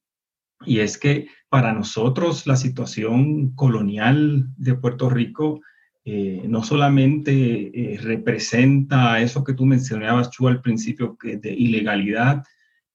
y 0.64 0.78
es 0.78 0.96
que 0.96 1.28
para 1.50 1.74
nosotros 1.74 2.46
la 2.46 2.56
situación 2.56 3.54
colonial 3.54 4.46
de 4.56 4.74
Puerto 4.74 5.10
Rico 5.10 5.60
no 6.06 6.64
solamente 6.64 7.98
representa 8.00 9.20
eso 9.20 9.44
que 9.44 9.52
tú 9.52 9.66
mencionabas, 9.66 10.30
Chu, 10.30 10.48
al 10.48 10.62
principio, 10.62 11.18
que 11.18 11.36
de 11.36 11.52
ilegalidad, 11.52 12.44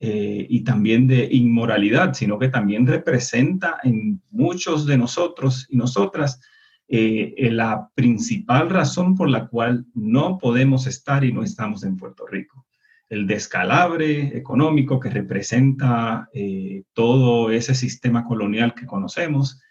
eh, 0.06 0.48
y 0.50 0.66
también 0.66 1.08
de 1.08 1.30
inmoralidad, 1.32 2.14
sino 2.14 2.38
que 2.38 2.50
también 2.50 2.86
representa 2.86 3.78
en 3.86 4.22
muchos 4.32 4.86
de 4.86 4.98
nosotros 4.98 5.66
y 5.70 5.78
nosotras 5.78 6.42
eh, 6.90 7.48
la 7.52 7.90
principal 7.96 8.70
razón 8.70 9.16
por 9.16 9.30
la 9.30 9.48
cual 9.48 9.86
no 9.94 10.40
podemos 10.40 10.88
estar 10.88 11.24
y 11.24 11.32
no 11.32 11.42
estamos 11.42 11.86
en 11.86 11.96
Puerto 11.96 12.28
Rico. 12.28 12.66
El 13.08 13.28
descalabre 13.28 14.38
económico 14.38 15.00
que 15.00 15.10
representa 15.10 16.28
eh, 16.34 16.84
todo 16.92 17.50
ese 17.50 17.74
sistema 17.74 18.26
colonial 18.26 18.74
que 18.76 18.86
conocemos 18.86 19.62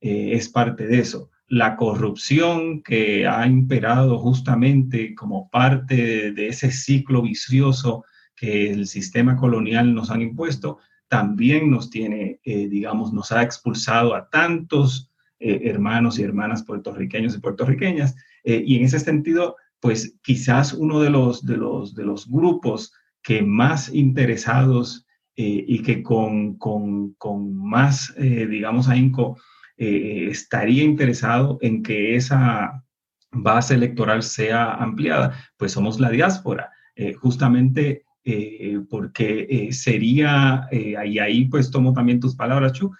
es 0.00 0.48
parte 0.48 0.86
de 0.86 1.00
eso. 1.00 1.30
La 1.48 1.76
corrupción 1.76 2.82
que 2.82 3.26
ha 3.26 3.46
imperado 3.46 4.18
justamente 4.18 5.14
como 5.14 5.50
parte 5.50 6.32
de 6.32 6.48
ese 6.48 6.72
ciclo 6.72 7.20
vicioso 7.20 8.04
que 8.42 8.72
el 8.72 8.88
sistema 8.88 9.36
colonial 9.36 9.94
nos 9.94 10.10
han 10.10 10.20
impuesto, 10.20 10.78
también 11.06 11.70
nos 11.70 11.90
tiene, 11.90 12.40
eh, 12.42 12.66
digamos, 12.66 13.12
nos 13.12 13.30
ha 13.30 13.40
expulsado 13.40 14.16
a 14.16 14.28
tantos 14.30 15.12
eh, 15.38 15.60
hermanos 15.66 16.18
y 16.18 16.24
hermanas 16.24 16.64
puertorriqueños 16.64 17.36
y 17.36 17.38
puertorriqueñas. 17.38 18.16
Eh, 18.42 18.60
y 18.66 18.74
en 18.74 18.84
ese 18.84 18.98
sentido, 18.98 19.54
pues 19.78 20.16
quizás 20.22 20.72
uno 20.72 20.98
de 20.98 21.10
los, 21.10 21.46
de 21.46 21.56
los, 21.56 21.94
de 21.94 22.04
los 22.04 22.28
grupos 22.28 22.92
que 23.22 23.42
más 23.42 23.94
interesados 23.94 25.06
y 25.36 25.82
que 25.82 26.02
con, 26.02 26.56
con, 26.58 27.14
con 27.14 27.56
más, 27.56 28.14
digamos, 28.18 28.88
ahínco, 28.88 29.38
estaría 29.76 30.82
interesado 30.82 31.58
en 31.62 31.82
que 31.82 32.16
esa 32.16 32.84
base 33.30 33.74
electoral 33.74 34.22
sea 34.22 34.74
ampliada, 34.74 35.32
pues 35.56 35.72
somos 35.72 35.98
la 36.00 36.10
diáspora. 36.10 36.70
justamente 37.18 38.04
eh, 38.24 38.78
porque 38.88 39.48
eh, 39.50 39.72
sería, 39.72 40.68
eh, 40.70 40.94
y 41.06 41.18
ahí 41.18 41.46
pues 41.46 41.72
tomo 41.72 41.92
también 41.92 42.20
tus 42.20 42.36
palabras, 42.36 42.72
Chu, 42.72 42.92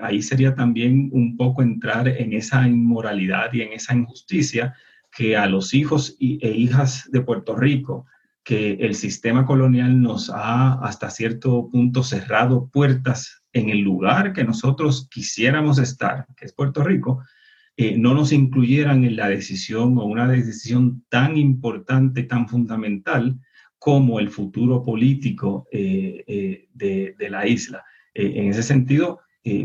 ahí 0.00 0.22
sería 0.22 0.54
también 0.54 1.10
un 1.12 1.36
poco 1.36 1.60
entrar 1.60 2.06
en 2.06 2.32
esa 2.34 2.68
inmoralidad 2.68 3.52
y 3.52 3.62
en 3.62 3.72
esa 3.72 3.94
injusticia 3.96 4.76
que 5.10 5.36
a 5.36 5.46
los 5.46 5.74
hijos 5.74 6.16
e 6.20 6.50
hijas 6.52 7.08
de 7.10 7.20
Puerto 7.20 7.56
Rico, 7.56 8.06
que 8.44 8.74
el 8.74 8.94
sistema 8.94 9.44
colonial 9.44 10.00
nos 10.00 10.30
ha 10.30 10.74
hasta 10.74 11.10
cierto 11.10 11.68
punto 11.68 12.04
cerrado 12.04 12.70
puertas 12.72 13.42
en 13.52 13.70
el 13.70 13.80
lugar 13.80 14.32
que 14.32 14.44
nosotros 14.44 15.08
quisiéramos 15.10 15.78
estar, 15.78 16.26
que 16.36 16.44
es 16.44 16.52
Puerto 16.52 16.84
Rico, 16.84 17.24
no 17.96 18.14
nos 18.14 18.30
incluyeran 18.30 19.04
en 19.04 19.16
la 19.16 19.28
decisión 19.28 19.98
o 19.98 20.04
una 20.04 20.28
decisión 20.28 21.04
tan 21.08 21.36
importante, 21.36 22.22
tan 22.22 22.48
fundamental, 22.48 23.40
como 23.82 24.20
el 24.20 24.30
futuro 24.30 24.80
político 24.84 25.66
eh, 25.72 26.22
eh, 26.28 26.68
de, 26.72 27.28
la 27.28 27.48
isla. 27.48 27.84
Eh, 28.14 28.34
en 28.36 28.48
ese 28.48 28.62
sentido, 28.62 29.18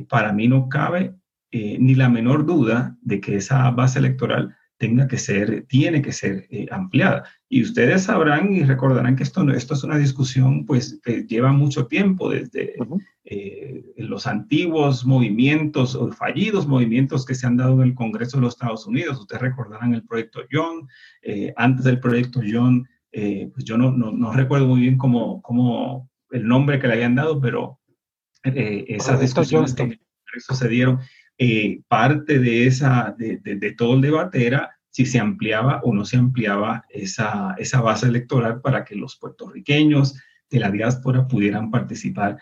para 0.10 0.34
mí 0.34 0.48
no 0.48 0.70
cabe 0.70 1.14
ni 1.52 1.94
la 1.94 2.10
menor 2.10 2.44
duda 2.44 2.98
de 3.02 3.22
que 3.22 3.36
esa 3.36 3.70
base 3.70 4.00
electoral 4.00 4.56
tenga 4.78 5.08
que 5.08 5.20
ser, 5.20 5.66
tiene 5.68 6.02
que 6.02 6.12
ser 6.12 6.48
ampliada. 6.72 7.26
Y 7.48 7.62
ustedes 7.62 8.04
sabrán 8.06 8.52
y 8.52 8.64
recordarán 8.64 9.16
que 9.16 9.22
esto, 9.22 9.48
esto 9.52 9.76
es 9.76 9.84
una 9.84 10.00
discusión 10.00 10.66
pues, 10.66 11.00
que 11.04 11.24
lleva 11.28 11.52
mucho 11.52 11.86
tiempo, 11.86 12.32
desde 12.32 12.74
los 13.98 14.26
antiguos 14.26 15.06
movimientos 15.06 15.94
o 15.94 16.12
fallidos 16.12 16.66
movimientos 16.66 17.24
que 17.24 17.36
se 17.36 17.46
han 17.46 17.58
dado 17.58 17.76
en 17.84 17.90
el 17.90 17.94
Congreso 17.94 18.38
de 18.38 18.42
los 18.42 18.56
Estados 18.56 18.88
Unidos. 18.88 19.20
Ustedes 19.20 19.44
recordarán 19.44 19.94
el 19.94 20.04
proyecto 20.04 20.42
John, 20.52 20.88
antes 21.56 21.86
del 21.86 22.00
proyecto 22.00 22.42
John 22.44 22.88
eh, 23.20 23.50
pues 23.52 23.66
yo 23.66 23.80
no, 23.80 23.90
no, 23.92 24.32
recuerdo 24.32 24.68
muy 24.68 24.82
bien 24.82 24.96
cómo, 24.96 25.42
cómo, 25.42 26.08
el 26.30 26.48
nombre 26.48 26.80
que 26.80 26.86
le 26.86 26.94
habían 26.94 27.16
dado, 27.16 27.42
pero 27.42 27.80
eh, 28.44 28.86
esas 28.90 29.20
discusiones 29.20 29.74
que 29.74 29.98
sucedieron, 30.40 31.00
eh, 31.40 31.82
parte 31.88 32.38
de, 32.38 32.68
esa, 32.68 33.16
de, 33.18 33.38
de, 33.38 33.72
todo 33.72 33.96
el 33.96 34.02
debate 34.02 34.46
era 34.46 34.78
si 34.92 35.08
se 35.08 35.18
ampliaba 35.18 35.82
o 35.84 35.96
no 35.96 36.06
se 36.06 36.18
ampliaba 36.18 36.86
esa, 36.90 37.56
esa 37.58 37.82
base 37.82 38.06
electoral 38.06 38.62
para 38.62 38.86
que 38.86 38.94
los 38.94 39.18
puertorriqueños 39.18 40.14
de 40.52 40.60
la 40.60 40.70
diáspora 40.70 41.28
pudieran 41.28 41.72
participar 41.72 42.38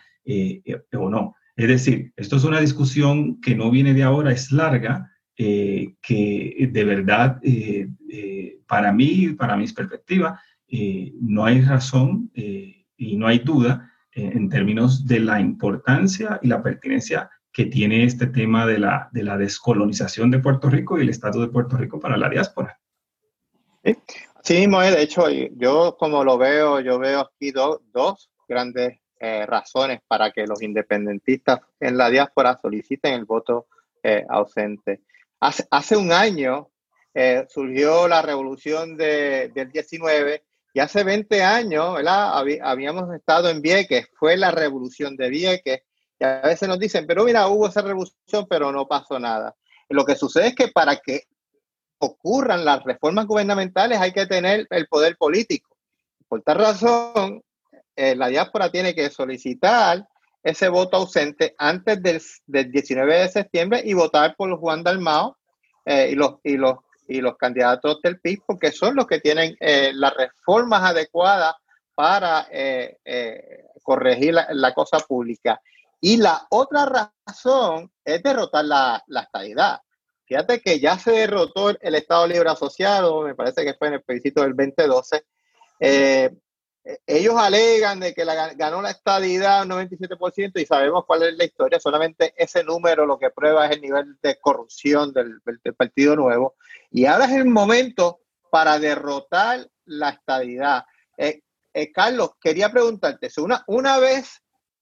o 0.92 1.10
no. 1.10 1.36
Es 1.56 1.70
decir, 1.70 2.12
esto 2.18 2.36
es 2.36 2.44
una 2.44 2.60
discusión 2.60 3.40
que 3.40 3.56
no 3.56 3.72
viene 3.72 3.94
de 3.94 4.04
ahora, 4.04 4.34
es 4.34 4.52
larga, 4.52 5.10
que 5.38 6.70
de 6.70 6.84
verdad, 6.84 7.40
para 8.68 8.92
mí, 8.92 9.30
para 9.38 9.56
mis 9.56 9.74
perspectivas, 9.74 10.38
eh, 10.68 11.14
no 11.22 11.46
hay 11.46 11.62
razón 11.62 12.32
eh, 12.34 12.86
y 12.98 13.18
no 13.18 13.28
hay 13.28 13.40
duda 13.40 13.92
eh, 14.12 14.32
en 14.34 14.50
términos 14.50 15.06
de 15.06 15.20
la 15.20 15.40
importancia 15.40 16.40
y 16.42 16.48
la 16.48 16.64
pertinencia 16.64 17.30
que 17.52 17.66
tiene 17.66 18.04
este 18.04 18.28
tema 18.28 18.66
de 18.66 18.80
la, 18.80 19.10
de 19.12 19.24
la 19.24 19.38
descolonización 19.38 20.32
de 20.32 20.40
Puerto 20.40 20.70
Rico 20.70 20.98
y 20.98 21.04
el 21.04 21.10
estatus 21.10 21.42
de 21.42 21.54
Puerto 21.54 21.78
Rico 21.78 22.00
para 22.00 22.18
la 22.18 22.30
diáspora. 22.30 22.80
Sí, 24.44 24.60
mismo 24.60 24.82
de 24.82 25.02
hecho, 25.02 25.30
yo 25.30 25.96
como 25.98 26.24
lo 26.24 26.38
veo, 26.38 26.80
yo 26.80 26.98
veo 26.98 27.22
aquí 27.22 27.52
dos 27.52 28.32
grandes 28.48 29.00
razones 29.48 30.02
para 30.08 30.32
que 30.32 30.46
los 30.46 30.62
independentistas 30.62 31.62
en 31.80 31.98
la 31.98 32.10
diáspora 32.10 32.58
soliciten 32.58 33.14
el 33.14 33.26
voto 33.26 33.68
ausente. 34.30 35.02
Hace, 35.40 35.66
hace, 35.72 35.96
un 35.96 36.12
año 36.12 36.70
surgió 37.48 38.08
la 38.08 38.22
revolución 38.22 38.98
de, 38.98 39.52
del 39.56 39.72
19 39.72 40.44
y 40.76 40.82
hace 40.82 41.06
20 41.06 41.42
años, 41.42 41.94
¿verdad? 41.94 42.38
Habíamos 42.62 43.14
estado 43.16 43.50
en 43.50 43.62
Vieques, 43.62 44.10
fue 44.20 44.36
la 44.36 44.52
revolución 44.52 45.16
de 45.16 45.30
Vieques, 45.30 45.80
y 46.20 46.26
a 46.26 46.42
veces 46.42 46.68
nos 46.68 46.78
dicen, 46.78 47.08
pero 47.08 47.24
mira, 47.24 47.48
hubo 47.48 47.70
esa 47.70 47.82
revolución, 47.82 48.46
pero 48.50 48.74
no 48.74 48.86
pasó 48.86 49.18
nada. 49.18 49.56
Lo 49.88 50.04
que 50.04 50.18
sucede 50.18 50.48
es 50.48 50.56
que 50.56 50.68
para 50.68 50.98
que 50.98 51.24
ocurran 51.98 52.66
las 52.66 52.84
reformas 52.84 53.26
gubernamentales 53.26 54.02
hay 54.02 54.12
que 54.12 54.26
tener 54.26 54.68
el 54.70 54.88
poder 54.88 55.16
político. 55.16 55.78
Por 56.28 56.42
tal 56.42 56.58
razón, 56.58 57.42
eh, 57.96 58.18
la 58.18 58.28
diáspora 58.28 58.70
tiene 58.70 58.94
que 58.94 59.10
solicitar 59.10 60.06
ese 60.44 60.68
voto 60.68 60.98
ausente 60.98 61.56
antes 61.58 62.02
del, 62.46 62.70
19 62.70 63.20
de 63.20 63.30
septiembre 63.30 63.82
y 63.86 63.94
votar 63.94 64.36
por 64.36 64.54
Juan 64.60 64.84
Dalmao 64.84 65.38
eh, 65.86 66.10
y, 66.12 66.16
los, 66.16 66.34
y, 66.44 66.58
los, 66.58 66.76
y 67.08 67.22
los 67.22 67.38
candidatos 67.38 68.02
del 68.02 68.20
PIB, 68.20 68.42
porque 68.46 68.72
son 68.72 68.96
los 68.96 69.08
que 69.08 69.20
tienen 69.20 69.56
eh, 69.60 69.92
las 69.94 70.14
reformas 70.16 70.84
adecuadas 70.84 71.54
para 71.94 72.48
corregir 73.84 74.34
la, 74.34 74.74
cosa 74.74 75.00
pública. 75.00 75.62
Y 76.02 76.18
la 76.18 76.46
otra 76.50 77.14
razón 77.26 77.90
es 78.04 78.22
derrotar 78.22 78.66
la, 78.66 79.02
la 79.08 79.22
estadidad. 79.22 79.80
Fíjate 80.26 80.60
que 80.60 80.80
ya 80.80 80.98
se 80.98 81.12
derrotó 81.12 81.70
el 81.70 81.96
Estado 81.96 82.28
Libre 82.28 82.50
Asociado, 82.50 83.22
me 83.22 83.36
parece 83.36 83.64
que 83.64 83.76
fue 83.76 83.90
en 83.90 83.94
el 83.96 84.02
plebiscito 84.02 84.42
del 84.42 84.56
2012. 84.56 85.24
Eh, 85.80 86.32
ellos 87.08 87.36
alegan 87.36 88.00
de 88.00 88.14
que 88.14 88.26
la, 88.26 88.54
ganó 88.54 88.82
la 88.82 88.92
estadidad 88.92 89.64
un 89.64 89.70
97% 89.70 90.62
y 90.62 90.66
sabemos 90.66 91.06
cuál 91.06 91.24
es 91.24 91.36
la 91.36 91.46
historia, 91.46 91.80
solamente 91.80 92.34
ese 92.38 92.64
número 92.64 93.06
lo 93.06 93.18
que 93.18 93.32
prueba 93.32 93.66
es 93.66 93.72
el 93.72 93.82
nivel 93.82 94.18
de 94.22 94.40
corrupción 94.40 95.12
del, 95.12 95.42
Partido 95.76 96.16
Nuevo. 96.16 96.56
Y 96.92 97.06
ahora 97.06 97.26
es 97.26 97.32
el 97.32 97.46
momento 97.46 98.20
para 98.52 98.78
derrotar 98.78 99.68
la 99.86 100.10
estadidad. 100.10 100.86
Eh, 101.18 101.42
eh, 101.74 101.92
Carlos, 101.92 102.32
quería 102.40 102.72
preguntarte, 102.72 103.30
una, 103.38 103.64
una 103.68 103.98
vez 103.98 104.42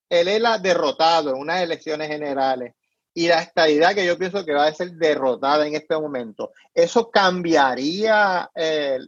el 0.09 0.27
ELA 0.27 0.59
derrotado 0.59 1.31
en 1.31 1.37
unas 1.37 1.61
elecciones 1.61 2.09
generales, 2.09 2.73
y 3.15 3.27
la 3.27 3.41
estabilidad 3.41 3.93
que 3.93 4.05
yo 4.05 4.17
pienso 4.17 4.43
que 4.43 4.53
va 4.53 4.65
a 4.65 4.73
ser 4.73 4.91
derrotada 4.93 5.67
en 5.67 5.75
este 5.75 5.95
momento. 5.95 6.51
¿Eso 6.73 7.11
cambiaría 7.11 8.49
eh, 8.55 8.99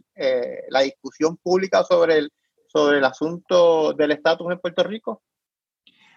la 0.68 0.80
discusión 0.82 1.36
pública 1.38 1.82
sobre 1.82 2.18
el, 2.18 2.30
sobre 2.76 2.98
el 2.98 3.04
asunto 3.04 3.94
del 3.94 4.12
estatus 4.12 4.52
en 4.52 4.58
Puerto 4.58 4.82
Rico? 4.82 5.22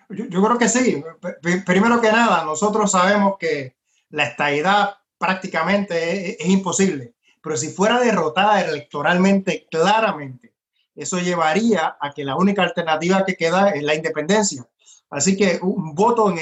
Yo, 0.09 0.43
creo 0.43 0.57
que 0.57 0.67
sí. 0.67 1.01
Primero 1.65 2.01
que 2.01 2.11
nada, 2.11 2.43
nosotros 2.43 2.91
sabemos 2.91 3.37
que 3.39 3.77
la 4.09 4.25
estabilidad 4.25 4.97
prácticamente 5.17 6.31
es, 6.31 6.37
es 6.39 6.47
imposible, 6.47 7.13
pero 7.41 7.55
si 7.55 7.69
fuera 7.69 7.99
derrotada 7.99 8.61
electoralmente 8.61 9.67
claramente, 9.69 10.53
eso 10.95 11.19
llevaría 11.19 11.95
a 12.01 12.11
que 12.11 12.25
la 12.25 12.35
única 12.35 12.63
alternativa 12.63 13.23
que 13.23 13.37
queda 13.37 13.69
es 13.69 13.83
la 13.83 13.95
independencia. 13.95 14.67
Así 15.09 15.37
que 15.37 15.59
un 15.61 15.95
voto 15.95 16.33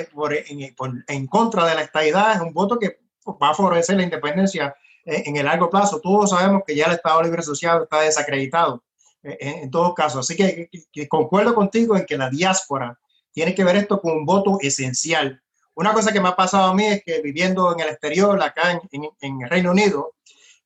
en, 1.08 1.28
contra 1.28 1.66
de 1.66 1.76
la 1.76 1.82
estabilidad 1.84 2.36
es 2.36 2.42
un 2.42 2.54
voto 2.54 2.80
que 2.80 3.00
va 3.42 3.50
a 3.50 3.54
favorecer 3.54 3.98
la 3.98 4.04
independencia 4.04 4.76
en, 5.06 5.38
el 5.38 5.46
largo 5.46 5.70
plazo. 5.70 6.02
Todos 6.02 6.32
sabemos 6.32 6.64
que 6.66 6.76
ya 6.76 6.86
el 6.86 6.94
Estado 6.94 7.22
Libre 7.22 7.40
Asociado 7.40 7.84
está 7.84 8.02
desacreditado 8.02 8.84
eh, 9.24 9.38
en, 9.64 9.72
todos 9.72 9.94
casos. 9.94 10.20
Así 10.20 10.36
que, 10.36 11.08
concuerdo 11.08 11.56
contigo 11.56 11.98
en 11.98 12.06
que 12.06 12.18
la 12.18 12.30
diáspora 12.30 12.98
tiene 13.32 13.56
que 13.56 13.64
ver 13.64 13.78
esto 13.78 14.00
con 14.02 14.14
un 14.14 14.26
voto 14.26 14.58
esencial. 14.62 15.42
Una 15.76 15.94
cosa 15.94 16.12
que 16.12 16.22
me 16.22 16.30
ha 16.30 16.36
pasado 16.36 16.72
a 16.72 16.74
mí 16.74 16.86
es 16.86 17.04
que 17.04 17.22
viviendo 17.22 17.72
en 17.74 17.80
el 17.80 17.90
exterior, 17.90 18.42
acá 18.42 18.82
en, 18.92 19.42
el 19.42 19.50
Reino 19.50 19.72
Unido, 19.72 20.16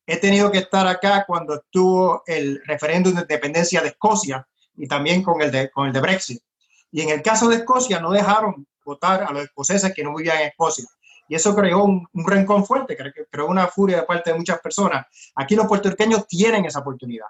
he 0.06 0.16
tenido 0.16 0.50
que 0.50 0.58
estar 0.58 0.86
acá 0.86 1.24
cuando 1.26 1.54
estuvo 1.54 2.22
el 2.26 2.62
referéndum 2.64 3.14
de 3.14 3.20
independencia 3.22 3.80
de 3.80 3.88
Escocia 3.88 4.46
y 4.76 4.86
también 4.86 5.22
con 5.22 5.40
el 5.42 5.50
de, 5.50 5.70
con 5.70 5.86
el 5.86 5.92
de 5.92 6.00
Brexit. 6.00 6.42
Y 6.90 7.02
en 7.02 7.10
el 7.10 7.22
caso 7.22 7.48
de 7.48 7.56
Escocia 7.56 8.00
no 8.00 8.10
dejaron 8.10 8.66
votar 8.84 9.22
a 9.22 9.32
los 9.32 9.44
escoceses 9.44 9.94
que 9.94 10.02
no 10.02 10.14
vivían 10.14 10.40
en 10.40 10.48
Escocia. 10.48 10.86
Y 11.28 11.34
eso 11.34 11.54
creó 11.54 11.84
un, 11.84 12.06
un 12.12 12.26
rencón 12.26 12.66
fuerte, 12.66 12.96
creó 13.30 13.46
una 13.46 13.66
furia 13.68 13.98
de 13.98 14.02
parte 14.02 14.32
de 14.32 14.38
muchas 14.38 14.60
personas. 14.60 15.06
Aquí 15.34 15.54
los 15.54 15.66
puertorriqueños 15.66 16.26
tienen 16.26 16.64
esa 16.64 16.80
oportunidad. 16.80 17.26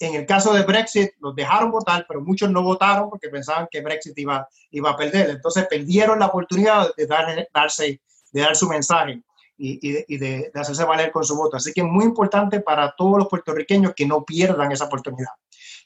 En 0.00 0.14
el 0.14 0.26
caso 0.26 0.52
de 0.52 0.62
Brexit, 0.62 1.10
los 1.20 1.34
dejaron 1.34 1.70
votar, 1.70 2.04
pero 2.06 2.20
muchos 2.20 2.50
no 2.50 2.62
votaron 2.62 3.10
porque 3.10 3.28
pensaban 3.28 3.68
que 3.70 3.80
Brexit 3.80 4.16
iba, 4.18 4.48
iba 4.70 4.90
a 4.90 4.96
perder. 4.96 5.30
Entonces 5.30 5.66
perdieron 5.68 6.20
la 6.20 6.26
oportunidad 6.26 6.94
de, 6.96 7.06
dar, 7.06 7.48
darse, 7.52 8.00
de 8.32 8.40
dar 8.40 8.54
su 8.54 8.68
mensaje 8.68 9.22
y, 9.56 10.06
y, 10.06 10.18
de, 10.18 10.50
de, 10.52 10.60
hacerse 10.60 10.84
valer 10.84 11.10
con 11.10 11.24
su 11.24 11.36
voto. 11.36 11.56
Así 11.56 11.72
que 11.72 11.80
es 11.80 11.86
muy 11.86 12.04
importante 12.04 12.60
para 12.60 12.94
todos 12.96 13.18
los 13.18 13.28
puertorriqueños 13.28 13.92
que 13.94 14.06
no 14.06 14.24
pierdan 14.24 14.70
esa 14.70 14.84
oportunidad 14.84 15.30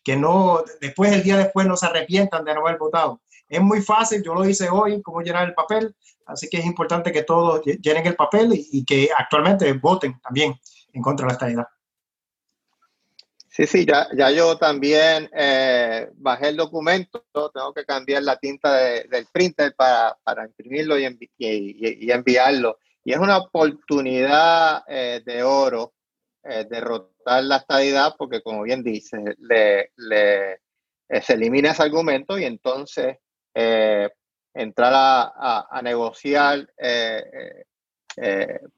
que 0.03 0.17
no, 0.17 0.63
después, 0.81 1.13
el 1.13 1.23
día 1.23 1.37
después, 1.37 1.67
no 1.67 1.77
se 1.77 1.87
arrepientan 1.87 2.45
de 2.45 2.55
no 2.55 2.61
haber 2.61 2.79
votado. 2.79 3.21
Es 3.49 3.61
muy 3.61 3.83
fácil, 3.83 4.23
yo 4.23 4.35
lo 4.35 4.49
hice 4.49 4.69
hoy, 4.69 5.01
cómo 5.03 5.21
llenar 5.21 5.49
el 5.49 5.55
papel, 5.55 5.95
así 6.27 6.49
que 6.49 6.59
es 6.59 6.67
importante 6.67 7.13
que 7.13 7.23
todos 7.23 7.63
llenen 7.65 8.07
el 8.07 8.17
papel 8.17 8.51
y, 8.55 8.85
que 8.85 9.11
actualmente 9.17 9.73
voten 9.75 10.19
también 10.21 10.55
en 10.93 11.03
contra 11.03 11.25
de 11.25 11.29
la 11.29 11.33
estabilidad. 11.35 11.67
Sí, 13.55 13.67
sí, 13.67 13.85
ya, 13.85 14.09
ya 14.17 14.31
yo 14.31 14.57
también 14.57 15.29
eh, 15.35 16.09
bajé 16.15 16.49
el 16.49 16.57
documento, 16.57 17.23
tengo 17.53 17.75
que 17.75 17.85
cambiar 17.85 18.23
la 18.23 18.39
tinta 18.39 18.73
del 18.73 19.27
printer 19.31 19.75
para, 19.77 20.17
para 20.25 20.47
imprimirlo 20.47 20.99
y, 20.99 21.05
enviarlo. 22.11 22.79
Y 23.05 23.13
es 23.13 23.19
una 23.19 23.37
oportunidad 23.37 24.85
eh, 24.89 25.21
de 25.27 25.43
oro 25.43 25.93
eh, 26.43 26.65
derrotar 26.65 27.45
la 27.45 27.57
estadidad 27.57 28.15
porque, 28.17 28.41
como 28.41 28.63
bien 28.63 28.83
dice, 28.83 29.19
le, 29.41 29.93
le 29.97 30.61
se 31.21 31.35
elimina 31.35 31.73
ese 31.73 31.83
argumento 31.83 32.39
y 32.39 32.45
entonces 32.45 33.19
entrar 33.53 34.93
a, 34.95 35.67
a, 35.71 35.83
negociar 35.83 36.67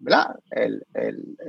la, 0.00 0.36
el, 0.50 0.84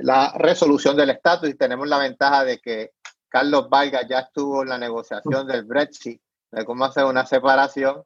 la 0.00 0.32
resolución 0.38 0.96
del 0.96 1.10
estatus 1.10 1.50
y 1.50 1.54
tenemos 1.54 1.88
la 1.88 1.98
ventaja 1.98 2.44
de 2.44 2.58
que 2.58 2.92
Carlos 3.36 3.68
Vargas 3.68 4.06
ya 4.08 4.20
estuvo 4.20 4.62
en 4.62 4.70
la 4.70 4.78
negociación 4.78 5.46
del 5.46 5.64
Brexit, 5.64 6.20
de 6.50 6.64
cómo 6.64 6.84
hacer 6.84 7.04
una 7.04 7.26
separación. 7.26 8.02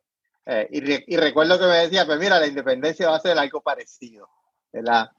y, 0.71 1.15
y, 1.15 1.17
recuerdo 1.17 1.59
que 1.59 1.67
me 1.67 1.77
decía, 1.77 2.05
pues 2.05 2.19
mira, 2.19 2.41
la 2.41 2.47
independencia 2.47 3.09
va 3.09 3.17
a 3.17 3.21
ser 3.21 3.39
algo 3.39 3.61
parecido. 3.61 4.29
¿verdad? 4.73 5.11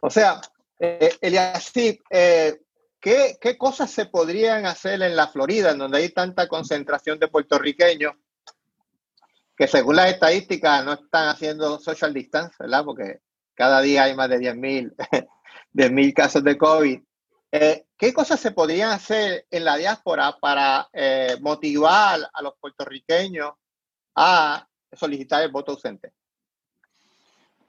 o 0.00 0.10
sea, 0.10 0.40
eh, 0.78 1.18
eh, 1.20 2.60
¿qué, 3.00 3.38
¿qué, 3.40 3.58
cosas 3.58 3.90
se 3.90 4.06
podrían 4.06 4.64
hacer 4.66 5.02
en 5.02 5.14
la 5.14 5.28
Florida, 5.28 5.72
en 5.72 5.78
donde 5.78 5.98
hay 5.98 6.08
tanta 6.08 6.48
concentración 6.48 7.18
de 7.18 7.28
puertorriqueños, 7.28 8.14
que 9.56 9.68
según 9.68 9.96
las 9.96 10.10
estadísticas 10.10 10.84
no 10.84 10.94
están 10.94 11.28
haciendo 11.28 11.78
social 11.78 12.14
distance, 12.14 12.56
¿verdad? 12.58 12.84
Porque 12.84 13.20
cada 13.54 13.82
día 13.82 14.04
hay 14.04 14.14
más 14.14 14.30
de 14.30 14.38
10.000 14.38 16.14
casos 16.14 16.42
de 16.42 16.56
COVID. 16.56 17.02
Eh, 17.52 17.84
¿Qué 18.00 18.14
cosas 18.14 18.40
se 18.40 18.52
podrían 18.52 18.92
hacer 18.92 19.46
en 19.50 19.62
la 19.62 19.76
diáspora 19.76 20.34
para 20.40 20.88
eh, 20.90 21.36
motivar 21.42 22.18
a 22.32 22.42
los 22.42 22.54
puertorriqueños 22.58 23.52
a 24.16 24.66
solicitar 24.90 25.42
el 25.42 25.50
voto 25.50 25.72
ausente? 25.72 26.14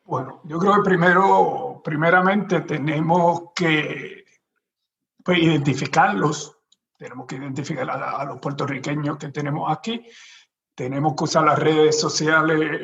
Bueno, 0.05 0.39
yo 0.45 0.57
creo 0.57 0.75
que 0.75 0.83
primero, 0.83 1.81
primeramente 1.83 2.61
tenemos 2.61 3.51
que 3.53 4.23
pues, 5.21 5.37
identificarlos, 5.37 6.55
tenemos 6.97 7.27
que 7.27 7.35
identificar 7.35 7.89
a, 7.91 8.23
los 8.23 8.39
puertorriqueños 8.39 9.17
que 9.17 9.31
tenemos 9.31 9.69
aquí, 9.69 10.07
tenemos 10.73 11.13
que 11.17 11.25
usar 11.25 11.43
las 11.43 11.59
redes 11.59 11.99
sociales 11.99 12.79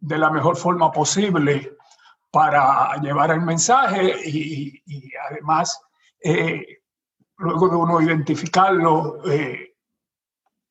de 0.00 0.18
la 0.18 0.28
mejor 0.28 0.56
forma 0.56 0.90
posible 0.90 1.76
para 2.32 2.96
llevar 2.96 3.30
el 3.30 3.42
mensaje 3.42 4.12
y, 4.28 4.82
además, 5.30 5.80
eh, 6.26 6.80
luego 7.36 7.68
de 7.68 7.76
uno 7.76 8.00
identificarlo, 8.00 9.20
eh, 9.30 9.76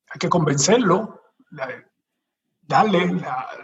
hay 0.10 0.20
que 0.20 0.30
convencerlo 0.30 1.22
darle 2.62 3.14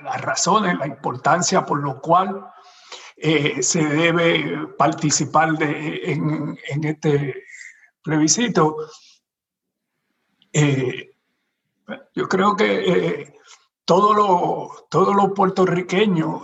las 0.03 0.21
razones, 0.21 0.77
la 0.77 0.85
importancia 0.85 1.65
por 1.65 1.81
lo 1.81 1.99
cual 1.99 2.45
eh, 3.17 3.63
se 3.63 3.83
debe 3.83 4.67
participar 4.77 5.53
de, 5.53 6.11
en, 6.11 6.83
este 6.83 7.45
plebiscito. 8.03 8.75
Yo 12.13 12.27
creo 12.27 12.55
que 12.55 13.33
todos 13.83 14.15
los 14.15 14.89
todo 14.89 15.13
lo 15.15 15.33
puertorriqueños 15.33 16.43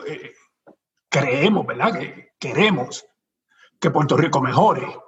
creemos, 1.10 1.68
¿verdad? 1.68 2.00
Que 2.00 2.34
queremos 2.40 3.06
que 3.80 3.92
Puerto 3.92 4.18
Rico 4.18 4.42
mejore. 4.42 5.05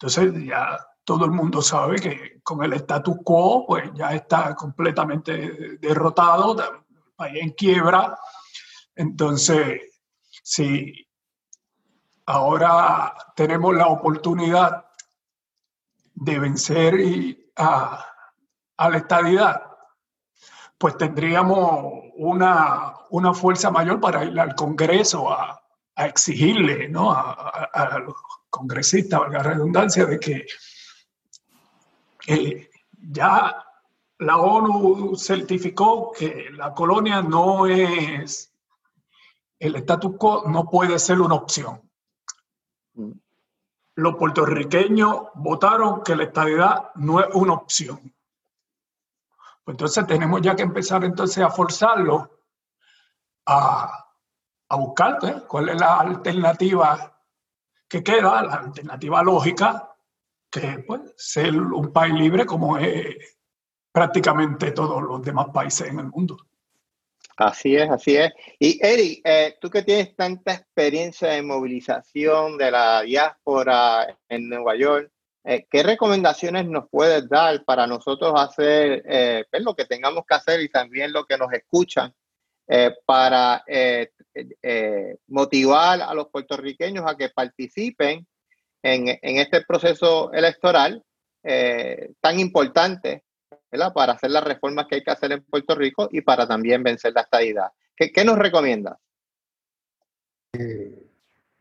Entonces 0.00 0.32
ya 0.46 0.78
todo 1.04 1.26
el 1.26 1.30
mundo 1.30 1.60
sabe 1.60 2.00
que 2.00 2.40
con 2.42 2.64
el 2.64 2.72
status 2.72 3.18
quo, 3.22 3.66
pues 3.66 3.90
ya 3.92 4.14
está 4.14 4.54
completamente 4.54 5.76
derrotado, 5.78 6.56
país 7.14 7.42
en 7.42 7.50
quiebra. 7.50 8.18
Entonces, 8.94 9.82
si 10.42 11.06
ahora 12.24 13.14
tenemos 13.36 13.74
la 13.74 13.88
oportunidad 13.88 14.86
de 16.14 16.38
vencer 16.38 16.94
a, 17.56 18.06
la 18.78 18.96
estadidad, 18.96 19.62
pues 20.78 20.96
tendríamos 20.96 21.92
una, 22.16 22.94
una, 23.10 23.34
fuerza 23.34 23.70
mayor 23.70 24.00
para 24.00 24.24
ir 24.24 24.40
al 24.40 24.54
Congreso 24.54 25.30
a, 25.30 25.60
exigirle 25.96 26.88
¿no? 26.88 27.12
a, 27.12 27.98
los 27.98 28.14
congresistas, 28.50 29.20
valga 29.20 29.38
la 29.38 29.44
redundancia, 29.44 30.04
de 30.04 30.18
que 30.18 30.46
ya 32.98 33.64
la 34.18 34.36
ONU 34.36 35.16
certificó 35.16 36.12
que 36.12 36.50
la 36.52 36.74
colonia 36.74 37.22
no 37.22 37.66
es, 37.66 38.52
el 39.58 39.76
status 39.76 40.16
quo 40.18 40.44
no 40.46 40.68
puede 40.68 40.98
ser 40.98 41.20
una 41.20 41.36
opción. 41.36 41.90
Mm. 42.94 43.12
Los 43.96 44.16
puertorriqueños 44.16 45.28
votaron 45.34 46.02
que 46.02 46.16
la 46.16 46.24
estabilidad 46.24 46.90
no 46.96 47.20
es 47.20 47.34
una 47.34 47.54
opción. 47.54 48.14
Pues 49.64 49.74
entonces 49.74 50.06
tenemos 50.06 50.40
ya 50.40 50.56
que 50.56 50.62
empezar 50.62 51.04
entonces 51.04 51.42
a 51.44 51.50
forzarlo 51.50 52.38
a, 53.46 54.06
a 54.68 54.76
buscar 54.76 55.18
pues, 55.18 55.42
cuál 55.42 55.70
es 55.70 55.80
la 55.80 55.96
alternativa 55.96 57.09
que 57.90 58.04
queda, 58.04 58.42
la 58.42 58.54
alternativa 58.54 59.20
lógica, 59.22 59.96
que 60.48 60.84
pues 60.86 61.00
ser 61.16 61.54
un 61.56 61.92
país 61.92 62.14
libre 62.14 62.46
como 62.46 62.78
es 62.78 63.36
prácticamente 63.92 64.70
todos 64.70 65.02
los 65.02 65.20
demás 65.22 65.48
países 65.52 65.88
en 65.88 65.98
el 65.98 66.06
mundo. 66.06 66.36
Así 67.36 67.74
es, 67.74 67.90
así 67.90 68.16
es. 68.16 68.32
Y 68.60 68.78
Eric, 68.80 69.22
eh, 69.24 69.56
tú 69.60 69.70
que 69.70 69.82
tienes 69.82 70.14
tanta 70.14 70.52
experiencia 70.52 71.30
de 71.30 71.42
movilización 71.42 72.56
de 72.58 72.70
la 72.70 73.02
diáspora 73.02 74.16
en 74.28 74.48
Nueva 74.48 74.76
York, 74.76 75.10
eh, 75.42 75.66
¿qué 75.68 75.82
recomendaciones 75.82 76.66
nos 76.66 76.88
puedes 76.90 77.28
dar 77.28 77.64
para 77.64 77.88
nosotros 77.88 78.34
hacer 78.36 79.02
eh, 79.08 79.44
pues, 79.50 79.64
lo 79.64 79.74
que 79.74 79.86
tengamos 79.86 80.24
que 80.28 80.34
hacer 80.34 80.60
y 80.60 80.68
también 80.68 81.12
lo 81.12 81.24
que 81.24 81.36
nos 81.36 81.52
escuchan 81.52 82.14
para 83.04 83.64
motivar 85.28 86.02
a 86.02 86.14
los 86.14 86.28
puertorriqueños 86.28 87.04
a 87.06 87.16
que 87.16 87.28
participen 87.30 88.26
en, 88.82 89.08
en 89.08 89.36
este 89.36 89.62
proceso 89.62 90.32
electoral 90.32 91.04
tan 92.20 92.38
importante 92.38 93.24
para 93.94 94.14
hacer 94.14 94.30
las 94.30 94.44
reformas 94.44 94.86
que 94.88 94.96
hay 94.96 95.04
que 95.04 95.10
hacer 95.10 95.32
en 95.32 95.44
Puerto 95.44 95.74
Rico 95.74 96.08
y 96.10 96.20
para 96.22 96.46
también 96.46 96.82
vencer 96.82 97.12
la 97.14 97.22
estadidad. 97.22 97.70
¿Qué, 97.96 98.10
qué 98.12 98.24
nos 98.24 98.38
recomiendas? 98.38 98.98
Eh, 100.52 101.06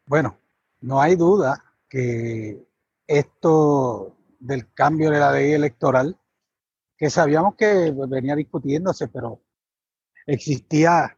bueno, 0.05 0.39
no 0.81 0.99
hay 0.99 1.15
duda 1.15 1.63
que 1.87 2.65
esto 3.05 4.17
del 4.39 4.73
cambio 4.73 5.11
de 5.11 5.19
la 5.19 5.31
ley 5.31 5.51
electoral, 5.51 6.17
que 6.97 7.09
sabíamos 7.09 7.55
que 7.55 7.93
venía 8.07 8.35
discutiéndose, 8.35 9.07
pero 9.07 9.41
existía 10.25 11.17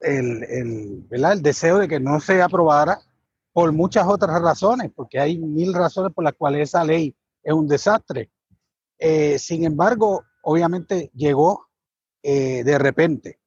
el, 0.00 0.44
el, 0.44 1.06
el 1.10 1.42
deseo 1.42 1.78
de 1.78 1.88
que 1.88 2.00
no 2.00 2.20
se 2.20 2.40
aprobara 2.40 3.00
por 3.52 3.72
muchas 3.72 4.06
otras 4.06 4.40
razones, 4.40 4.90
porque 4.94 5.18
hay 5.18 5.38
mil 5.38 5.74
razones 5.74 6.12
por 6.14 6.24
las 6.24 6.34
cuales 6.34 6.68
esa 6.68 6.84
ley 6.84 7.14
es 7.42 7.52
un 7.52 7.66
desastre. 7.66 8.30
Eh, 8.98 9.38
sin 9.38 9.64
embargo, 9.64 10.24
obviamente 10.42 11.10
llegó 11.14 11.68
eh, 12.22 12.62
de 12.64 12.78
repente 12.78 13.38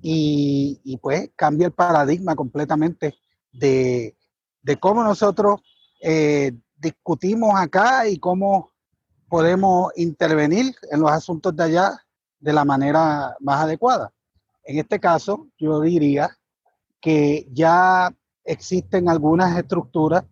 y, 0.00 0.98
pues 1.00 1.30
cambia 1.34 1.66
el 1.66 1.72
paradigma 1.72 2.36
completamente 2.36 3.14
de, 3.52 4.14
cómo 4.80 5.02
nosotros 5.02 5.60
eh, 6.00 6.52
discutimos 6.76 7.52
acá 7.56 8.06
y 8.06 8.18
cómo 8.18 8.70
podemos 9.28 9.92
intervenir 9.96 10.74
en 10.90 11.00
los 11.00 11.10
asuntos 11.10 11.56
de 11.56 11.64
allá 11.64 12.04
de 12.38 12.52
la 12.52 12.64
manera 12.64 13.34
más 13.40 13.62
adecuada. 13.62 14.12
En 14.64 14.78
este 14.78 14.98
caso, 14.98 15.48
yo 15.58 15.80
diría 15.80 16.36
que 17.00 17.46
ya 17.52 18.10
existen 18.44 19.08
algunas 19.08 19.56
estructuras, 19.56 20.24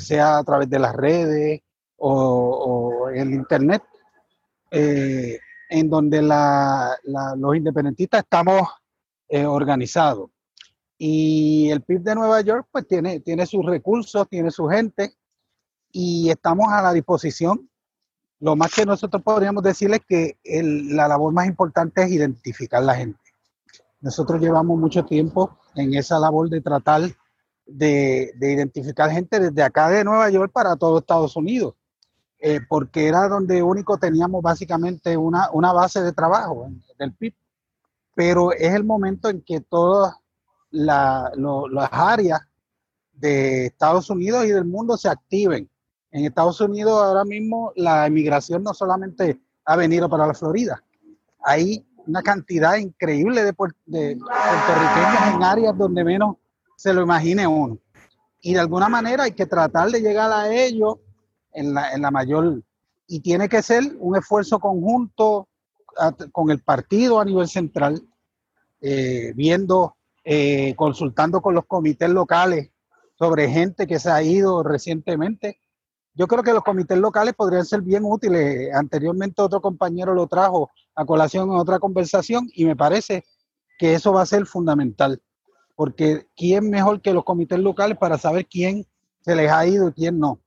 sea 0.00 0.38
a 0.38 0.44
través 0.44 0.70
de 0.70 0.78
las 0.78 0.94
redes 0.94 1.60
o, 1.98 3.08
el 3.14 3.32
Internet, 3.32 3.82
eh, 4.70 5.38
en 5.70 5.90
donde 5.90 6.22
los 6.22 7.56
independentistas 7.56 8.22
estamos 8.22 8.68
eh, 9.28 9.46
organizados. 9.46 10.30
Y 10.98 11.68
el 11.70 11.82
PIB 11.82 12.02
de 12.02 12.14
Nueva 12.14 12.40
York 12.40 12.68
pues 12.70 12.86
tiene, 12.86 13.20
tiene 13.20 13.46
sus 13.46 13.64
recursos, 13.64 14.28
tiene 14.28 14.50
su 14.50 14.66
gente 14.68 15.12
y 15.92 16.30
estamos 16.30 16.66
a 16.70 16.82
la 16.82 16.92
disposición. 16.92 17.68
Lo 18.40 18.54
más 18.54 18.74
que 18.74 18.86
nosotros 18.86 19.22
podríamos 19.22 19.62
decirles 19.62 20.00
que 20.06 20.38
la 20.44 21.08
labor 21.08 21.32
más 21.32 21.46
importante 21.46 22.02
es 22.02 22.12
identificar 22.12 22.82
la 22.82 22.94
gente. 22.94 23.25
Nosotros 24.00 24.40
llevamos 24.40 24.78
mucho 24.78 25.04
tiempo 25.04 25.58
en 25.74 25.94
esa 25.94 26.18
labor 26.18 26.48
de 26.48 26.60
tratar 26.60 27.02
de, 27.66 28.32
de 28.36 28.52
identificar 28.52 29.10
gente 29.10 29.40
desde 29.40 29.62
acá 29.62 29.88
de 29.88 30.04
Nueva 30.04 30.30
York 30.30 30.52
para 30.52 30.76
todo 30.76 30.98
Estados 30.98 31.36
Unidos 31.36 31.74
eh, 32.38 32.60
porque 32.68 33.06
era 33.06 33.28
donde 33.28 33.62
único 33.62 33.98
teníamos 33.98 34.42
básicamente 34.42 35.16
una, 35.16 35.50
una 35.52 35.72
base 35.72 36.02
de 36.02 36.12
trabajo 36.12 36.68
del 36.98 37.14
PIB. 37.14 37.34
Pero 38.14 38.52
es 38.52 38.74
el 38.74 38.84
momento 38.84 39.28
en 39.28 39.42
que 39.42 39.60
todas 39.60 40.14
las 40.70 41.32
áreas 41.92 42.40
de 43.12 43.66
Estados 43.66 44.10
Unidos 44.10 44.44
y 44.44 44.50
del 44.50 44.64
mundo 44.64 44.96
se 44.96 45.08
activen. 45.08 45.70
En 46.10 46.24
Estados 46.24 46.60
Unidos 46.60 46.92
ahora 47.02 47.24
mismo 47.24 47.72
la 47.76 48.06
emigración 48.06 48.62
no 48.62 48.74
solamente 48.74 49.40
ha 49.64 49.76
venido 49.76 50.08
para 50.08 50.26
la 50.26 50.34
Florida, 50.34 50.82
hay 51.40 51.85
una 52.06 52.22
cantidad 52.22 52.76
increíble 52.76 53.44
de, 53.44 53.52
puertorriqueños 53.52 55.34
en 55.34 55.42
áreas 55.42 55.76
donde 55.76 56.04
menos 56.04 56.36
se 56.76 56.92
lo 56.92 57.02
imagine 57.02 57.46
uno. 57.46 57.78
Y 58.40 58.54
de 58.54 58.60
alguna 58.60 58.88
manera 58.88 59.24
hay 59.24 59.32
que 59.32 59.46
tratar 59.46 59.90
de 59.90 60.00
llegar 60.00 60.30
a 60.32 60.52
ellos 60.54 60.96
en 61.52 61.74
la, 61.74 61.92
en 61.92 62.02
la 62.02 62.10
mayor, 62.10 62.62
y 63.08 63.20
tiene 63.20 63.48
que 63.48 63.62
ser 63.62 63.82
un 63.98 64.16
esfuerzo 64.16 64.58
conjunto 64.58 65.48
con 66.32 66.50
el 66.50 66.60
partido 66.60 67.20
a 67.20 67.24
nivel 67.24 67.48
central, 67.48 68.02
eh, 68.80 69.32
viendo, 69.34 69.96
eh, 70.24 70.74
consultando 70.76 71.40
con 71.40 71.54
los 71.54 71.64
comités 71.66 72.10
locales 72.10 72.70
sobre 73.18 73.48
gente 73.48 73.86
que 73.86 73.98
se 73.98 74.10
ha 74.10 74.22
ido 74.22 74.62
recientemente. 74.62 75.58
Yo 76.16 76.26
creo 76.26 76.42
que 76.42 76.52
los 76.52 76.64
comités 76.64 76.98
locales 76.98 77.34
podrían 77.34 77.64
ser 77.64 77.82
bien 77.82 78.04
útiles. 78.04 78.74
Anteriormente 78.74 79.42
otro 79.42 79.60
compañero 79.60 80.14
lo 80.14 80.26
trajo 80.26 80.70
a 80.94 81.04
colación 81.04 81.50
en 81.50 81.56
otra 81.56 81.78
conversación 81.78 82.48
y 82.54 82.64
me 82.64 82.74
parece 82.74 83.24
que 83.78 83.94
eso 83.94 84.12
va 84.12 84.22
a 84.22 84.26
ser 84.26 84.46
fundamental, 84.46 85.22
porque 85.74 86.26
¿quién 86.34 86.70
mejor 86.70 87.02
que 87.02 87.12
los 87.12 87.24
comités 87.24 87.58
locales 87.58 87.98
para 87.98 88.16
saber 88.16 88.46
quién 88.46 88.86
se 89.20 89.36
les 89.36 89.50
ha 89.50 89.66
ido 89.66 89.88
y 89.88 89.92
quién 89.92 90.18
no? 90.18 90.40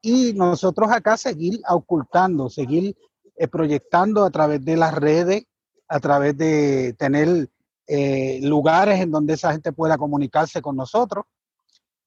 y 0.00 0.32
nosotros 0.34 0.90
acá 0.90 1.16
seguir 1.16 1.60
ocultando, 1.68 2.48
seguir 2.48 2.96
eh, 3.36 3.48
proyectando 3.48 4.24
a 4.24 4.30
través 4.30 4.64
de 4.64 4.76
las 4.76 4.94
redes, 4.94 5.44
a 5.88 6.00
través 6.00 6.36
de 6.36 6.94
tener 6.98 7.48
eh, 7.86 8.40
lugares 8.42 9.00
en 9.00 9.10
donde 9.10 9.34
esa 9.34 9.52
gente 9.52 9.72
pueda 9.72 9.98
comunicarse 9.98 10.62
con 10.62 10.76
nosotros. 10.76 11.24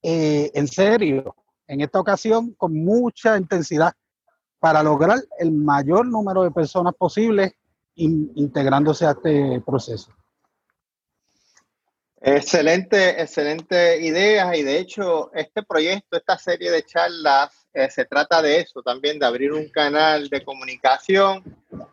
Eh, 0.04 0.52
en 0.54 0.68
serio, 0.68 1.36
en 1.72 1.80
esta 1.80 2.02
ocasión 2.02 2.54
con 2.56 2.76
mucha 2.76 3.38
intensidad 3.38 3.94
para 4.60 4.84
lograr 4.84 5.20
el 5.40 5.54
mayor 5.54 6.06
número 6.06 6.44
de 6.44 6.52
personas 6.52 6.94
posible 6.94 7.56
integrándose 7.96 9.06
a 9.06 9.12
este 9.12 9.62
proceso. 9.66 10.12
Excelente, 12.20 13.22
excelente 13.22 14.02
idea 14.02 14.56
y 14.56 14.64
de 14.64 14.80
hecho 14.80 15.32
este 15.34 15.64
proyecto, 15.64 16.18
esta 16.18 16.38
serie 16.38 16.70
de 16.72 16.84
charlas 16.84 17.66
eh, 17.74 17.90
se 17.90 18.04
trata 18.04 18.42
de 18.42 18.60
eso 18.60 18.82
también, 18.84 19.18
de 19.18 19.26
abrir 19.26 19.54
un 19.54 19.70
canal 19.70 20.28
de 20.28 20.44
comunicación. 20.44 21.42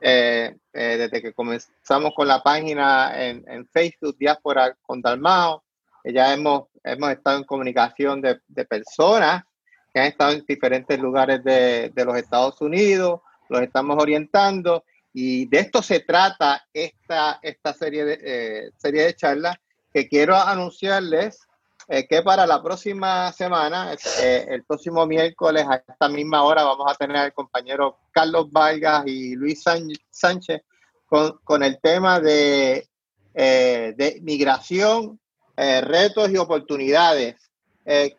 Eh, 0.01 0.57
eh, 0.72 0.97
desde 0.97 1.22
que 1.22 1.33
comenzamos 1.33 2.12
con 2.16 2.26
la 2.26 2.43
página 2.43 3.12
en, 3.14 3.45
en 3.49 3.64
Facebook, 3.68 4.16
Diáspora 4.18 4.76
con 4.83 5.01
Dalmao, 5.01 5.62
ya 6.05 6.33
hemos, 6.33 6.68
hemos 6.85 7.11
estado 7.11 7.39
en 7.39 7.45
comunicación 7.45 8.20
de, 8.20 8.41
personas 8.64 9.45
que 9.93 10.01
han 10.01 10.07
estado 10.07 10.32
en 10.32 10.45
diferentes 10.47 10.99
lugares 10.99 11.43
de, 11.45 11.91
de, 11.95 12.05
los 12.05 12.16
Estados 12.16 12.61
Unidos, 12.61 13.20
los 13.49 13.62
estamos 13.62 13.97
orientando 14.01 14.84
y 15.12 15.47
de 15.47 15.59
esto 15.61 15.82
se 15.82 16.01
trata 16.01 16.66
esta, 16.72 17.39
esta 17.43 17.72
serie, 17.72 18.05
de, 18.05 18.72
serie 18.76 19.05
de 19.05 19.14
charlas 19.14 19.57
que 19.93 20.09
quiero 20.09 20.36
anunciarles 20.36 21.49
eh, 21.91 22.07
que 22.07 22.20
para 22.20 22.47
la 22.47 22.62
próxima 22.62 23.32
semana, 23.32 23.95
eh, 24.20 24.47
el 24.51 24.62
próximo 24.62 25.07
miércoles 25.07 25.64
a 25.66 25.76
esta 25.76 26.07
misma 26.11 26.43
hora, 26.43 26.62
vamos 26.62 26.84
a 26.86 26.95
tener 26.95 27.16
al 27.16 27.32
compañero 27.32 27.97
Carlos 28.12 28.53
Vargas 28.53 29.05
y 29.07 29.34
Luis 29.36 29.62
Sánchez 30.11 30.61
con, 31.07 31.39
con 31.43 31.62
el 31.62 31.80
tema 31.80 32.20
de, 32.20 32.86
eh, 33.32 33.95
de 33.97 34.20
migración, 34.20 35.18
retos 35.57 36.30
y 36.30 36.36
oportunidades. 36.36 37.34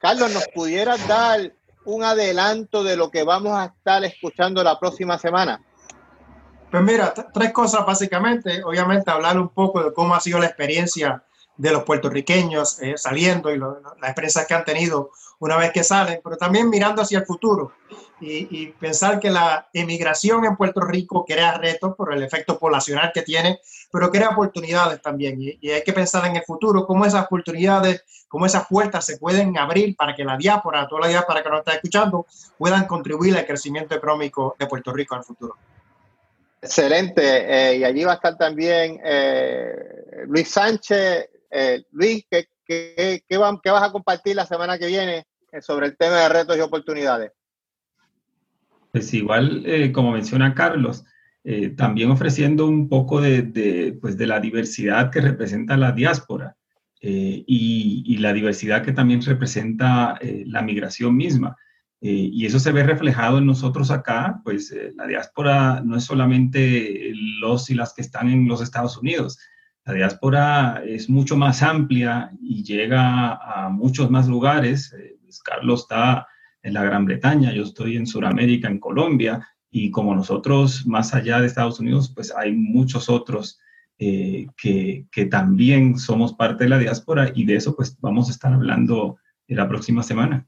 Carlos, 0.01 0.33
¿nos 0.33 0.47
pudieras 0.49 1.07
dar 1.07 1.53
un 1.89 2.03
adelanto 2.03 2.83
de 2.83 2.95
lo 2.95 3.09
que 3.09 3.23
vamos 3.23 3.57
a 3.57 3.65
estar 3.65 4.03
escuchando 4.03 4.63
la 4.63 4.79
próxima 4.79 5.17
semana? 5.17 5.61
Pues 6.69 6.83
mira, 6.83 7.13
tres 7.33 7.51
cosas 7.51 7.85
básicamente. 7.85 8.63
Obviamente 8.63 9.09
hablar 9.09 9.39
un 9.39 9.49
poco 9.49 9.83
de 9.83 9.91
cómo 9.91 10.13
ha 10.13 10.19
sido 10.19 10.39
la 10.39 10.45
experiencia 10.45 11.23
de 11.57 11.71
los 11.71 11.83
puertorriqueños 11.83 12.79
eh, 12.81 12.93
saliendo 12.95 13.51
y 13.51 13.57
las 13.57 13.73
experiencias 14.03 14.45
que 14.45 14.53
han 14.53 14.65
tenido 14.65 15.11
una 15.39 15.57
vez 15.57 15.71
que 15.71 15.83
salen, 15.83 16.19
pero 16.23 16.37
también 16.37 16.69
mirando 16.69 17.01
hacia 17.01 17.19
el 17.19 17.25
futuro 17.25 17.71
y, 18.21 18.67
pensar 18.79 19.19
que 19.19 19.29
la 19.29 19.69
emigración 19.73 20.45
en 20.45 20.55
Puerto 20.55 20.81
Rico 20.81 21.25
crea 21.25 21.57
retos 21.57 21.95
por 21.95 22.13
el 22.13 22.21
efecto 22.23 22.59
poblacional 22.59 23.11
que 23.13 23.21
tiene, 23.21 23.59
pero 23.91 24.11
crea 24.11 24.29
oportunidades 24.29 25.01
también. 25.01 25.37
Y, 25.39 25.69
hay 25.69 25.83
que 25.83 25.93
pensar 25.93 26.25
en 26.25 26.35
el 26.35 26.43
futuro, 26.43 26.85
cómo 26.85 27.05
esas 27.05 27.25
oportunidades, 27.25 28.03
cómo 28.27 28.45
esas 28.45 28.67
puertas 28.67 29.05
se 29.05 29.17
pueden 29.17 29.57
abrir 29.57 29.95
para 29.95 30.15
que 30.15 30.23
la 30.23 30.37
diáspora, 30.37 30.87
toda 30.87 31.01
la 31.01 31.07
diáspora 31.07 31.43
que 31.43 31.49
nos 31.49 31.59
está 31.59 31.73
escuchando, 31.73 32.25
puedan 32.57 32.85
contribuir 32.85 33.37
al 33.37 33.45
crecimiento 33.45 33.95
económico 33.95 34.55
de 34.59 34.67
Puerto 34.67 34.91
Rico 34.91 35.15
en 35.15 35.19
el 35.19 35.25
futuro. 35.25 35.55
Excelente. 36.61 37.21
Eh, 37.23 37.77
y 37.77 37.83
allí 37.83 38.03
va 38.03 38.13
a 38.13 38.15
estar 38.15 38.37
también 38.37 38.99
eh, 39.03 40.25
Luis 40.27 40.49
Sánchez. 40.49 41.29
Eh, 41.51 41.83
Luis, 41.91 42.25
¿qué, 42.29 43.23
vas 43.37 43.83
a 43.83 43.91
compartir 43.91 44.35
la 44.35 44.45
semana 44.45 44.77
que 44.77 44.87
viene 44.87 45.25
sobre 45.61 45.87
el 45.87 45.97
tema 45.97 46.17
de 46.21 46.29
retos 46.29 46.57
y 46.57 46.61
oportunidades? 46.61 47.31
Pues 48.91 49.13
igual, 49.13 49.65
como 49.93 50.11
menciona 50.11 50.55
Carlos, 50.55 51.05
también 51.77 52.09
ofreciendo 52.09 52.65
un 52.65 52.89
poco 52.89 53.21
de, 53.21 53.43
de, 53.43 53.97
pues 54.01 54.17
de, 54.17 54.25
la 54.25 54.39
diversidad 54.39 55.11
que 55.11 55.21
representa 55.21 55.77
la 55.77 55.91
diáspora 55.91 56.55
y, 56.99 58.03
y, 58.05 58.17
la 58.17 58.33
diversidad 58.33 58.83
que 58.83 58.91
también 58.91 59.21
representa 59.21 60.19
la 60.21 60.61
migración 60.63 61.15
misma. 61.15 61.55
Eh, 62.01 62.29
y 62.31 62.45
eso 62.45 62.59
se 62.59 62.71
ve 62.71 62.83
reflejado 62.83 63.39
en 63.39 63.45
nosotros 63.45 63.91
acá, 63.91 64.39
pues 64.45 64.71
eh, 64.71 64.93
la 64.95 65.05
diáspora 65.05 65.81
no 65.83 65.97
es 65.97 66.05
solamente 66.05 67.11
los 67.41 67.69
y 67.69 67.75
las 67.75 67.93
que 67.93 68.01
están 68.01 68.29
en 68.29 68.47
los 68.47 68.61
Estados 68.61 68.97
Unidos. 68.97 69.37
La 69.83 69.93
diáspora 69.93 70.81
es 70.85 71.09
mucho 71.09 71.35
más 71.35 71.61
amplia 71.61 72.31
y 72.41 72.63
llega 72.63 73.33
a 73.33 73.69
muchos 73.69 74.09
más 74.09 74.29
lugares. 74.29 74.93
Eh, 74.93 75.17
Carlos 75.43 75.81
está 75.81 76.27
en 76.63 76.73
la 76.73 76.83
Gran 76.83 77.05
Bretaña, 77.05 77.53
yo 77.53 77.63
estoy 77.63 77.97
en 77.97 78.07
Sudamérica, 78.07 78.67
en 78.67 78.79
Colombia, 78.79 79.47
y 79.69 79.91
como 79.91 80.15
nosotros 80.15 80.85
más 80.87 81.13
allá 81.13 81.39
de 81.39 81.47
Estados 81.47 81.79
Unidos, 81.79 82.11
pues 82.13 82.33
hay 82.35 82.53
muchos 82.53 83.09
otros 83.09 83.59
que, 83.97 85.05
que 85.11 85.25
también 85.25 85.99
somos 85.99 86.33
parte 86.33 86.63
de 86.63 86.69
la 86.69 86.79
diáspora 86.79 87.31
y 87.35 87.43
de 87.43 87.57
eso 87.57 87.75
pues 87.75 87.99
vamos 87.99 88.29
a 88.29 88.31
estar 88.31 88.53
hablando 88.53 89.17
la 89.55 89.67
próxima 89.67 90.03
semana. 90.03 90.47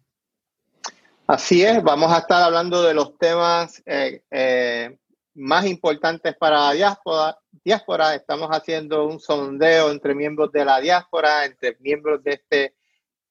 Así 1.28 1.64
es, 1.64 1.82
vamos 1.82 2.12
a 2.12 2.20
estar 2.20 2.44
hablando 2.44 2.84
de 2.84 2.94
los 2.94 3.18
temas 3.18 3.82
eh, 3.86 4.22
eh, 4.32 4.98
más 5.34 5.66
importantes 5.66 6.36
para 6.36 6.60
la 6.60 6.74
diáspora. 6.74 7.38
diáspora. 7.64 8.16
Estamos 8.16 8.50
haciendo 8.50 9.08
un 9.08 9.20
sondeo 9.20 9.92
entre 9.92 10.14
miembros 10.14 10.52
de 10.52 10.66
la 10.66 10.80
diáspora, 10.80 11.46
entre 11.46 11.78
miembros 11.80 12.22
de 12.24 12.32
este, 12.32 12.76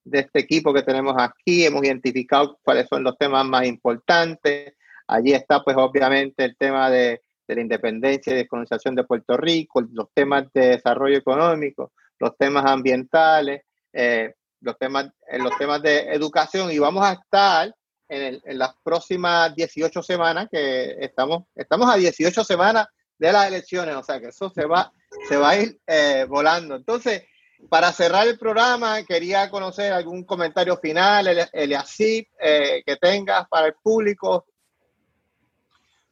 de 0.04 0.20
este 0.20 0.40
equipo 0.40 0.72
que 0.72 0.82
tenemos 0.82 1.14
aquí. 1.18 1.64
Hemos 1.64 1.84
identificado 1.84 2.58
cuáles 2.62 2.88
son 2.88 3.02
los 3.02 3.16
temas 3.18 3.44
más 3.44 3.66
importantes. 3.66 4.74
Allí 5.06 5.32
está, 5.32 5.62
pues, 5.62 5.76
obviamente, 5.76 6.44
el 6.44 6.56
tema 6.56 6.90
de, 6.90 7.22
la 7.46 7.60
independencia 7.60 8.32
y 8.32 8.36
descolonización 8.36 8.94
de 8.94 9.02
Puerto 9.02 9.36
Rico, 9.36 9.80
los 9.92 10.06
temas 10.14 10.44
de 10.54 10.68
desarrollo 10.68 11.18
económico, 11.18 11.92
los 12.20 12.36
temas 12.36 12.64
ambientales, 12.64 13.62
eh, 13.92 14.34
los, 14.60 14.78
temas, 14.78 15.10
los 15.32 15.58
temas 15.58 15.82
de 15.82 16.12
educación. 16.12 16.70
Y 16.70 16.78
vamos 16.78 17.04
a 17.04 17.14
estar 17.14 17.74
en, 18.08 18.40
las 18.56 18.74
próximas 18.84 19.54
18 19.56 20.02
semanas, 20.02 20.48
que 20.50 20.96
estamos, 21.00 21.44
estamos 21.56 21.92
a 21.92 21.96
18 21.96 22.44
semanas 22.44 22.86
de 23.18 23.32
las 23.32 23.48
elecciones, 23.48 23.96
o 23.96 24.02
sea 24.02 24.20
que 24.20 24.28
eso 24.28 24.50
se 24.50 24.64
va, 24.64 24.92
se 25.28 25.36
va 25.36 25.50
a 25.50 25.56
ir 25.56 25.80
eh, 25.86 26.26
volando. 26.28 26.76
Entonces, 26.76 27.24
para 27.68 27.92
cerrar 27.92 28.26
el 28.26 28.38
programa, 28.38 29.02
quería 29.04 29.50
conocer 29.50 29.92
algún 29.92 30.24
comentario 30.24 30.76
final, 30.76 31.26
el, 31.26 31.46
el 31.52 31.72
eh, 31.72 32.82
que 32.84 32.96
tengas 32.96 33.48
para 33.48 33.68
el 33.68 33.74
público. 33.74 34.46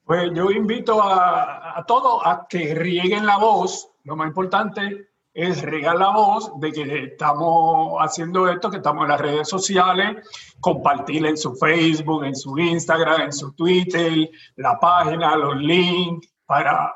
Pues 0.04 0.30
yo 0.34 0.50
invito 0.50 1.02
a, 1.02 1.78
a 1.78 1.84
todos 1.84 2.22
a 2.24 2.46
que 2.48 2.74
rieguen 2.74 3.26
la 3.26 3.36
voz, 3.36 3.90
lo 4.04 4.16
más 4.16 4.28
importante, 4.28 5.08
es 5.34 5.62
regar 5.62 5.96
la 5.96 6.10
voz 6.10 6.50
de 6.58 6.72
que 6.72 7.04
estamos 7.04 7.96
haciendo 8.00 8.48
esto, 8.48 8.70
que 8.70 8.78
estamos 8.78 9.04
en 9.04 9.10
las 9.10 9.20
redes 9.20 9.48
sociales, 9.48 10.26
compartir 10.60 11.26
en 11.26 11.36
su 11.36 11.54
Facebook, 11.54 12.24
en 12.24 12.34
su 12.34 12.58
Instagram, 12.58 13.20
en 13.20 13.32
su 13.32 13.52
Twitter, 13.52 14.28
la 14.56 14.80
página, 14.80 15.36
los 15.36 15.56
links, 15.56 16.28
para 16.44 16.92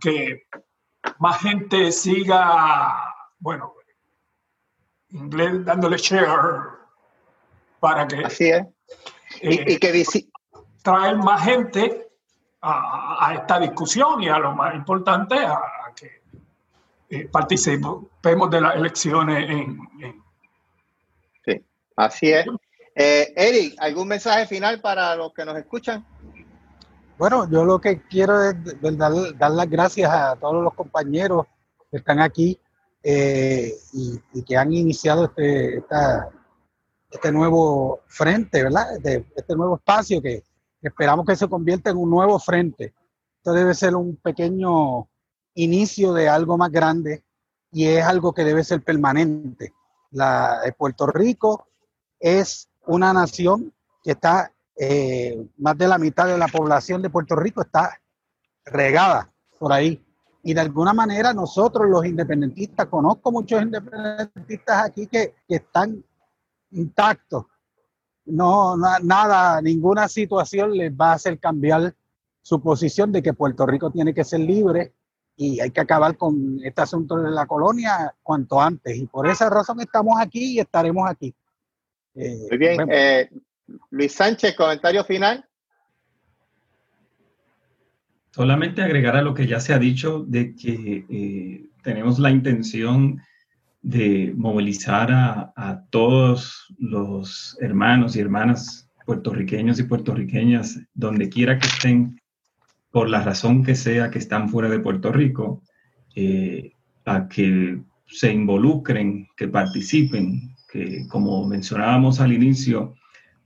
que 0.00 0.48
más 1.18 1.40
gente 1.40 1.92
siga, 1.92 3.14
bueno, 3.38 3.74
inglés 5.14 5.64
dándole 5.64 5.96
share, 5.96 6.28
para 7.80 8.06
que... 8.06 8.24
Así 8.24 8.50
es. 8.50 8.66
y, 9.40 9.72
eh, 9.72 9.78
que 9.78 10.04
traer 10.82 11.16
más 11.16 11.42
gente 11.42 12.08
a, 12.60 13.28
a, 13.28 13.34
esta 13.34 13.58
discusión 13.58 14.22
y 14.22 14.28
a 14.28 14.38
lo 14.38 14.52
más 14.52 14.74
importante, 14.74 15.36
a, 15.38 15.60
eh, 17.10 17.28
participemos 17.28 18.50
de 18.50 18.60
las 18.60 18.76
elecciones 18.76 19.48
en, 19.48 19.78
Sí, 21.44 21.64
así 21.96 22.32
es. 22.32 22.46
Eh, 22.94 23.32
Eric, 23.36 23.74
¿algún 23.78 24.08
mensaje 24.08 24.46
final 24.46 24.80
para 24.80 25.14
los 25.14 25.32
que 25.32 25.44
nos 25.44 25.56
escuchan? 25.56 26.04
Bueno, 27.18 27.48
yo 27.48 27.64
lo 27.64 27.80
que 27.80 28.02
quiero 28.02 28.42
es 28.42 28.56
dar, 28.96 29.12
las 29.12 29.70
gracias 29.70 30.10
a 30.10 30.34
todos 30.36 30.62
los 30.64 30.74
compañeros 30.74 31.46
que 31.90 31.98
están 31.98 32.20
aquí 32.20 32.58
eh, 33.04 33.74
y, 33.92 34.42
que 34.44 34.56
han 34.56 34.72
iniciado 34.72 35.26
este, 35.26 35.84
este 37.10 37.30
nuevo 37.30 38.00
frente, 38.06 38.62
¿verdad? 38.62 38.96
Este, 38.96 39.26
este 39.36 39.54
nuevo 39.54 39.76
espacio 39.76 40.22
que, 40.22 40.42
que 40.80 40.88
esperamos 40.88 41.26
que 41.26 41.36
se 41.36 41.48
convierta 41.48 41.90
en 41.90 41.98
un 41.98 42.10
nuevo 42.10 42.38
frente. 42.38 42.94
Esto 43.36 43.52
debe 43.52 43.74
ser 43.74 43.94
un 43.94 44.16
pequeño 44.16 45.08
inicio 45.54 46.12
de 46.12 46.28
algo 46.28 46.56
más 46.56 46.70
grande 46.70 47.24
y 47.72 47.86
es 47.86 48.04
algo 48.04 48.32
que 48.32 48.44
debe 48.44 48.62
ser 48.64 48.82
permanente. 48.82 49.72
La, 50.10 50.60
eh, 50.64 50.72
Puerto 50.72 51.06
Rico 51.06 51.68
es 52.20 52.68
una 52.86 53.12
nación 53.12 53.72
que 54.02 54.12
está, 54.12 54.52
eh, 54.76 55.46
más 55.56 55.76
de 55.78 55.88
la 55.88 55.98
mitad 55.98 56.26
de 56.26 56.36
la 56.36 56.48
población 56.48 57.00
de 57.00 57.10
Puerto 57.10 57.34
Rico 57.34 57.62
está 57.62 58.00
regada 58.66 59.32
por 59.58 59.72
ahí. 59.72 60.03
Y 60.44 60.54
de 60.54 60.60
alguna 60.60 60.92
manera 60.92 61.32
nosotros 61.32 61.88
los 61.88 62.04
independentistas, 62.04 62.86
conozco 62.86 63.32
muchos 63.32 63.62
independentistas 63.62 64.84
aquí 64.84 65.06
que, 65.06 65.34
que 65.48 65.56
están 65.56 66.04
intactos. 66.72 67.46
No, 68.26 68.76
nada, 68.76 69.60
ninguna 69.60 70.08
situación 70.08 70.76
les 70.76 70.92
va 70.92 71.10
a 71.10 71.14
hacer 71.14 71.38
cambiar 71.38 71.94
su 72.42 72.60
posición 72.60 73.10
de 73.10 73.22
que 73.22 73.32
Puerto 73.32 73.66
Rico 73.66 73.90
tiene 73.90 74.12
que 74.12 74.24
ser 74.24 74.40
libre 74.40 74.92
y 75.36 75.60
hay 75.60 75.70
que 75.70 75.80
acabar 75.80 76.16
con 76.16 76.60
este 76.62 76.82
asunto 76.82 77.16
de 77.16 77.30
la 77.30 77.46
colonia 77.46 78.14
cuanto 78.22 78.60
antes. 78.60 78.96
Y 78.96 79.06
por 79.06 79.26
esa 79.26 79.48
razón 79.50 79.80
estamos 79.80 80.14
aquí 80.18 80.56
y 80.56 80.60
estaremos 80.60 81.08
aquí. 81.08 81.34
Eh, 82.14 82.46
Muy 82.50 82.58
bien. 82.58 82.86
Eh, 82.90 83.30
Luis 83.90 84.12
Sánchez, 84.12 84.54
comentario 84.54 85.04
final. 85.04 85.46
Solamente 88.34 88.82
agregar 88.82 89.14
a 89.14 89.22
lo 89.22 89.32
que 89.32 89.46
ya 89.46 89.60
se 89.60 89.74
ha 89.74 89.78
dicho 89.78 90.24
de 90.26 90.56
que 90.56 91.06
eh, 91.08 91.66
tenemos 91.84 92.18
la 92.18 92.32
intención 92.32 93.22
de 93.80 94.34
movilizar 94.36 95.12
a, 95.12 95.84
todos 95.90 96.66
los 96.76 97.56
hermanos 97.60 98.16
y 98.16 98.20
hermanas 98.20 98.90
puertorriqueños 99.06 99.78
y 99.78 99.84
puertorriqueñas, 99.84 100.80
donde 100.94 101.28
quiera 101.28 101.60
que 101.60 101.68
estén, 101.68 102.20
por 102.90 103.08
la 103.08 103.22
razón 103.22 103.62
que 103.62 103.76
sea 103.76 104.10
que 104.10 104.18
están 104.18 104.48
fuera 104.48 104.68
de 104.68 104.80
Puerto 104.80 105.12
Rico, 105.12 105.62
eh, 106.16 106.72
a 107.04 107.28
que 107.28 107.82
se 108.08 108.32
involucren, 108.32 109.28
que 109.36 109.46
participen, 109.46 110.56
que 110.68 111.06
como 111.06 111.46
mencionábamos 111.46 112.18
al 112.18 112.32
inicio, 112.32 112.96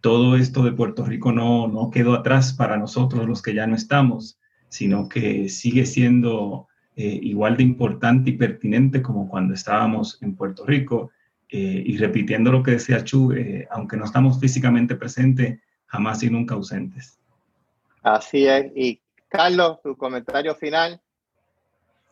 todo 0.00 0.34
esto 0.34 0.62
de 0.64 0.72
Puerto 0.72 1.04
Rico 1.04 1.30
no, 1.30 1.68
no 1.68 1.90
quedó 1.90 2.14
atrás 2.14 2.54
para 2.54 2.78
nosotros 2.78 3.28
los 3.28 3.42
que 3.42 3.52
ya 3.52 3.66
no 3.66 3.76
estamos, 3.76 4.38
sino 4.68 5.08
que 5.08 5.48
sigue 5.48 5.86
siendo 5.86 6.68
eh, 6.96 7.18
igual 7.22 7.56
de 7.56 7.62
importante 7.62 8.30
y 8.30 8.36
pertinente 8.36 9.02
como 9.02 9.28
cuando 9.28 9.54
estábamos 9.54 10.18
en 10.22 10.34
Puerto 10.34 10.66
Rico. 10.66 11.10
Eh, 11.50 11.82
y 11.86 11.96
repitiendo 11.96 12.52
lo 12.52 12.62
que 12.62 12.72
decía 12.72 13.02
Chu, 13.02 13.32
aunque 13.70 13.96
no 13.96 14.04
estamos 14.04 14.38
físicamente 14.38 14.96
presentes, 14.96 15.58
jamás 15.86 16.22
y 16.22 16.28
nunca 16.28 16.54
ausentes. 16.54 17.18
Así 18.02 18.46
es, 18.46 18.70
y 18.76 19.00
Carlos, 19.28 19.80
tu 19.82 19.96
comentario 19.96 20.54
final. 20.54 21.00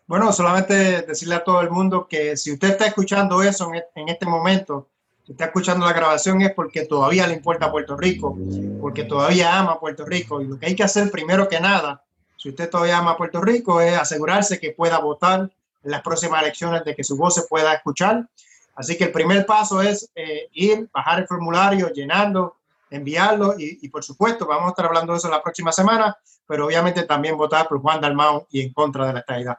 Bueno, 0.06 0.32
solamente 0.32 1.02
decirle 1.02 1.34
a 1.34 1.44
todo 1.44 1.60
el 1.60 1.70
mundo 1.70 2.06
que 2.08 2.36
si 2.36 2.52
usted 2.52 2.68
está 2.68 2.86
escuchando 2.86 3.42
eso 3.42 3.70
en 3.94 4.08
este 4.08 4.24
momento, 4.24 4.88
si 5.24 5.32
está 5.32 5.46
escuchando 5.46 5.84
la 5.84 5.92
grabación 5.92 6.40
es 6.42 6.52
porque 6.52 6.86
todavía 6.86 7.26
le 7.26 7.34
importa 7.34 7.72
Puerto 7.72 7.96
Rico, 7.96 8.38
porque 8.80 9.02
todavía 9.02 9.58
ama 9.58 9.80
Puerto 9.80 10.04
Rico. 10.04 10.40
Y 10.40 10.46
lo 10.46 10.58
que 10.58 10.66
hay 10.66 10.76
que 10.76 10.84
hacer 10.84 11.10
primero 11.10 11.48
que 11.48 11.58
nada, 11.58 12.04
si 12.46 12.50
usted 12.50 12.70
todavía 12.70 12.98
ama 12.98 13.16
Puerto 13.16 13.40
Rico, 13.40 13.80
es 13.80 13.98
asegurarse 13.98 14.60
que 14.60 14.70
pueda 14.70 15.00
votar 15.00 15.40
en 15.40 15.90
las 15.90 16.00
próximas 16.00 16.40
elecciones, 16.42 16.84
de 16.84 16.94
que 16.94 17.02
su 17.02 17.16
voz 17.16 17.34
se 17.34 17.42
pueda 17.42 17.74
escuchar 17.74 18.28
Así 18.76 18.96
que 18.96 19.04
el 19.04 19.10
primer 19.10 19.44
paso 19.44 19.82
es 19.82 20.08
eh, 20.14 20.48
ir, 20.52 20.88
bajar 20.92 21.18
el 21.18 21.26
formulario, 21.26 21.88
llenarlo, 21.88 22.58
enviarlo 22.88 23.54
y, 23.58 23.88
por 23.88 24.04
supuesto 24.04 24.46
vamos 24.46 24.66
a 24.66 24.68
estar 24.68 24.86
hablando 24.86 25.12
de 25.12 25.18
eso 25.18 25.28
la 25.28 25.42
próxima 25.42 25.72
semana, 25.72 26.16
pero 26.46 26.66
obviamente 26.66 27.02
también 27.02 27.36
votar 27.36 27.66
por 27.66 27.80
Juan 27.80 28.00
Dalmau 28.00 28.46
y 28.50 28.60
en 28.60 28.72
contra 28.72 29.08
de 29.08 29.14
la 29.14 29.20
estadidad. 29.20 29.58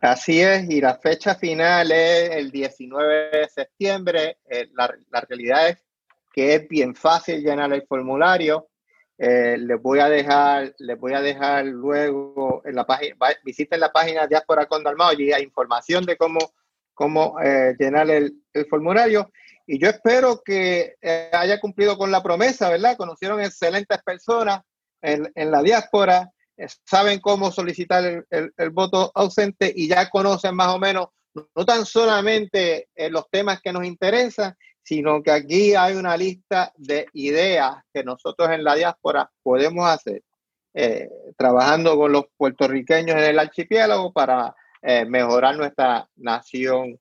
Así 0.00 0.40
es, 0.40 0.68
y 0.68 0.80
la 0.80 0.96
fecha 0.96 1.36
final 1.36 1.92
es 1.92 2.30
el 2.30 2.50
19 2.50 3.30
de 3.30 3.48
septiembre. 3.48 4.38
Eh, 4.48 4.68
la, 4.72 4.92
la, 5.10 5.20
realidad 5.20 5.68
es 5.68 5.78
que 6.32 6.56
es 6.56 6.68
bien 6.68 6.96
fácil 6.96 7.40
llenar 7.44 7.72
el 7.72 7.86
formulario. 7.86 8.66
Eh, 9.18 9.56
les 9.58 9.80
voy 9.80 10.00
a 10.00 10.08
dejar, 10.08 10.74
les 10.78 10.98
voy 10.98 11.12
a 11.12 11.20
dejar 11.20 11.66
luego 11.66 12.62
en 12.64 12.74
la 12.74 12.86
página, 12.86 13.16
visiten 13.44 13.80
la 13.80 13.92
página 13.92 14.26
Diáspora 14.26 14.66
con 14.66 14.82
Dalmao 14.82 15.12
y 15.12 15.32
hay 15.32 15.42
información 15.42 16.04
de 16.04 16.16
cómo, 16.16 16.40
cómo 16.94 17.38
eh, 17.40 17.74
llenar 17.78 18.10
el, 18.10 18.34
el, 18.52 18.66
formulario. 18.66 19.30
Y 19.66 19.78
yo 19.78 19.88
espero 19.88 20.42
que 20.44 20.96
eh, 21.00 21.30
haya 21.32 21.60
cumplido 21.60 21.96
con 21.96 22.10
la 22.10 22.22
promesa, 22.22 22.68
¿verdad? 22.68 22.96
Conocieron 22.96 23.40
excelentes 23.40 24.02
personas 24.02 24.62
en, 25.00 25.30
en 25.34 25.50
la 25.50 25.62
diáspora 25.62 26.30
saben 26.84 27.18
cómo 27.18 27.50
solicitar 27.50 28.04
el, 28.04 28.52
el, 28.56 28.70
voto 28.70 29.10
ausente 29.14 29.72
y 29.74 29.88
ya 29.88 30.08
conocen 30.10 30.54
más 30.54 30.68
o 30.68 30.78
menos 30.78 31.08
no 31.34 31.64
tan 31.64 31.86
solamente 31.86 32.88
eh, 32.94 33.10
los 33.10 33.28
temas 33.30 33.60
que 33.60 33.72
nos 33.72 33.84
interesan, 33.84 34.56
sino 34.82 35.22
que 35.22 35.30
aquí 35.30 35.74
hay 35.74 35.94
una 35.94 36.16
lista 36.16 36.72
de 36.76 37.06
ideas 37.12 37.76
que 37.92 38.04
nosotros 38.04 38.50
en 38.50 38.64
la 38.64 38.74
diáspora 38.74 39.30
podemos 39.42 39.88
hacer, 39.88 40.22
eh, 40.74 41.08
trabajando 41.36 41.96
con 41.96 42.12
los 42.12 42.24
puertorriqueños 42.36 43.16
en 43.16 43.24
el 43.24 43.38
archipiélago 43.38 44.12
para 44.12 44.54
eh, 44.80 45.04
mejorar 45.04 45.56
nuestra 45.56 46.08
nación 46.16 46.98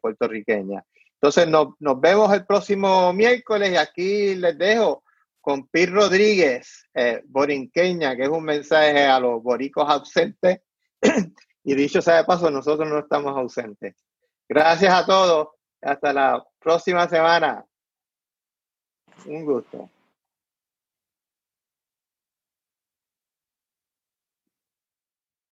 puertorriqueña. 0.00 0.84
Entonces 1.14 1.48
nos, 1.48 1.70
nos, 1.80 2.00
vemos 2.00 2.32
el 2.32 2.46
próximo 2.46 3.12
miércoles 3.12 3.72
y 3.72 3.76
aquí 3.76 4.36
les 4.36 4.56
dejo 4.56 5.02
con 5.44 5.66
Pir 5.68 5.92
Rodríguez, 5.92 6.88
eh, 6.94 7.20
borinqueña, 7.26 8.16
que 8.16 8.22
es 8.22 8.30
un 8.30 8.44
mensaje 8.44 9.04
a 9.04 9.20
los 9.20 9.42
boricos 9.42 9.84
ausentes. 9.86 10.62
y 11.64 11.74
dicho 11.74 12.00
sea 12.00 12.16
de 12.16 12.24
paso, 12.24 12.50
nosotros 12.50 12.88
no 12.88 12.98
estamos 12.98 13.36
ausentes. 13.36 13.94
Gracias 14.48 14.94
a 14.94 15.04
todos. 15.04 15.48
Hasta 15.82 16.14
la 16.14 16.42
próxima 16.64 17.06
semana. 17.06 17.64
Un 19.26 19.44
gusto. 19.44 19.90